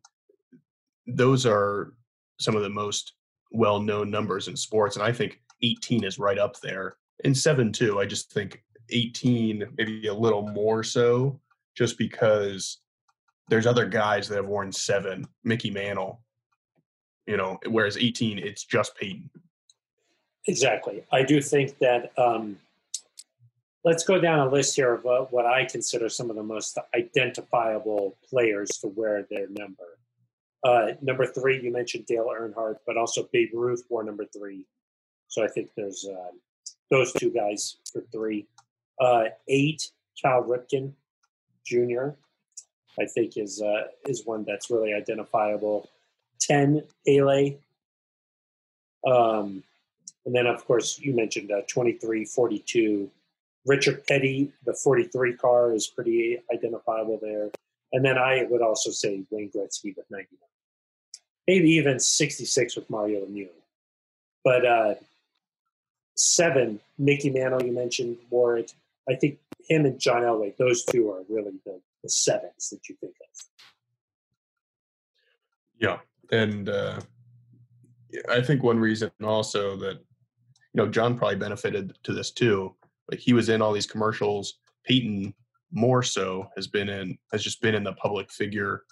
those 1.07 1.45
are 1.45 1.93
some 2.39 2.55
of 2.55 2.63
the 2.63 2.69
most 2.69 3.13
well 3.51 3.79
known 3.79 4.09
numbers 4.09 4.47
in 4.47 4.55
sports. 4.55 4.95
And 4.95 5.05
I 5.05 5.11
think 5.11 5.41
18 5.61 6.03
is 6.03 6.19
right 6.19 6.37
up 6.37 6.59
there. 6.59 6.97
And 7.23 7.37
seven, 7.37 7.71
too. 7.71 7.99
I 7.99 8.05
just 8.05 8.31
think 8.31 8.61
18, 8.89 9.65
maybe 9.77 10.07
a 10.07 10.13
little 10.13 10.47
more 10.49 10.83
so, 10.83 11.39
just 11.75 11.97
because 11.97 12.79
there's 13.47 13.67
other 13.67 13.85
guys 13.85 14.27
that 14.27 14.35
have 14.35 14.47
worn 14.47 14.71
seven, 14.71 15.27
Mickey 15.43 15.69
Mantle, 15.69 16.21
you 17.27 17.37
know, 17.37 17.59
whereas 17.67 17.97
18, 17.97 18.39
it's 18.39 18.63
just 18.63 18.95
Peyton. 18.97 19.29
Exactly. 20.47 21.03
I 21.11 21.23
do 21.23 21.41
think 21.41 21.77
that 21.79 22.11
um, 22.17 22.57
let's 23.83 24.03
go 24.03 24.19
down 24.19 24.39
a 24.39 24.49
list 24.49 24.75
here 24.75 24.93
of 24.93 25.05
uh, 25.05 25.21
what 25.31 25.45
I 25.45 25.65
consider 25.65 26.09
some 26.09 26.29
of 26.29 26.35
the 26.35 26.43
most 26.43 26.77
identifiable 26.95 28.17
players 28.29 28.69
to 28.81 28.87
wear 28.87 29.25
their 29.29 29.47
number. 29.49 29.97
Uh, 30.63 30.93
number 31.01 31.25
three, 31.27 31.61
you 31.61 31.71
mentioned 31.71 32.05
Dale 32.07 32.27
Earnhardt, 32.27 32.77
but 32.87 32.97
also 32.97 33.29
Babe 33.31 33.51
Ruth 33.53 33.83
wore 33.89 34.03
number 34.03 34.25
three. 34.25 34.65
So 35.27 35.43
I 35.43 35.47
think 35.47 35.69
there's 35.75 36.07
uh, 36.09 36.31
those 36.89 37.13
two 37.13 37.31
guys 37.31 37.77
for 37.91 38.03
three. 38.11 38.47
Uh, 38.99 39.25
eight, 39.47 39.91
Cal 40.19 40.43
Ripken 40.43 40.93
Jr. 41.65 42.15
I 42.99 43.05
think 43.05 43.37
is 43.37 43.61
uh, 43.61 43.87
is 44.07 44.25
one 44.25 44.43
that's 44.45 44.69
really 44.69 44.93
identifiable. 44.93 45.89
Ten, 46.39 46.83
Pele. 47.05 47.57
Um, 49.07 49.63
and 50.25 50.33
then, 50.33 50.47
of 50.47 50.65
course, 50.65 50.99
you 50.99 51.13
mentioned 51.13 51.51
uh, 51.51 51.61
23, 51.67 52.25
42, 52.25 53.09
Richard 53.65 54.05
Petty, 54.07 54.51
the 54.65 54.73
43 54.73 55.33
car 55.37 55.73
is 55.73 55.87
pretty 55.87 56.39
identifiable 56.51 57.19
there. 57.21 57.49
And 57.93 58.03
then 58.03 58.17
I 58.17 58.45
would 58.49 58.61
also 58.61 58.91
say 58.91 59.23
Wayne 59.29 59.49
Gretzky 59.49 59.95
with 59.95 60.05
99. 60.09 60.27
Maybe 61.47 61.69
even 61.71 61.99
66 61.99 62.75
with 62.75 62.89
Mario 62.89 63.25
Lemieux. 63.25 63.49
But 64.43 64.65
uh, 64.65 64.95
seven, 66.15 66.79
Mickey 66.97 67.29
Mantle, 67.29 67.63
you 67.63 67.71
mentioned, 67.71 68.17
wore 68.29 68.57
it. 68.57 68.73
I 69.09 69.15
think 69.15 69.39
him 69.67 69.85
and 69.85 69.99
John 69.99 70.23
Elway, 70.23 70.57
those 70.57 70.83
two 70.83 71.11
are 71.11 71.21
really 71.29 71.53
the, 71.65 71.79
the 72.05 72.09
sevens 72.09 72.69
that 72.69 72.87
you 72.87 72.95
think 73.01 73.13
of. 73.21 73.27
Yeah. 75.79 75.97
And 76.31 76.69
uh, 76.69 77.01
I 78.29 78.41
think 78.41 78.63
one 78.63 78.79
reason 78.79 79.11
also 79.23 79.75
that, 79.77 79.95
you 79.95 80.75
know, 80.75 80.87
John 80.87 81.17
probably 81.17 81.35
benefited 81.37 81.97
to 82.03 82.13
this 82.13 82.31
too 82.31 82.75
like 83.09 83.19
he 83.19 83.33
was 83.33 83.49
in 83.49 83.61
all 83.61 83.73
these 83.73 83.87
commercials. 83.87 84.55
Peyton 84.85 85.33
more 85.71 86.03
so 86.03 86.47
has 86.55 86.67
been 86.67 86.89
in 86.89 87.17
has 87.31 87.43
just 87.43 87.61
been 87.61 87.75
in 87.75 87.83
the 87.83 87.93
public 87.93 88.31
figure 88.31 88.83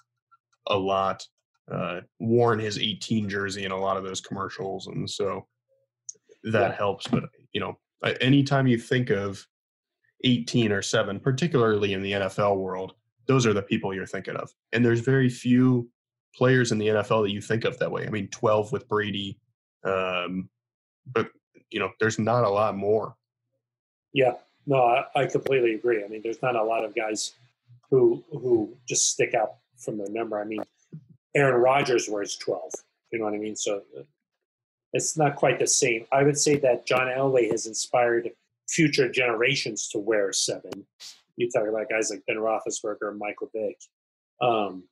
a 0.68 0.76
lot. 0.76 1.26
Uh, 1.70 2.02
worn 2.20 2.58
his 2.58 2.78
18 2.78 3.26
jersey 3.26 3.64
in 3.64 3.72
a 3.72 3.80
lot 3.80 3.96
of 3.96 4.04
those 4.04 4.20
commercials, 4.20 4.86
and 4.86 5.08
so 5.08 5.46
that 6.44 6.70
yeah. 6.70 6.76
helps. 6.76 7.06
But 7.08 7.24
you 7.52 7.60
know, 7.60 7.78
anytime 8.20 8.66
you 8.66 8.76
think 8.78 9.10
of 9.10 9.46
18 10.24 10.72
or 10.72 10.82
seven, 10.82 11.18
particularly 11.18 11.94
in 11.94 12.02
the 12.02 12.12
NFL 12.12 12.58
world, 12.58 12.94
those 13.26 13.46
are 13.46 13.52
the 13.52 13.62
people 13.62 13.94
you're 13.94 14.06
thinking 14.06 14.36
of. 14.36 14.52
And 14.72 14.84
there's 14.84 15.00
very 15.00 15.28
few 15.28 15.88
players 16.34 16.72
in 16.72 16.78
the 16.78 16.88
NFL 16.88 17.24
that 17.24 17.30
you 17.30 17.40
think 17.40 17.64
of 17.64 17.78
that 17.78 17.90
way. 17.90 18.06
I 18.06 18.10
mean, 18.10 18.28
12 18.28 18.72
with 18.72 18.88
Brady, 18.88 19.38
um, 19.84 20.48
but 21.12 21.30
you 21.70 21.80
know, 21.80 21.90
there's 22.00 22.18
not 22.18 22.44
a 22.44 22.48
lot 22.48 22.76
more 22.76 23.16
Yeah, 24.12 24.34
no, 24.66 24.82
I, 24.82 25.04
I 25.14 25.26
completely 25.26 25.74
agree. 25.74 26.04
I 26.04 26.08
mean, 26.08 26.22
there's 26.22 26.42
not 26.42 26.56
a 26.56 26.62
lot 26.62 26.84
of 26.84 26.94
guys 26.94 27.32
who 27.90 28.24
who 28.30 28.76
just 28.88 29.10
stick 29.10 29.34
out 29.34 29.54
from 29.76 29.98
their 29.98 30.08
number. 30.10 30.40
I 30.40 30.44
mean, 30.44 30.62
Aaron 31.34 31.60
Rodgers 31.60 32.08
wears 32.08 32.36
12. 32.36 32.72
You 33.12 33.18
know 33.18 33.26
what 33.26 33.34
I 33.34 33.38
mean? 33.38 33.56
So 33.56 33.82
uh, 33.98 34.02
it's 34.92 35.16
not 35.16 35.36
quite 35.36 35.58
the 35.58 35.66
same. 35.66 36.06
I 36.12 36.22
would 36.22 36.38
say 36.38 36.56
that 36.56 36.86
John 36.86 37.08
Elway 37.08 37.50
has 37.50 37.66
inspired 37.66 38.30
future 38.68 39.10
generations 39.10 39.88
to 39.88 39.98
wear 39.98 40.32
seven. 40.32 40.86
You 41.36 41.50
talk 41.50 41.68
about 41.68 41.88
guys 41.88 42.10
like 42.10 42.24
Ben 42.26 42.36
Roethlisberger 42.36 43.10
and 43.10 43.18
Michael 43.18 43.50
Vick. 43.54 43.78
Um, 44.40 44.84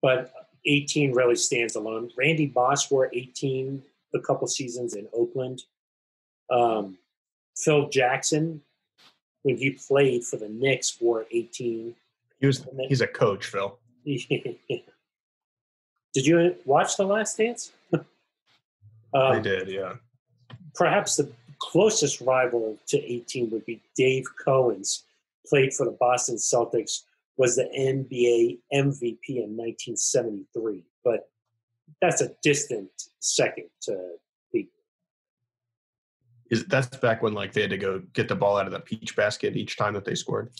but 0.00 0.32
18 0.64 1.12
really 1.12 1.36
stands 1.36 1.76
alone. 1.76 2.10
Randy 2.16 2.50
Moss 2.54 2.90
wore 2.90 3.10
18 3.12 3.82
a 4.14 4.20
couple 4.20 4.46
seasons 4.46 4.94
in 4.94 5.08
Oakland. 5.12 5.62
Um, 6.50 6.98
Phil 7.56 7.88
Jackson, 7.88 8.62
when 9.42 9.56
he 9.56 9.70
played 9.70 10.24
for 10.24 10.36
the 10.36 10.48
Knicks, 10.48 11.00
wore 11.00 11.26
18. 11.30 11.94
He 12.40 12.46
was 12.46 12.66
he's 12.88 13.00
a 13.00 13.06
coach, 13.06 13.46
Phil. 13.46 13.78
Did 14.04 14.56
you 16.14 16.56
watch 16.64 16.96
The 16.96 17.04
Last 17.04 17.36
Dance? 17.36 17.72
um, 17.92 18.04
I 19.14 19.38
did, 19.38 19.68
yeah. 19.68 19.94
Perhaps 20.74 21.16
the 21.16 21.30
closest 21.58 22.20
rival 22.20 22.78
to 22.86 22.98
18 22.98 23.50
would 23.50 23.66
be 23.66 23.80
Dave 23.94 24.24
Cowens, 24.44 25.02
played 25.48 25.72
for 25.74 25.84
the 25.86 25.96
Boston 25.98 26.36
Celtics, 26.36 27.02
was 27.36 27.56
the 27.56 27.64
NBA 27.78 28.58
MVP 28.72 29.28
in 29.28 29.56
1973. 29.56 30.84
But 31.04 31.28
that's 32.02 32.20
a 32.20 32.30
distant 32.42 32.90
second 33.20 33.68
to 33.82 34.14
beat. 34.52 34.68
Is 36.50 36.64
that's 36.66 36.88
back 36.96 37.22
when 37.22 37.34
like 37.34 37.52
they 37.52 37.60
had 37.62 37.70
to 37.70 37.78
go 37.78 38.00
get 38.12 38.28
the 38.28 38.34
ball 38.34 38.56
out 38.58 38.66
of 38.66 38.72
the 38.72 38.80
peach 38.80 39.14
basket 39.16 39.56
each 39.56 39.76
time 39.76 39.94
that 39.94 40.04
they 40.04 40.14
scored? 40.14 40.50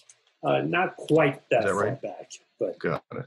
Uh, 0.45 0.61
not 0.61 0.97
quite 0.97 1.43
that, 1.51 1.63
that 1.63 1.71
far 1.73 1.85
right? 1.85 2.03
back, 2.03 2.31
but 2.61 2.79
Got 2.79 3.03
it. 3.13 3.27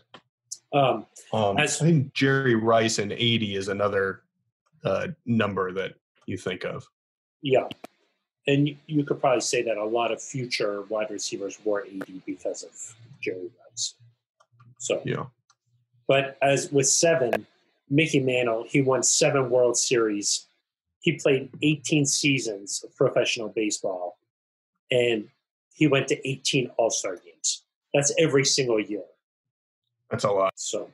um, 0.73 1.05
Um, 1.33 1.57
As- 1.57 1.81
I 1.81 1.85
think 1.85 2.13
Jerry 2.13 2.55
Rice 2.55 2.99
in 2.99 3.11
80 3.11 3.55
is 3.55 3.67
another 3.67 4.21
uh, 4.85 5.07
number 5.25 5.73
that 5.73 5.95
you 6.25 6.37
think 6.37 6.63
of. 6.63 6.87
yeah. 7.41 7.67
And 8.47 8.75
you, 8.87 9.03
could 9.03 9.19
probably 9.19 9.41
say 9.41 9.61
that 9.63 9.77
a 9.77 9.85
lot 9.85 10.11
of 10.11 10.21
future 10.21 10.81
wide 10.89 11.11
receivers 11.11 11.59
were 11.63 11.85
80 11.85 12.23
because 12.25 12.63
of 12.63 12.71
Jerry 13.21 13.49
Rice. 13.69 13.93
So, 14.79 15.01
Yeah. 15.05 15.25
but 16.07 16.37
as 16.41 16.71
with 16.71 16.87
seven, 16.87 17.45
Mickey 17.89 18.19
Mantle, 18.19 18.63
he 18.67 18.81
won 18.81 19.03
seven 19.03 19.49
World 19.51 19.77
Series. 19.77 20.47
He 21.01 21.13
played 21.13 21.49
18 21.61 22.05
seasons 22.05 22.83
of 22.83 22.95
professional 22.95 23.49
baseball, 23.49 24.17
and 24.89 25.29
he 25.73 25.87
went 25.87 26.07
to 26.07 26.27
18 26.27 26.71
All 26.77 26.89
Star 26.89 27.17
games. 27.17 27.63
That's 27.93 28.11
every 28.17 28.45
single 28.45 28.79
year. 28.79 29.03
That's 30.09 30.23
a 30.23 30.31
lot. 30.31 30.53
So, 30.55 30.89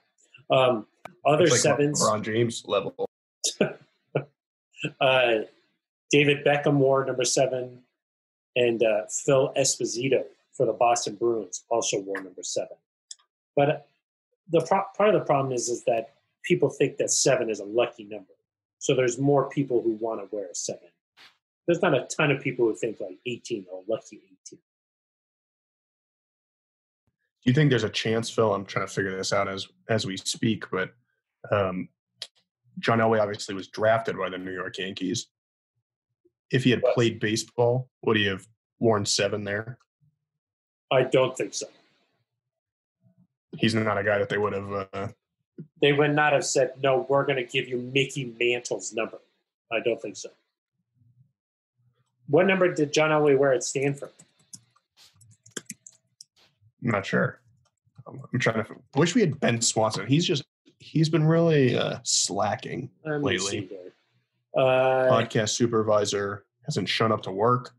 um, 0.49 0.85
other 1.25 1.43
It's 1.43 1.51
like 1.53 1.59
sevens. 1.61 2.01
LeBron 2.01 2.23
James 2.23 2.63
level. 2.67 3.09
Uh, 5.01 5.39
David 6.12 6.45
Beckham 6.45 6.78
wore 6.78 7.05
number 7.05 7.26
seven, 7.26 7.82
and 8.55 8.82
uh, 8.82 9.01
Phil 9.26 9.53
Esposito 9.58 10.24
for 10.53 10.66
the 10.66 10.74
Boston 10.74 11.16
Bruins 11.16 11.64
also 11.70 11.99
wore 12.01 12.22
number 12.22 12.43
seven. 12.43 12.78
But 13.55 13.70
uh, 13.70 13.78
the 14.49 14.62
pro- 14.62 14.86
part 14.95 15.14
of 15.14 15.20
the 15.20 15.26
problem 15.26 15.53
is 15.53 15.70
is 15.70 15.84
that 15.86 16.16
people 16.43 16.70
think 16.70 16.97
that 16.97 17.12
seven 17.12 17.49
is 17.49 17.60
a 17.60 17.66
lucky 17.66 18.05
number, 18.05 18.34
so 18.80 18.95
there's 18.95 19.18
more 19.18 19.49
people 19.49 19.82
who 19.82 19.93
want 19.93 20.22
to 20.22 20.36
wear 20.36 20.45
a 20.49 20.55
seven. 20.55 20.89
There's 21.68 21.82
not 21.82 21.93
a 21.93 22.05
ton 22.05 22.32
of 22.32 22.41
people 22.41 22.66
who 22.66 22.76
think 22.76 22.99
like 23.01 23.20
18 23.26 23.66
or 23.70 23.84
lucky 23.89 24.22
18. 24.24 24.32
Do 24.51 24.58
you 27.43 27.53
think 27.53 27.70
there's 27.70 27.84
a 27.84 27.89
chance, 27.89 28.30
Phil? 28.30 28.53
I'm 28.53 28.66
trying 28.66 28.88
to 28.88 28.93
figure 28.93 29.16
this 29.16 29.34
out 29.34 29.47
as 29.47 29.68
as 29.89 30.05
we 30.05 30.18
speak, 30.18 30.66
but 30.72 30.91
um, 31.51 31.89
John 32.80 32.99
Elway 32.99 33.22
obviously 33.22 33.55
was 33.55 33.68
drafted 33.68 34.18
by 34.18 34.30
the 34.30 34.38
New 34.38 34.53
York 34.53 34.78
Yankees. 34.78 35.28
If 36.51 36.63
he 36.63 36.69
had 36.71 36.81
Was. 36.81 36.93
played 36.93 37.19
baseball, 37.19 37.89
would 38.03 38.17
he 38.17 38.25
have 38.25 38.47
worn 38.79 39.05
seven 39.05 39.43
there? 39.43 39.77
I 40.91 41.03
don't 41.03 41.35
think 41.35 41.53
so. 41.53 41.67
He's 43.57 43.75
not 43.75 43.97
a 43.97 44.03
guy 44.03 44.17
that 44.19 44.29
they 44.29 44.37
would 44.37 44.53
have. 44.53 44.87
Uh, 44.93 45.07
They 45.81 45.91
would 45.91 46.13
not 46.13 46.33
have 46.33 46.45
said, 46.45 46.73
"No, 46.81 47.05
we're 47.09 47.25
going 47.25 47.37
to 47.37 47.43
give 47.43 47.67
you 47.67 47.77
Mickey 47.93 48.33
Mantle's 48.39 48.93
number." 48.93 49.19
I 49.71 49.79
don't 49.79 50.01
think 50.01 50.15
so. 50.15 50.29
What 52.27 52.45
number 52.45 52.73
did 52.73 52.93
John 52.93 53.09
Elway 53.09 53.37
wear 53.37 53.53
at 53.53 53.63
Stanford? 53.63 54.11
I'm 56.83 56.91
not 56.91 57.05
sure. 57.05 57.39
I'm 58.07 58.39
trying 58.39 58.63
to. 58.63 58.75
Wish 58.95 59.15
we 59.15 59.21
had 59.21 59.39
Ben 59.39 59.59
Swanson. 59.61 60.07
He's 60.07 60.25
just. 60.25 60.43
He's 60.79 61.09
been 61.09 61.25
really 61.25 61.75
uh, 61.75 61.97
slacking. 62.03 62.89
Lately. 63.03 63.69
Uh, 64.58 65.08
Podcast 65.12 65.49
supervisor 65.49 66.45
hasn't 66.66 66.89
shown 66.89 67.12
up 67.12 67.22
to 67.24 67.32
work. 67.32 67.76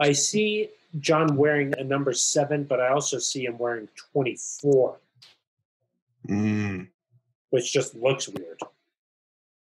I 0.00 0.12
see 0.12 0.68
John 1.00 1.34
wearing 1.36 1.74
a 1.76 1.82
number 1.84 2.12
seven, 2.12 2.62
but 2.64 2.80
I 2.80 2.88
also 2.88 3.18
see 3.18 3.44
him 3.44 3.58
wearing 3.58 3.88
24, 4.12 4.98
Mm, 6.28 6.88
which 7.50 7.72
just 7.72 7.94
looks 7.94 8.28
weird. 8.28 8.58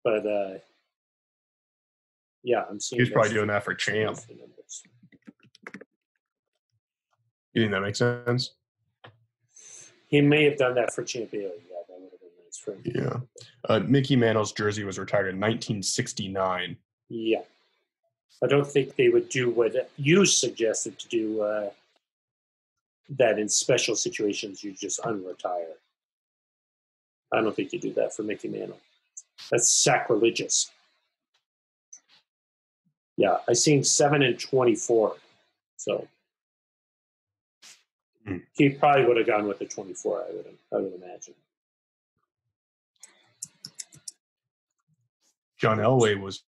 But 0.04 0.26
uh, 0.26 0.54
yeah, 2.44 2.64
I'm 2.70 2.80
seeing. 2.80 3.00
he 3.00 3.04
was 3.04 3.10
probably 3.12 3.34
doing 3.34 3.48
that 3.48 3.64
for 3.64 3.74
champ. 3.74 4.20
You 7.54 7.62
think 7.64 7.72
that 7.72 7.82
makes 7.82 8.00
sense? 8.00 8.52
He 10.08 10.22
may 10.22 10.44
have 10.46 10.58
done 10.58 10.76
that 10.76 10.94
for 10.94 11.04
champion. 11.04 11.52
Yeah, 11.69 11.69
that 12.70 12.78
would 12.78 12.86
have 12.86 12.94
been 12.94 13.04
nice 13.04 13.20
for 13.20 13.20
him. 13.20 13.28
Yeah. 13.70 13.76
Uh, 13.76 13.80
Mickey 13.80 14.16
Mantle's 14.16 14.52
jersey 14.54 14.84
was 14.84 15.00
retired 15.00 15.28
in 15.28 15.40
1969. 15.40 16.78
Yeah. 17.10 17.42
I 18.44 18.48
don't 18.48 18.66
think 18.68 18.96
they 18.96 19.10
would 19.10 19.30
do 19.30 19.50
what 19.50 19.90
you 19.98 20.26
suggested 20.26 20.98
to 21.00 21.08
do, 21.10 21.42
uh, 21.42 21.70
that 23.18 23.40
in 23.40 23.50
special 23.50 23.96
situations 23.96 24.64
you 24.64 24.72
just 24.72 25.02
unretire. 25.02 25.74
I 27.34 27.42
don't 27.42 27.56
think 27.56 27.74
you 27.74 27.80
do 27.80 27.94
that 27.94 28.16
for 28.16 28.24
Mickey 28.24 28.48
Mantle. 28.48 28.80
That's 29.52 29.70
sacrilegious. 29.70 30.72
Yeah, 33.18 33.38
I 33.48 33.54
seen 33.54 33.84
7 33.84 34.22
and 34.24 34.40
24. 34.40 35.16
So 35.78 36.08
Hmm. 38.26 38.38
he 38.54 38.70
probably 38.70 39.06
would 39.06 39.18
have 39.18 39.28
gone 39.28 39.48
with 39.48 39.60
the 39.60 39.66
24, 39.66 40.26
I 40.30 40.32
would, 40.34 40.58
I 40.74 40.76
would 40.78 40.94
imagine. 40.94 41.34
John 45.60 45.78
Elway 45.78 46.20
was 46.20 46.44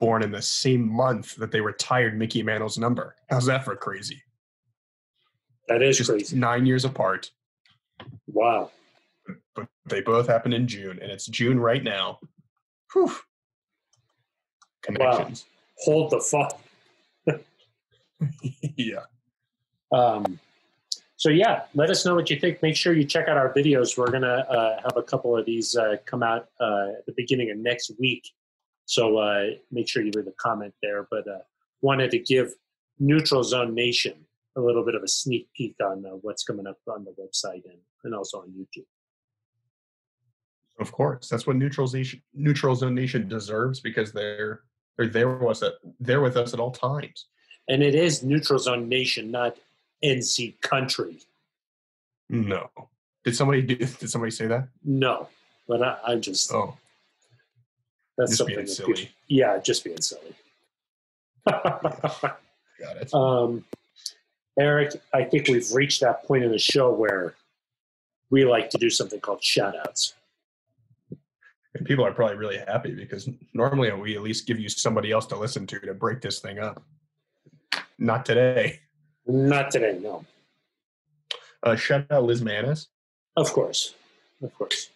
born 0.00 0.22
in 0.22 0.30
the 0.30 0.42
same 0.42 0.86
month 0.88 1.36
that 1.36 1.50
they 1.50 1.60
retired 1.60 2.18
Mickey 2.18 2.42
Mantle's 2.42 2.78
number. 2.78 3.16
How's 3.30 3.46
that 3.46 3.64
for 3.64 3.74
crazy? 3.76 4.22
That 5.68 5.80
is 5.82 5.96
Just 5.98 6.10
crazy. 6.10 6.36
nine 6.36 6.66
years 6.66 6.84
apart, 6.84 7.30
Wow. 8.26 8.70
but 9.54 9.68
they 9.86 10.00
both 10.00 10.26
happened 10.26 10.54
in 10.54 10.66
June, 10.66 10.98
and 11.00 11.10
it's 11.10 11.26
June 11.26 11.58
right 11.58 11.82
now. 11.82 12.18
Whew. 12.92 13.12
Connections. 14.82 15.46
Hold 15.84 16.10
the 16.10 16.20
fuck. 16.20 16.60
yeah. 18.76 19.04
Um, 19.92 20.38
so 21.16 21.28
yeah, 21.28 21.62
let 21.74 21.90
us 21.90 22.04
know 22.04 22.14
what 22.16 22.28
you 22.30 22.38
think. 22.40 22.60
Make 22.62 22.74
sure 22.76 22.92
you 22.92 23.04
check 23.04 23.28
out 23.28 23.36
our 23.36 23.54
videos. 23.54 23.96
We're 23.96 24.10
gonna 24.10 24.44
uh, 24.48 24.80
have 24.82 24.96
a 24.96 25.02
couple 25.02 25.36
of 25.36 25.46
these 25.46 25.76
uh, 25.76 25.96
come 26.04 26.22
out 26.24 26.48
uh, 26.60 26.88
at 26.98 27.06
the 27.06 27.12
beginning 27.16 27.50
of 27.52 27.58
next 27.58 27.92
week. 28.00 28.28
So 28.92 29.16
uh, 29.16 29.44
make 29.70 29.88
sure 29.88 30.02
you 30.02 30.10
leave 30.14 30.26
a 30.26 30.32
comment 30.32 30.74
there. 30.82 31.08
But 31.10 31.26
uh, 31.26 31.38
wanted 31.80 32.10
to 32.10 32.18
give 32.18 32.52
Neutral 32.98 33.42
Zone 33.42 33.74
Nation 33.74 34.26
a 34.54 34.60
little 34.60 34.84
bit 34.84 34.94
of 34.94 35.02
a 35.02 35.08
sneak 35.08 35.48
peek 35.56 35.76
on 35.82 36.04
uh, 36.04 36.10
what's 36.20 36.44
coming 36.44 36.66
up 36.66 36.76
on 36.86 37.06
the 37.06 37.12
website 37.12 37.64
and, 37.64 37.78
and 38.04 38.14
also 38.14 38.42
on 38.42 38.48
YouTube. 38.48 38.84
Of 40.78 40.92
course, 40.92 41.30
that's 41.30 41.46
what 41.46 41.56
Neutral 41.56 41.88
Nation, 41.90 42.20
Neutral 42.34 42.74
Zone 42.74 42.94
Nation 42.94 43.28
deserves 43.28 43.80
because 43.80 44.12
they're 44.12 44.60
they're 44.98 45.08
there 45.08 45.30
with 45.30 45.48
us 45.48 45.62
at 45.62 45.72
there 45.98 46.20
with 46.20 46.36
us 46.36 46.52
at 46.52 46.60
all 46.60 46.70
times. 46.70 47.28
And 47.70 47.82
it 47.82 47.94
is 47.94 48.22
Neutral 48.22 48.58
Zone 48.58 48.90
Nation, 48.90 49.30
not 49.30 49.56
NC 50.04 50.60
Country. 50.60 51.20
No, 52.28 52.68
did 53.24 53.34
somebody 53.34 53.62
do, 53.62 53.76
did 53.76 54.10
somebody 54.10 54.32
say 54.32 54.48
that? 54.48 54.68
No, 54.84 55.28
but 55.66 55.82
I, 55.82 55.96
I'm 56.08 56.20
just 56.20 56.52
Oh, 56.52 56.76
that's 58.16 58.36
just 58.36 58.38
something 58.38 58.66
silly. 58.66 59.10
yeah, 59.28 59.58
just 59.58 59.84
being 59.84 60.00
silly. 60.00 60.34
got 61.46 62.38
it. 62.80 63.12
Um, 63.14 63.64
Aric, 64.58 64.96
I 65.14 65.24
think 65.24 65.48
we've 65.48 65.70
reached 65.72 66.00
that 66.02 66.24
point 66.24 66.44
in 66.44 66.50
the 66.50 66.58
show 66.58 66.92
where 66.92 67.34
we 68.30 68.44
like 68.44 68.70
to 68.70 68.78
do 68.78 68.90
something 68.90 69.20
called 69.20 69.42
shout 69.42 69.74
outs. 69.76 70.14
And 71.74 71.86
people 71.86 72.04
are 72.04 72.12
probably 72.12 72.36
really 72.36 72.58
happy 72.58 72.94
because 72.94 73.28
normally 73.54 73.90
we 73.92 74.14
at 74.14 74.22
least 74.22 74.46
give 74.46 74.58
you 74.58 74.68
somebody 74.68 75.10
else 75.10 75.26
to 75.26 75.36
listen 75.36 75.66
to 75.68 75.80
to 75.80 75.94
break 75.94 76.20
this 76.20 76.40
thing 76.40 76.58
up. 76.58 76.82
not 77.98 78.26
today. 78.26 78.80
Not 79.26 79.70
today, 79.70 79.98
no. 80.02 80.24
Uh, 81.62 81.76
shout 81.76 82.06
out 82.10 82.24
Liz 82.24 82.42
Manis. 82.42 82.88
Of 83.36 83.52
course, 83.52 83.94
of 84.42 84.52
course. 84.54 84.90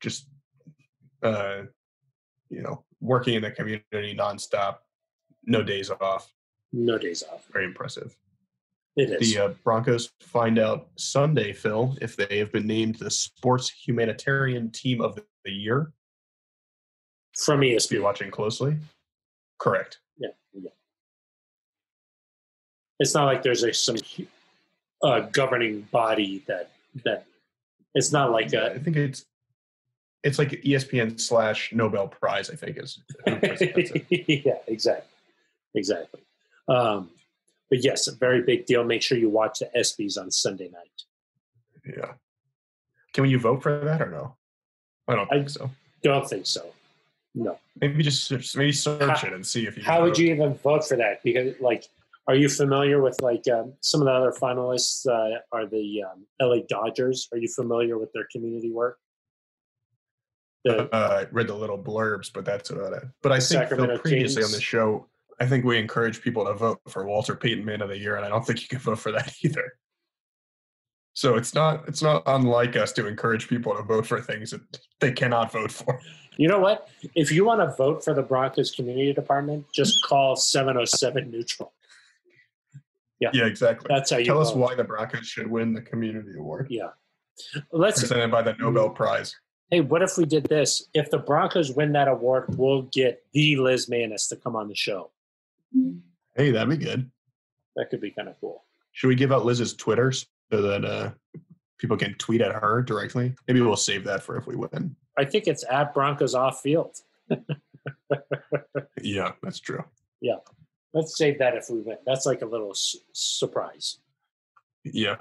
Just, 0.00 0.26
uh, 1.22 1.62
you 2.50 2.62
know, 2.62 2.84
working 3.00 3.34
in 3.34 3.42
the 3.42 3.50
community 3.50 4.16
nonstop, 4.16 4.78
no 5.44 5.62
days 5.62 5.90
off. 5.90 6.32
No 6.72 6.98
days 6.98 7.22
off. 7.30 7.46
Very 7.52 7.64
impressive. 7.64 8.16
It 8.96 9.10
is. 9.10 9.34
The 9.34 9.44
uh, 9.44 9.48
Broncos 9.62 10.10
find 10.20 10.58
out 10.58 10.88
Sunday, 10.96 11.52
Phil, 11.52 11.96
if 12.00 12.16
they 12.16 12.38
have 12.38 12.50
been 12.50 12.66
named 12.66 12.96
the 12.96 13.10
Sports 13.10 13.70
Humanitarian 13.70 14.70
Team 14.70 15.00
of 15.00 15.18
the 15.44 15.50
Year. 15.50 15.92
From 17.36 17.60
ESPN. 17.60 18.02
watching 18.02 18.30
closely, 18.32 18.76
correct. 19.58 20.00
Yeah, 20.18 20.30
yeah. 20.52 20.70
It's 22.98 23.14
not 23.14 23.26
like 23.26 23.44
there's 23.44 23.62
a 23.62 23.72
some 23.72 23.96
uh, 25.04 25.20
governing 25.30 25.82
body 25.92 26.42
that 26.48 26.72
that 27.04 27.26
it's 27.94 28.10
not 28.10 28.32
like 28.32 28.52
I 28.54 28.58
a 28.58 28.78
think 28.80 28.96
it's 28.96 29.24
it's 30.24 30.38
like 30.38 30.50
ESPN 30.50 31.20
slash 31.20 31.72
Nobel 31.72 32.08
Prize. 32.08 32.50
I 32.50 32.54
think 32.54 32.76
is. 32.78 32.98
who 33.24 33.36
presents 33.36 33.92
it. 34.10 34.44
yeah, 34.46 34.54
exactly, 34.66 35.08
exactly. 35.74 36.20
Um, 36.68 37.10
but 37.70 37.84
yes, 37.84 38.06
a 38.08 38.14
very 38.14 38.42
big 38.42 38.66
deal. 38.66 38.84
Make 38.84 39.02
sure 39.02 39.18
you 39.18 39.28
watch 39.28 39.58
the 39.60 39.70
ESPYS 39.76 40.18
on 40.18 40.30
Sunday 40.30 40.70
night. 40.70 41.02
yeah. 41.96 42.12
Can 43.14 43.24
you 43.26 43.38
vote 43.38 43.62
for 43.62 43.78
that 43.84 44.00
or 44.02 44.10
no? 44.10 44.36
I 45.06 45.14
don't 45.16 45.30
I- 45.32 45.36
think 45.36 45.50
so. 45.50 45.70
Don't 46.02 46.28
think 46.28 46.46
so. 46.46 46.66
No. 47.34 47.58
Maybe 47.80 48.02
just 48.02 48.24
search- 48.24 48.56
maybe 48.56 48.72
search 48.72 49.02
How- 49.20 49.26
it 49.26 49.32
and 49.32 49.46
see 49.46 49.66
if 49.66 49.76
you. 49.76 49.82
How 49.82 50.02
would 50.02 50.10
vote. 50.10 50.18
you 50.18 50.34
even 50.34 50.54
vote 50.54 50.86
for 50.86 50.96
that? 50.96 51.22
Because 51.22 51.54
like, 51.60 51.84
are 52.26 52.34
you 52.34 52.48
familiar 52.48 53.00
with 53.02 53.20
like 53.20 53.46
um, 53.48 53.72
some 53.80 54.00
of 54.00 54.06
the 54.06 54.12
other 54.12 54.32
finalists? 54.32 55.06
Uh, 55.06 55.38
are 55.52 55.66
the 55.66 56.02
um, 56.04 56.26
LA 56.40 56.58
Dodgers? 56.68 57.28
Are 57.32 57.38
you 57.38 57.48
familiar 57.48 57.98
with 57.98 58.12
their 58.12 58.26
community 58.32 58.70
work? 58.70 58.98
The, 60.64 60.92
uh, 60.94 61.24
I 61.24 61.26
read 61.32 61.46
the 61.46 61.54
little 61.54 61.78
blurbs, 61.78 62.32
but 62.32 62.44
that's 62.44 62.70
about 62.70 62.92
it. 62.92 63.04
But 63.22 63.32
I 63.32 63.40
think 63.40 63.68
Phil, 63.68 63.98
previously 63.98 64.42
on 64.42 64.50
the 64.50 64.60
show, 64.60 65.06
I 65.40 65.46
think 65.46 65.64
we 65.64 65.78
encourage 65.78 66.20
people 66.20 66.44
to 66.46 66.54
vote 66.54 66.80
for 66.88 67.06
Walter 67.06 67.36
Payton 67.36 67.64
Man 67.64 67.80
of 67.80 67.88
the 67.88 67.98
Year, 67.98 68.16
and 68.16 68.24
I 68.24 68.28
don't 68.28 68.44
think 68.44 68.62
you 68.62 68.68
can 68.68 68.78
vote 68.80 68.98
for 68.98 69.12
that 69.12 69.32
either. 69.44 69.74
So 71.14 71.34
it's 71.34 71.52
not 71.52 71.88
it's 71.88 72.02
not 72.02 72.22
unlike 72.26 72.76
us 72.76 72.92
to 72.92 73.06
encourage 73.06 73.48
people 73.48 73.74
to 73.74 73.82
vote 73.82 74.06
for 74.06 74.20
things 74.20 74.52
that 74.52 74.60
they 75.00 75.10
cannot 75.10 75.50
vote 75.50 75.72
for. 75.72 76.00
you 76.36 76.46
know 76.46 76.60
what? 76.60 76.88
If 77.14 77.32
you 77.32 77.44
want 77.44 77.60
to 77.60 77.74
vote 77.76 78.04
for 78.04 78.14
the 78.14 78.22
Broncos 78.22 78.70
Community 78.70 79.12
Department, 79.12 79.66
just 79.74 79.96
call 80.06 80.36
seven 80.36 80.74
zero 80.74 80.84
seven 80.84 81.30
neutral. 81.30 81.72
Yeah, 83.20 83.30
Yeah, 83.32 83.46
exactly. 83.46 83.86
That's 83.88 84.10
how 84.10 84.18
you 84.18 84.26
Tell 84.26 84.40
us 84.40 84.52
why 84.52 84.76
the 84.76 84.84
Broncos 84.84 85.26
should 85.26 85.50
win 85.50 85.72
the 85.72 85.82
community 85.82 86.38
award 86.38 86.68
Yeah. 86.70 86.90
Let's. 87.72 88.00
presented 88.00 88.30
by 88.30 88.42
the 88.42 88.54
Nobel 88.54 88.90
Prize. 88.90 89.34
Hey, 89.70 89.80
what 89.82 90.02
if 90.02 90.16
we 90.16 90.24
did 90.24 90.44
this? 90.44 90.88
If 90.94 91.10
the 91.10 91.18
Broncos 91.18 91.72
win 91.72 91.92
that 91.92 92.08
award, 92.08 92.56
we'll 92.56 92.82
get 92.82 93.22
the 93.32 93.56
Liz 93.56 93.88
Manis 93.88 94.28
to 94.28 94.36
come 94.36 94.56
on 94.56 94.68
the 94.68 94.74
show. 94.74 95.10
Hey, 96.36 96.50
that'd 96.50 96.70
be 96.70 96.82
good. 96.82 97.10
That 97.76 97.90
could 97.90 98.00
be 98.00 98.10
kind 98.10 98.28
of 98.28 98.40
cool. 98.40 98.64
Should 98.92 99.08
we 99.08 99.14
give 99.14 99.30
out 99.30 99.44
Liz's 99.44 99.74
Twitter 99.74 100.10
so 100.10 100.26
that 100.50 100.84
uh, 100.84 101.10
people 101.78 101.96
can 101.98 102.14
tweet 102.14 102.40
at 102.40 102.52
her 102.54 102.82
directly? 102.82 103.34
Maybe 103.46 103.60
we'll 103.60 103.76
save 103.76 104.04
that 104.04 104.22
for 104.22 104.36
if 104.36 104.46
we 104.46 104.56
win. 104.56 104.96
I 105.18 105.24
think 105.24 105.46
it's 105.46 105.64
at 105.70 105.92
Broncos 105.92 106.34
off 106.34 106.60
field. 106.62 106.96
Yeah, 109.00 109.32
that's 109.42 109.60
true. 109.60 109.84
Yeah. 110.20 110.36
Let's 110.92 111.16
save 111.16 111.38
that 111.38 111.54
if 111.54 111.66
we 111.70 111.80
win. 111.80 111.96
That's 112.04 112.26
like 112.26 112.42
a 112.42 112.46
little 112.46 112.70
s- 112.72 112.96
surprise. 113.12 113.98
Yeah. 114.84 115.16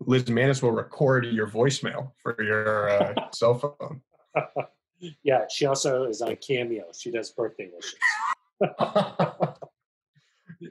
Liz 0.00 0.28
Manis 0.28 0.62
will 0.62 0.72
record 0.72 1.26
your 1.26 1.46
voicemail 1.46 2.12
for 2.22 2.40
your 2.42 2.90
uh, 2.90 3.14
cell 3.32 3.54
phone. 3.54 4.00
Yeah, 5.22 5.44
she 5.50 5.66
also 5.66 6.04
is 6.04 6.22
on 6.22 6.36
Cameo. 6.36 6.84
She 6.96 7.10
does 7.10 7.30
birthday 7.30 7.70
wishes. 7.74 7.94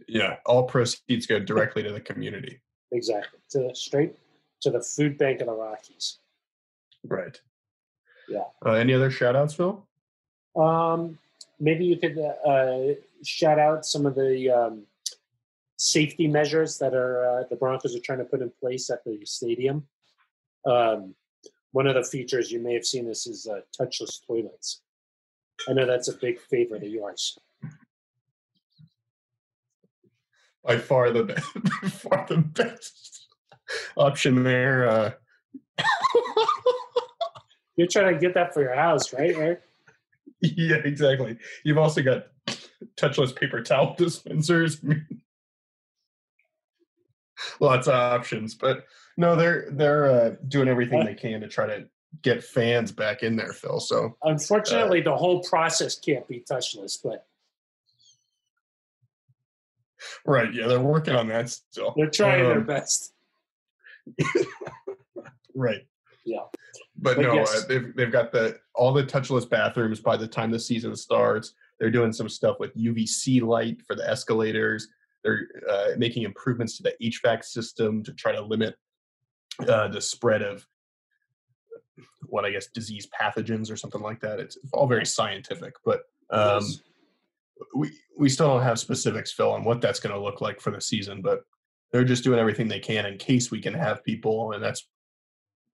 yeah, 0.07 0.37
all 0.45 0.63
proceeds 0.63 1.25
go 1.25 1.39
directly 1.39 1.83
to 1.83 1.91
the 1.91 1.99
community. 1.99 2.61
Exactly. 2.91 3.39
To 3.51 3.59
the, 3.59 3.75
straight 3.75 4.15
to 4.61 4.71
the 4.71 4.81
food 4.81 5.17
bank 5.17 5.41
of 5.41 5.47
the 5.47 5.53
Rockies. 5.53 6.17
Right. 7.03 7.39
Yeah. 8.27 8.43
Uh, 8.65 8.73
any 8.73 8.93
other 8.93 9.09
shout 9.09 9.35
outs, 9.35 9.53
Phil? 9.53 9.85
Um, 10.55 11.17
maybe 11.59 11.85
you 11.85 11.97
could 11.97 12.19
uh, 12.19 12.95
shout 13.23 13.59
out 13.59 13.85
some 13.85 14.05
of 14.05 14.15
the 14.15 14.49
um, 14.49 14.83
safety 15.79 16.27
measures 16.27 16.77
that 16.77 16.93
are 16.93 17.25
uh, 17.25 17.43
the 17.49 17.55
Broncos 17.55 17.95
are 17.95 18.01
trying 18.01 18.19
to 18.19 18.25
put 18.25 18.41
in 18.41 18.51
place 18.59 18.89
at 18.89 19.03
the 19.05 19.19
stadium. 19.25 19.87
Um, 20.65 21.15
one 21.71 21.87
of 21.87 21.95
the 21.95 22.03
features 22.03 22.51
you 22.51 22.59
may 22.59 22.73
have 22.73 22.85
seen 22.85 23.07
this 23.07 23.25
is 23.25 23.47
uh, 23.47 23.61
touchless 23.79 24.19
toilets. 24.27 24.81
I 25.67 25.73
know 25.73 25.85
that's 25.85 26.09
a 26.09 26.17
big 26.17 26.39
favorite 26.39 26.83
of 26.83 26.89
yours. 26.89 27.37
By 30.63 30.77
far 30.77 31.11
the 31.11 31.23
best, 31.23 31.47
by 31.81 31.89
far 31.89 32.25
the 32.27 32.37
best 32.37 33.27
option 33.95 34.43
there. 34.43 34.87
Uh, 34.87 35.11
You're 37.77 37.87
trying 37.87 38.13
to 38.13 38.19
get 38.19 38.33
that 38.33 38.53
for 38.53 38.61
your 38.61 38.75
house, 38.75 39.13
right, 39.13 39.33
Aric? 39.33 39.59
yeah, 40.41 40.77
exactly. 40.83 41.37
You've 41.63 41.77
also 41.77 42.01
got 42.01 42.25
touchless 42.97 43.33
paper 43.33 43.61
towel 43.61 43.95
dispensers. 43.97 44.81
Lots 47.61 47.87
of 47.87 47.93
options, 47.95 48.55
but 48.55 48.85
no, 49.17 49.35
they're 49.35 49.67
they're 49.71 50.05
uh, 50.05 50.35
doing 50.47 50.67
everything 50.67 51.03
they 51.05 51.13
can 51.15 51.41
to 51.41 51.47
try 51.47 51.65
to 51.67 51.85
get 52.21 52.43
fans 52.43 52.91
back 52.91 53.21
in 53.23 53.35
there, 53.35 53.53
Phil. 53.53 53.79
So 53.79 54.15
Unfortunately, 54.23 55.01
the 55.01 55.15
whole 55.15 55.43
process 55.43 55.99
can't 55.99 56.27
be 56.27 56.43
touchless, 56.49 56.97
but 57.03 57.25
right, 60.25 60.53
yeah, 60.53 60.67
they're 60.67 60.79
working 60.79 61.15
on 61.15 61.27
that 61.27 61.49
still. 61.49 61.93
they're 61.97 62.09
trying 62.09 62.43
their 62.43 62.59
Um, 62.59 62.65
best. 62.65 63.13
Right. 65.55 65.81
Yeah. 66.25 66.43
But, 66.95 67.17
But 67.17 67.21
no, 67.21 67.33
yes. 67.33 67.63
uh, 67.63 67.67
they've 67.67 67.95
they've 67.95 68.11
got 68.11 68.31
the 68.31 68.59
all 68.73 68.93
the 68.93 69.03
touchless 69.03 69.49
bathrooms 69.49 69.99
by 69.99 70.15
the 70.15 70.27
time 70.27 70.51
the 70.51 70.59
season 70.59 70.95
starts. 70.95 71.53
They're 71.79 71.91
doing 71.91 72.13
some 72.13 72.29
stuff 72.29 72.57
with 72.59 72.73
UVC 72.77 73.41
light 73.41 73.81
for 73.85 73.95
the 73.95 74.09
escalators. 74.09 74.87
They're 75.23 75.47
uh, 75.69 75.87
making 75.97 76.23
improvements 76.23 76.77
to 76.77 76.83
the 76.83 76.93
HVAC 77.01 77.43
system 77.43 78.03
to 78.03 78.13
try 78.13 78.31
to 78.31 78.41
limit 78.41 78.75
uh, 79.67 79.89
the 79.89 80.01
spread 80.01 80.41
of 80.41 80.65
what 82.27 82.45
I 82.45 82.51
guess 82.51 82.67
disease 82.67 83.07
pathogens 83.19 83.71
or 83.71 83.75
something 83.75 84.01
like 84.01 84.21
that. 84.21 84.39
It's 84.39 84.57
all 84.71 84.87
very 84.87 85.05
scientific, 85.05 85.73
but 85.83 86.03
um, 86.29 86.61
Yes. 86.61 86.81
we 87.75 87.91
we 88.17 88.29
still 88.29 88.47
don't 88.47 88.63
have 88.63 88.79
specifics, 88.79 89.31
Phil, 89.31 89.51
on 89.51 89.63
what 89.63 89.81
that's 89.81 89.99
going 89.99 90.15
to 90.15 90.21
look 90.21 90.41
like 90.41 90.61
for 90.61 90.71
the 90.71 90.81
season. 90.81 91.21
But 91.21 91.41
they're 91.91 92.05
just 92.05 92.23
doing 92.23 92.39
everything 92.39 92.67
they 92.67 92.79
can 92.79 93.05
in 93.05 93.17
case 93.17 93.51
we 93.51 93.59
can 93.59 93.73
have 93.73 94.03
people, 94.03 94.53
and 94.53 94.63
that's 94.63 94.87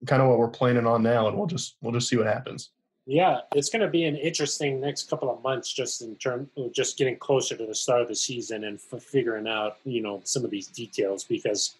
kind 0.06 0.22
of 0.22 0.28
what 0.28 0.38
we're 0.38 0.48
planning 0.48 0.86
on 0.86 1.02
now. 1.02 1.28
And 1.28 1.36
we'll 1.36 1.46
just 1.46 1.76
we'll 1.80 1.92
just 1.92 2.08
see 2.08 2.16
what 2.16 2.26
happens. 2.26 2.70
Yeah, 3.08 3.42
it's 3.54 3.70
going 3.70 3.82
to 3.82 3.88
be 3.88 4.04
an 4.04 4.16
interesting 4.16 4.80
next 4.80 5.08
couple 5.08 5.30
of 5.30 5.40
months, 5.40 5.72
just 5.72 6.02
in 6.02 6.16
terms 6.16 6.48
of 6.56 6.74
just 6.74 6.98
getting 6.98 7.16
closer 7.16 7.56
to 7.56 7.64
the 7.64 7.74
start 7.74 8.02
of 8.02 8.08
the 8.08 8.16
season 8.16 8.64
and 8.64 8.80
f- 8.92 9.00
figuring 9.00 9.46
out, 9.46 9.76
you 9.84 10.02
know, 10.02 10.20
some 10.24 10.44
of 10.44 10.50
these 10.50 10.66
details 10.66 11.22
because 11.22 11.76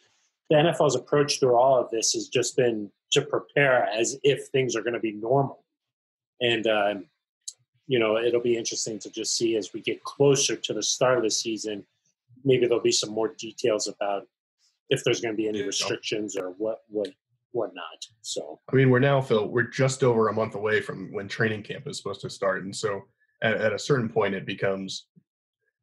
the 0.50 0.54
NFL's 0.54 0.94
approach 0.94 1.40
through 1.40 1.56
all 1.56 1.76
of 1.82 1.90
this 1.90 2.12
has 2.12 2.28
just 2.28 2.56
been 2.56 2.92
to 3.10 3.22
prepare 3.22 3.86
as 3.86 4.16
if 4.22 4.46
things 4.48 4.76
are 4.76 4.82
going 4.82 4.94
to 4.94 5.00
be 5.00 5.12
normal, 5.12 5.64
and 6.40 6.66
um, 6.68 7.04
you 7.88 7.98
know, 7.98 8.18
it'll 8.18 8.40
be 8.40 8.56
interesting 8.56 9.00
to 9.00 9.10
just 9.10 9.36
see 9.36 9.56
as 9.56 9.72
we 9.72 9.80
get 9.80 10.04
closer 10.04 10.54
to 10.54 10.72
the 10.72 10.82
start 10.82 11.18
of 11.18 11.24
the 11.24 11.30
season. 11.30 11.84
Maybe 12.44 12.66
there'll 12.66 12.82
be 12.82 12.92
some 12.92 13.10
more 13.10 13.34
details 13.36 13.88
about 13.88 14.28
if 14.90 15.02
there's 15.02 15.20
going 15.20 15.34
to 15.34 15.36
be 15.36 15.48
any 15.48 15.62
restrictions 15.62 16.36
or 16.36 16.50
what 16.50 16.82
what 16.88 17.08
whatnot. 17.56 18.06
So 18.22 18.60
I 18.70 18.76
mean, 18.76 18.90
we're 18.90 18.98
now, 18.98 19.20
Phil, 19.20 19.48
we're 19.48 19.62
just 19.62 20.04
over 20.04 20.28
a 20.28 20.32
month 20.32 20.54
away 20.54 20.80
from 20.80 21.12
when 21.12 21.26
training 21.28 21.62
camp 21.62 21.88
is 21.88 21.96
supposed 21.96 22.20
to 22.20 22.30
start, 22.30 22.64
and 22.64 22.74
so 22.74 23.02
at, 23.42 23.54
at 23.56 23.72
a 23.72 23.78
certain 23.78 24.08
point, 24.08 24.34
it 24.34 24.46
becomes, 24.46 25.06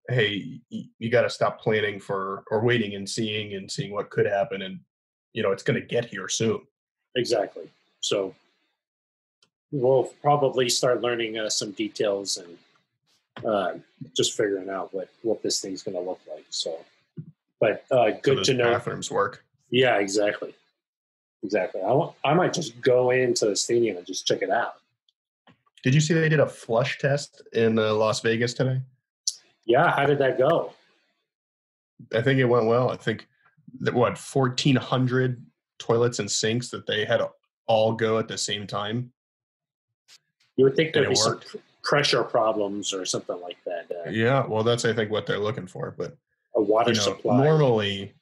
hey, 0.10 0.62
you 0.70 1.10
got 1.10 1.24
to 1.24 1.30
stop 1.30 1.60
planning 1.60 2.00
for 2.00 2.44
or 2.52 2.64
waiting 2.64 2.96
and 2.96 3.10
seeing 3.10 3.56
and 3.56 3.70
seeing 3.70 3.92
what 3.92 4.10
could 4.10 4.26
happen, 4.26 4.62
and 4.62 4.80
you 5.34 5.44
know, 5.44 5.52
it's 5.52 5.64
going 5.64 5.80
to 5.80 5.86
get 5.86 6.06
here 6.06 6.30
soon. 6.30 6.62
Exactly. 7.16 7.70
So 8.00 8.36
we'll 9.72 10.14
probably 10.22 10.70
start 10.70 11.02
learning 11.02 11.40
uh, 11.40 11.50
some 11.50 11.72
details 11.72 12.38
and 12.38 13.46
uh, 13.46 13.74
just 14.16 14.38
figuring 14.38 14.70
out 14.70 14.94
what 14.94 15.10
what 15.24 15.42
this 15.42 15.60
thing's 15.60 15.84
going 15.84 15.98
to 15.98 16.02
look 16.02 16.20
like. 16.32 16.46
So, 16.50 16.78
but 17.60 17.84
uh, 17.92 18.12
good 18.22 18.38
those 18.38 18.48
to 18.48 18.54
know. 18.54 18.72
bathrooms 18.72 19.10
work. 19.10 19.44
Yeah, 19.72 19.98
exactly. 19.98 20.54
Exactly. 21.44 21.82
I, 22.24 22.34
might 22.34 22.54
just 22.54 22.80
go 22.82 23.12
into 23.12 23.46
the 23.46 23.56
stadium 23.56 23.98
and 23.98 24.06
just 24.06 24.26
check 24.26 24.42
it 24.42 24.50
out. 24.50 24.76
Did 25.84 25.94
you 25.94 26.00
see 26.00 26.14
they 26.14 26.30
did 26.30 26.40
a 26.40 26.48
flush 26.48 26.98
test 27.00 27.42
in 27.52 27.78
uh, 27.78 27.94
Las 27.94 28.22
Vegas 28.22 28.54
today? 28.54 28.82
Yeah. 29.66 29.92
How 29.92 30.06
did 30.06 30.20
that 30.20 30.38
go? 30.38 30.74
I 32.16 32.22
think 32.22 32.40
it 32.40 32.46
went 32.46 32.66
well. 32.68 32.90
I 32.90 32.96
think 32.96 33.28
that 33.82 33.94
what 33.94 34.18
fourteen 34.18 34.76
hundred 34.76 35.44
toilets 35.80 36.20
and 36.20 36.30
sinks 36.30 36.70
that 36.70 36.86
they 36.86 37.06
had 37.06 37.22
all 37.68 37.94
go 37.94 38.20
at 38.20 38.28
the 38.28 38.38
same 38.38 38.66
time. 38.68 39.12
You 40.56 40.66
would 40.66 40.76
think 40.76 40.94
there'd 40.94 41.10
be 41.10 41.16
some 41.16 41.34
worked. 41.34 41.48
pr- 41.48 41.58
pressure 41.84 42.24
problems 42.24 42.94
or 42.94 43.06
something 43.06 43.40
like 43.42 43.58
that. 43.66 43.88
Uh, 43.92 44.10
Yeah, 44.10 44.46
well, 44.46 44.64
that's 44.64 44.86
I 44.86 44.94
think 44.94 45.12
what 45.12 45.26
they're 45.26 45.40
looking 45.40 45.68
for. 45.68 45.94
But 45.98 46.16
a 46.56 46.62
water 46.62 46.92
you 46.92 46.98
know, 46.98 47.04
supply. 47.04 47.44
normally, 47.44 48.14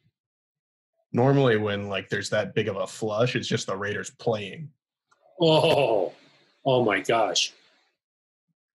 normally 1.13 1.57
when 1.57 1.87
like 1.89 2.09
there's 2.09 2.29
that 2.29 2.53
big 2.55 2.67
of 2.67 2.75
a 2.77 2.87
flush, 2.87 3.35
it's 3.35 3.47
just 3.47 3.67
the 3.67 3.75
Raiders 3.75 4.09
playing. 4.11 4.69
Oh, 5.39 6.13
oh 6.65 6.83
my 6.85 6.99
gosh! 6.99 7.51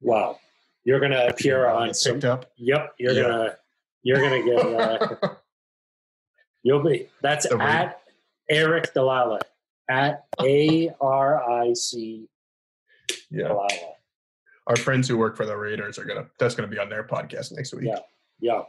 Wow, 0.01 0.39
you're 0.85 1.01
gonna 1.01 1.27
appear 1.27 1.69
on 1.69 1.89
Get 1.89 1.97
some. 1.97 2.13
picked 2.15 2.25
up. 2.25 2.51
Yep, 2.57 2.95
you're 2.99 3.13
Yeah. 3.13 3.23
gonna 3.23 3.57
you're 4.03 4.21
gonna 4.21 4.43
get. 4.43 4.59
Uh, 5.23 5.35
you'll 6.63 6.83
be. 6.83 7.09
That's 7.23 7.49
The 7.49 7.57
Ra- 7.57 7.65
at 7.67 8.01
Aric 8.51 8.93
DiLalla 8.95 9.41
at 9.89 10.25
A 10.43 10.91
R 11.01 11.43
I 11.63 11.73
C 11.75 12.29
yeah, 13.31 13.49
DiLalla. 13.49 13.69
our 14.67 14.77
friends 14.77 15.07
who 15.09 15.17
work 15.17 15.37
for 15.37 15.47
the 15.47 15.57
Raiders 15.57 15.99
are 15.99 16.05
gonna. 16.05 16.27
That's 16.39 16.55
gonna 16.55 16.69
be 16.69 16.79
on 16.79 16.89
their 16.89 17.05
podcast 17.05 17.53
next 17.53 17.73
week. 17.75 17.87
Yeah. 17.87 17.99
Yeah, 18.39 18.63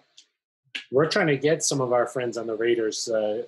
we're 0.94 1.10
trying 1.10 1.28
to 1.28 1.36
get 1.38 1.62
some 1.62 1.82
of 1.82 1.92
our 1.92 2.08
friends 2.08 2.38
on 2.38 2.48
the 2.48 2.56
Raiders 2.56 3.10
uh, 3.10 3.42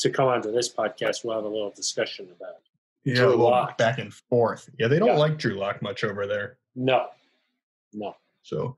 to 0.00 0.10
come 0.10 0.28
onto 0.28 0.50
this 0.52 0.72
podcast. 0.72 1.24
We'll 1.24 1.36
have 1.36 1.44
a 1.44 1.48
little 1.48 1.70
discussion 1.70 2.28
about. 2.36 2.50
it. 2.56 3.10
Yeah, 3.10 3.14
Drew 3.16 3.26
a 3.26 3.30
little 3.30 3.44
Lock. 3.50 3.78
back 3.78 3.98
and 3.98 4.12
forth. 4.12 4.68
Yeah, 4.78 4.88
they 4.88 4.98
don't 4.98 5.08
Yeah. 5.08 5.16
like 5.16 5.38
Drew 5.38 5.54
Lock 5.54 5.80
much 5.82 6.04
over 6.04 6.26
there. 6.26 6.58
No, 6.74 7.06
no. 7.92 8.14
So 8.42 8.76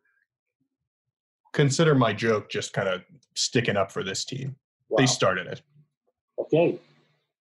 consider 1.53 1.95
my 1.95 2.13
joke 2.13 2.49
just 2.49 2.73
kind 2.73 2.89
of 2.89 3.03
sticking 3.35 3.77
up 3.77 3.91
for 3.91 4.03
this 4.05 4.25
team. 4.25 4.57
Wow. 4.89 4.97
They 4.99 5.07
started 5.07 5.47
it. 5.49 5.63
Okay. 6.39 6.79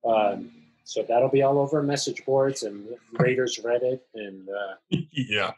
Um, 0.05 0.51
so 0.83 1.03
that'll 1.07 1.29
be 1.29 1.43
all 1.43 1.59
over 1.59 1.83
message 1.83 2.25
boards 2.25 2.63
and 2.63 2.87
Raiders 3.13 3.59
Reddit 3.63 3.99
and 4.15 4.47
uh, 4.49 4.75
yeah. 5.11 5.51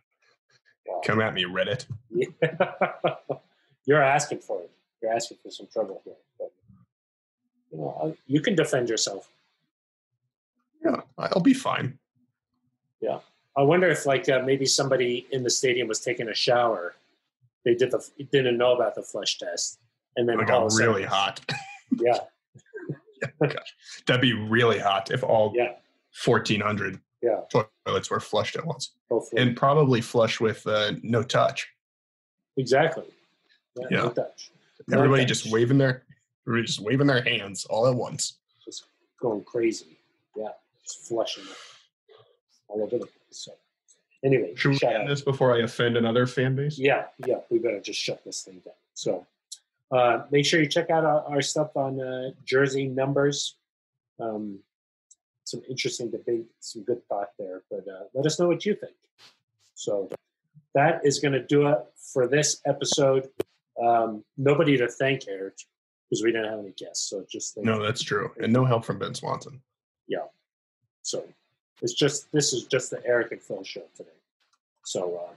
wow. 0.87 1.01
Come 1.05 1.21
at 1.21 1.33
me, 1.33 1.45
Reddit. 1.45 1.85
you're 3.85 4.01
asking 4.01 4.39
for 4.39 4.61
it. 4.61 4.71
You're 5.01 5.13
asking 5.13 5.37
for 5.41 5.49
some 5.51 5.67
trouble 5.71 6.01
here. 6.03 6.15
You 7.71 7.77
know, 7.77 7.99
uh, 8.03 8.11
you 8.27 8.41
can 8.41 8.55
defend 8.55 8.89
yourself. 8.89 9.29
Yeah, 10.83 11.01
I'll 11.17 11.41
be 11.41 11.53
fine. 11.53 11.97
Yeah, 13.01 13.19
I 13.57 13.61
wonder 13.61 13.87
if 13.89 14.05
like 14.05 14.27
uh, 14.29 14.41
maybe 14.45 14.65
somebody 14.65 15.27
in 15.31 15.43
the 15.43 15.49
stadium 15.49 15.87
was 15.87 15.99
taking 15.99 16.29
a 16.29 16.33
shower. 16.35 16.95
They 17.65 17.75
did 17.75 17.91
the 17.91 18.07
didn't 18.31 18.57
know 18.57 18.73
about 18.73 18.95
the 18.95 19.03
flush 19.03 19.37
test, 19.37 19.79
and 20.17 20.27
then 20.27 20.39
It 20.39 20.47
got 20.47 20.65
a 20.65 20.69
sudden- 20.69 20.87
really 20.87 21.03
hot. 21.03 21.39
Yeah, 21.99 22.19
That'd 24.07 24.21
be 24.21 24.31
really 24.33 24.79
hot 24.79 25.11
if 25.11 25.23
all 25.23 25.51
yeah, 25.55 25.73
1,400 26.23 26.99
yeah. 27.21 27.41
toilets 27.85 28.09
were 28.09 28.21
flushed 28.21 28.55
at 28.55 28.65
once. 28.65 28.91
Hopefully, 29.09 29.41
And 29.41 29.57
probably 29.57 29.99
flush 29.99 30.39
with 30.39 30.65
uh, 30.65 30.93
no 31.03 31.21
touch. 31.21 31.67
exactly. 32.57 33.03
Yeah, 33.77 33.87
no 33.91 34.03
Yeah. 34.05 34.09
touch. 34.11 34.51
No 34.87 34.97
Everybody 34.99 35.23
touch. 35.23 35.27
just 35.27 35.51
waving 35.51 35.77
their 35.77 36.03
everybody 36.47 36.65
just 36.67 36.79
waving 36.81 37.07
their 37.07 37.21
hands 37.23 37.65
all 37.65 37.87
at 37.87 37.95
once. 37.95 38.37
just 38.65 38.85
going 39.21 39.43
crazy. 39.43 39.97
Yeah, 40.35 40.49
just 40.83 41.07
flushing 41.07 41.43
it 41.43 41.49
all 42.67 42.81
over 42.83 42.97
the 42.97 43.05
place. 43.05 43.11
So, 43.31 43.51
anyway, 44.23 44.53
Should 44.55 44.69
we 44.71 44.77
shout 44.77 44.93
end 44.93 45.03
out. 45.03 45.09
this 45.09 45.21
before 45.21 45.55
I 45.55 45.59
offend 45.63 45.97
another 45.97 46.25
fan 46.25 46.55
base? 46.55 46.77
Yeah, 46.77 47.05
yeah, 47.25 47.39
we 47.49 47.59
better 47.59 47.79
just 47.81 47.99
shut 47.99 48.23
this 48.23 48.41
thing 48.43 48.61
down. 48.65 48.73
So, 48.93 49.25
uh, 49.91 50.23
make 50.31 50.45
sure 50.45 50.61
you 50.61 50.67
check 50.67 50.89
out 50.89 51.03
our, 51.03 51.21
our 51.25 51.41
stuff 51.41 51.75
on 51.75 51.99
uh, 52.01 52.31
Jersey 52.45 52.87
numbers. 52.87 53.55
Um, 54.19 54.59
some 55.43 55.61
interesting 55.69 56.09
debate, 56.09 56.45
some 56.61 56.83
good 56.83 57.05
thought 57.09 57.31
there. 57.37 57.63
But 57.69 57.85
uh, 57.87 58.03
let 58.13 58.25
us 58.25 58.39
know 58.39 58.47
what 58.47 58.65
you 58.65 58.73
think. 58.75 58.93
So, 59.75 60.09
that 60.73 61.01
is 61.03 61.19
going 61.19 61.33
to 61.33 61.43
do 61.45 61.67
it 61.67 61.79
for 62.13 62.27
this 62.27 62.61
episode. 62.65 63.29
Um, 63.81 64.23
nobody 64.37 64.77
to 64.77 64.87
thank, 64.87 65.23
Aric, 65.23 65.65
because 66.11 66.23
we 66.23 66.31
didn't 66.31 66.51
have 66.51 66.59
any 66.59 66.71
guests. 66.71 67.09
So 67.09 67.25
just 67.31 67.57
No, 67.57 67.81
that's 67.81 68.03
true. 68.03 68.31
And 68.41 68.51
no 68.51 68.65
help 68.65 68.83
from 68.83 68.99
Ben 68.99 69.15
Swanson. 69.15 69.61
Yeah, 70.07 70.25
so 71.03 71.23
it's 71.81 71.93
just 71.93 72.31
this 72.33 72.51
is 72.51 72.65
just 72.65 72.91
the 72.91 72.97
Aric 72.97 73.31
and 73.31 73.41
Phil 73.41 73.63
show 73.63 73.83
today. 73.95 74.09
So 74.83 75.21
uh, 75.25 75.33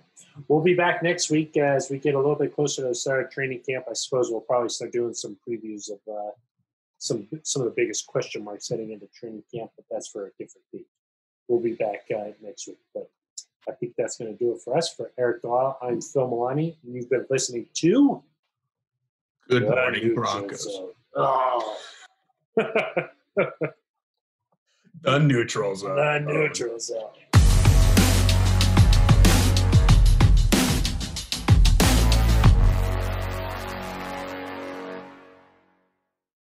we'll 0.49 0.63
be 0.63 0.75
back 0.75 1.03
next 1.03 1.31
week 1.31 1.57
as 1.57 1.91
we 1.91 1.99
get 1.99 2.15
a 2.15 2.19
little 2.19 2.35
bit 2.35 2.55
closer 2.55 2.83
to 2.83 2.89
the 2.89 2.95
start 2.95 3.25
of 3.25 3.31
training 3.31 3.61
camp. 3.69 3.85
I 3.89 3.93
suppose 3.93 4.31
we'll 4.31 4.41
probably 4.41 4.71
start 4.71 4.93
doing 4.93 5.15
some 5.15 5.37
previews 5.49 5.91
of 5.91 5.99
uh, 6.13 6.31
some 6.99 7.29
some 7.45 7.63
of 7.63 7.67
the 7.67 7.75
biggest 7.77 8.07
question 8.07 8.43
marks 8.43 8.69
heading 8.69 8.91
into 8.91 9.07
training 9.15 9.45
camp, 9.55 9.71
but 9.77 9.85
that's 9.91 10.09
for 10.09 10.27
a 10.27 10.31
different 10.39 10.65
week. 10.73 10.87
We'll 11.47 11.61
be 11.61 11.75
back 11.75 12.07
uh, 12.11 12.31
next 12.43 12.67
week, 12.67 12.81
but 12.95 13.09
I 13.69 13.73
think 13.73 13.93
that's 13.97 14.17
going 14.17 14.33
to 14.33 14.39
do 14.45 14.53
it 14.53 14.61
for 14.65 14.77
us. 14.77 14.93
For 14.93 15.13
Aric 15.21 15.43
Dahl, 15.43 15.79
I'm 15.81 16.01
Phil 16.01 16.29
Milani, 16.29 16.75
and 16.83 16.95
you've 16.95 17.11
been 17.11 17.27
listening 17.31 17.67
to 17.75 18.23
Good 19.49 19.63
morning, 19.69 20.15
Broncos. 20.15 20.81
Oh. 21.17 21.79
The 25.05 25.19
neutral 25.19 25.77
zone. 25.77 25.97
the 25.97 26.21
neutral 26.21 26.81
zone. 26.81 27.11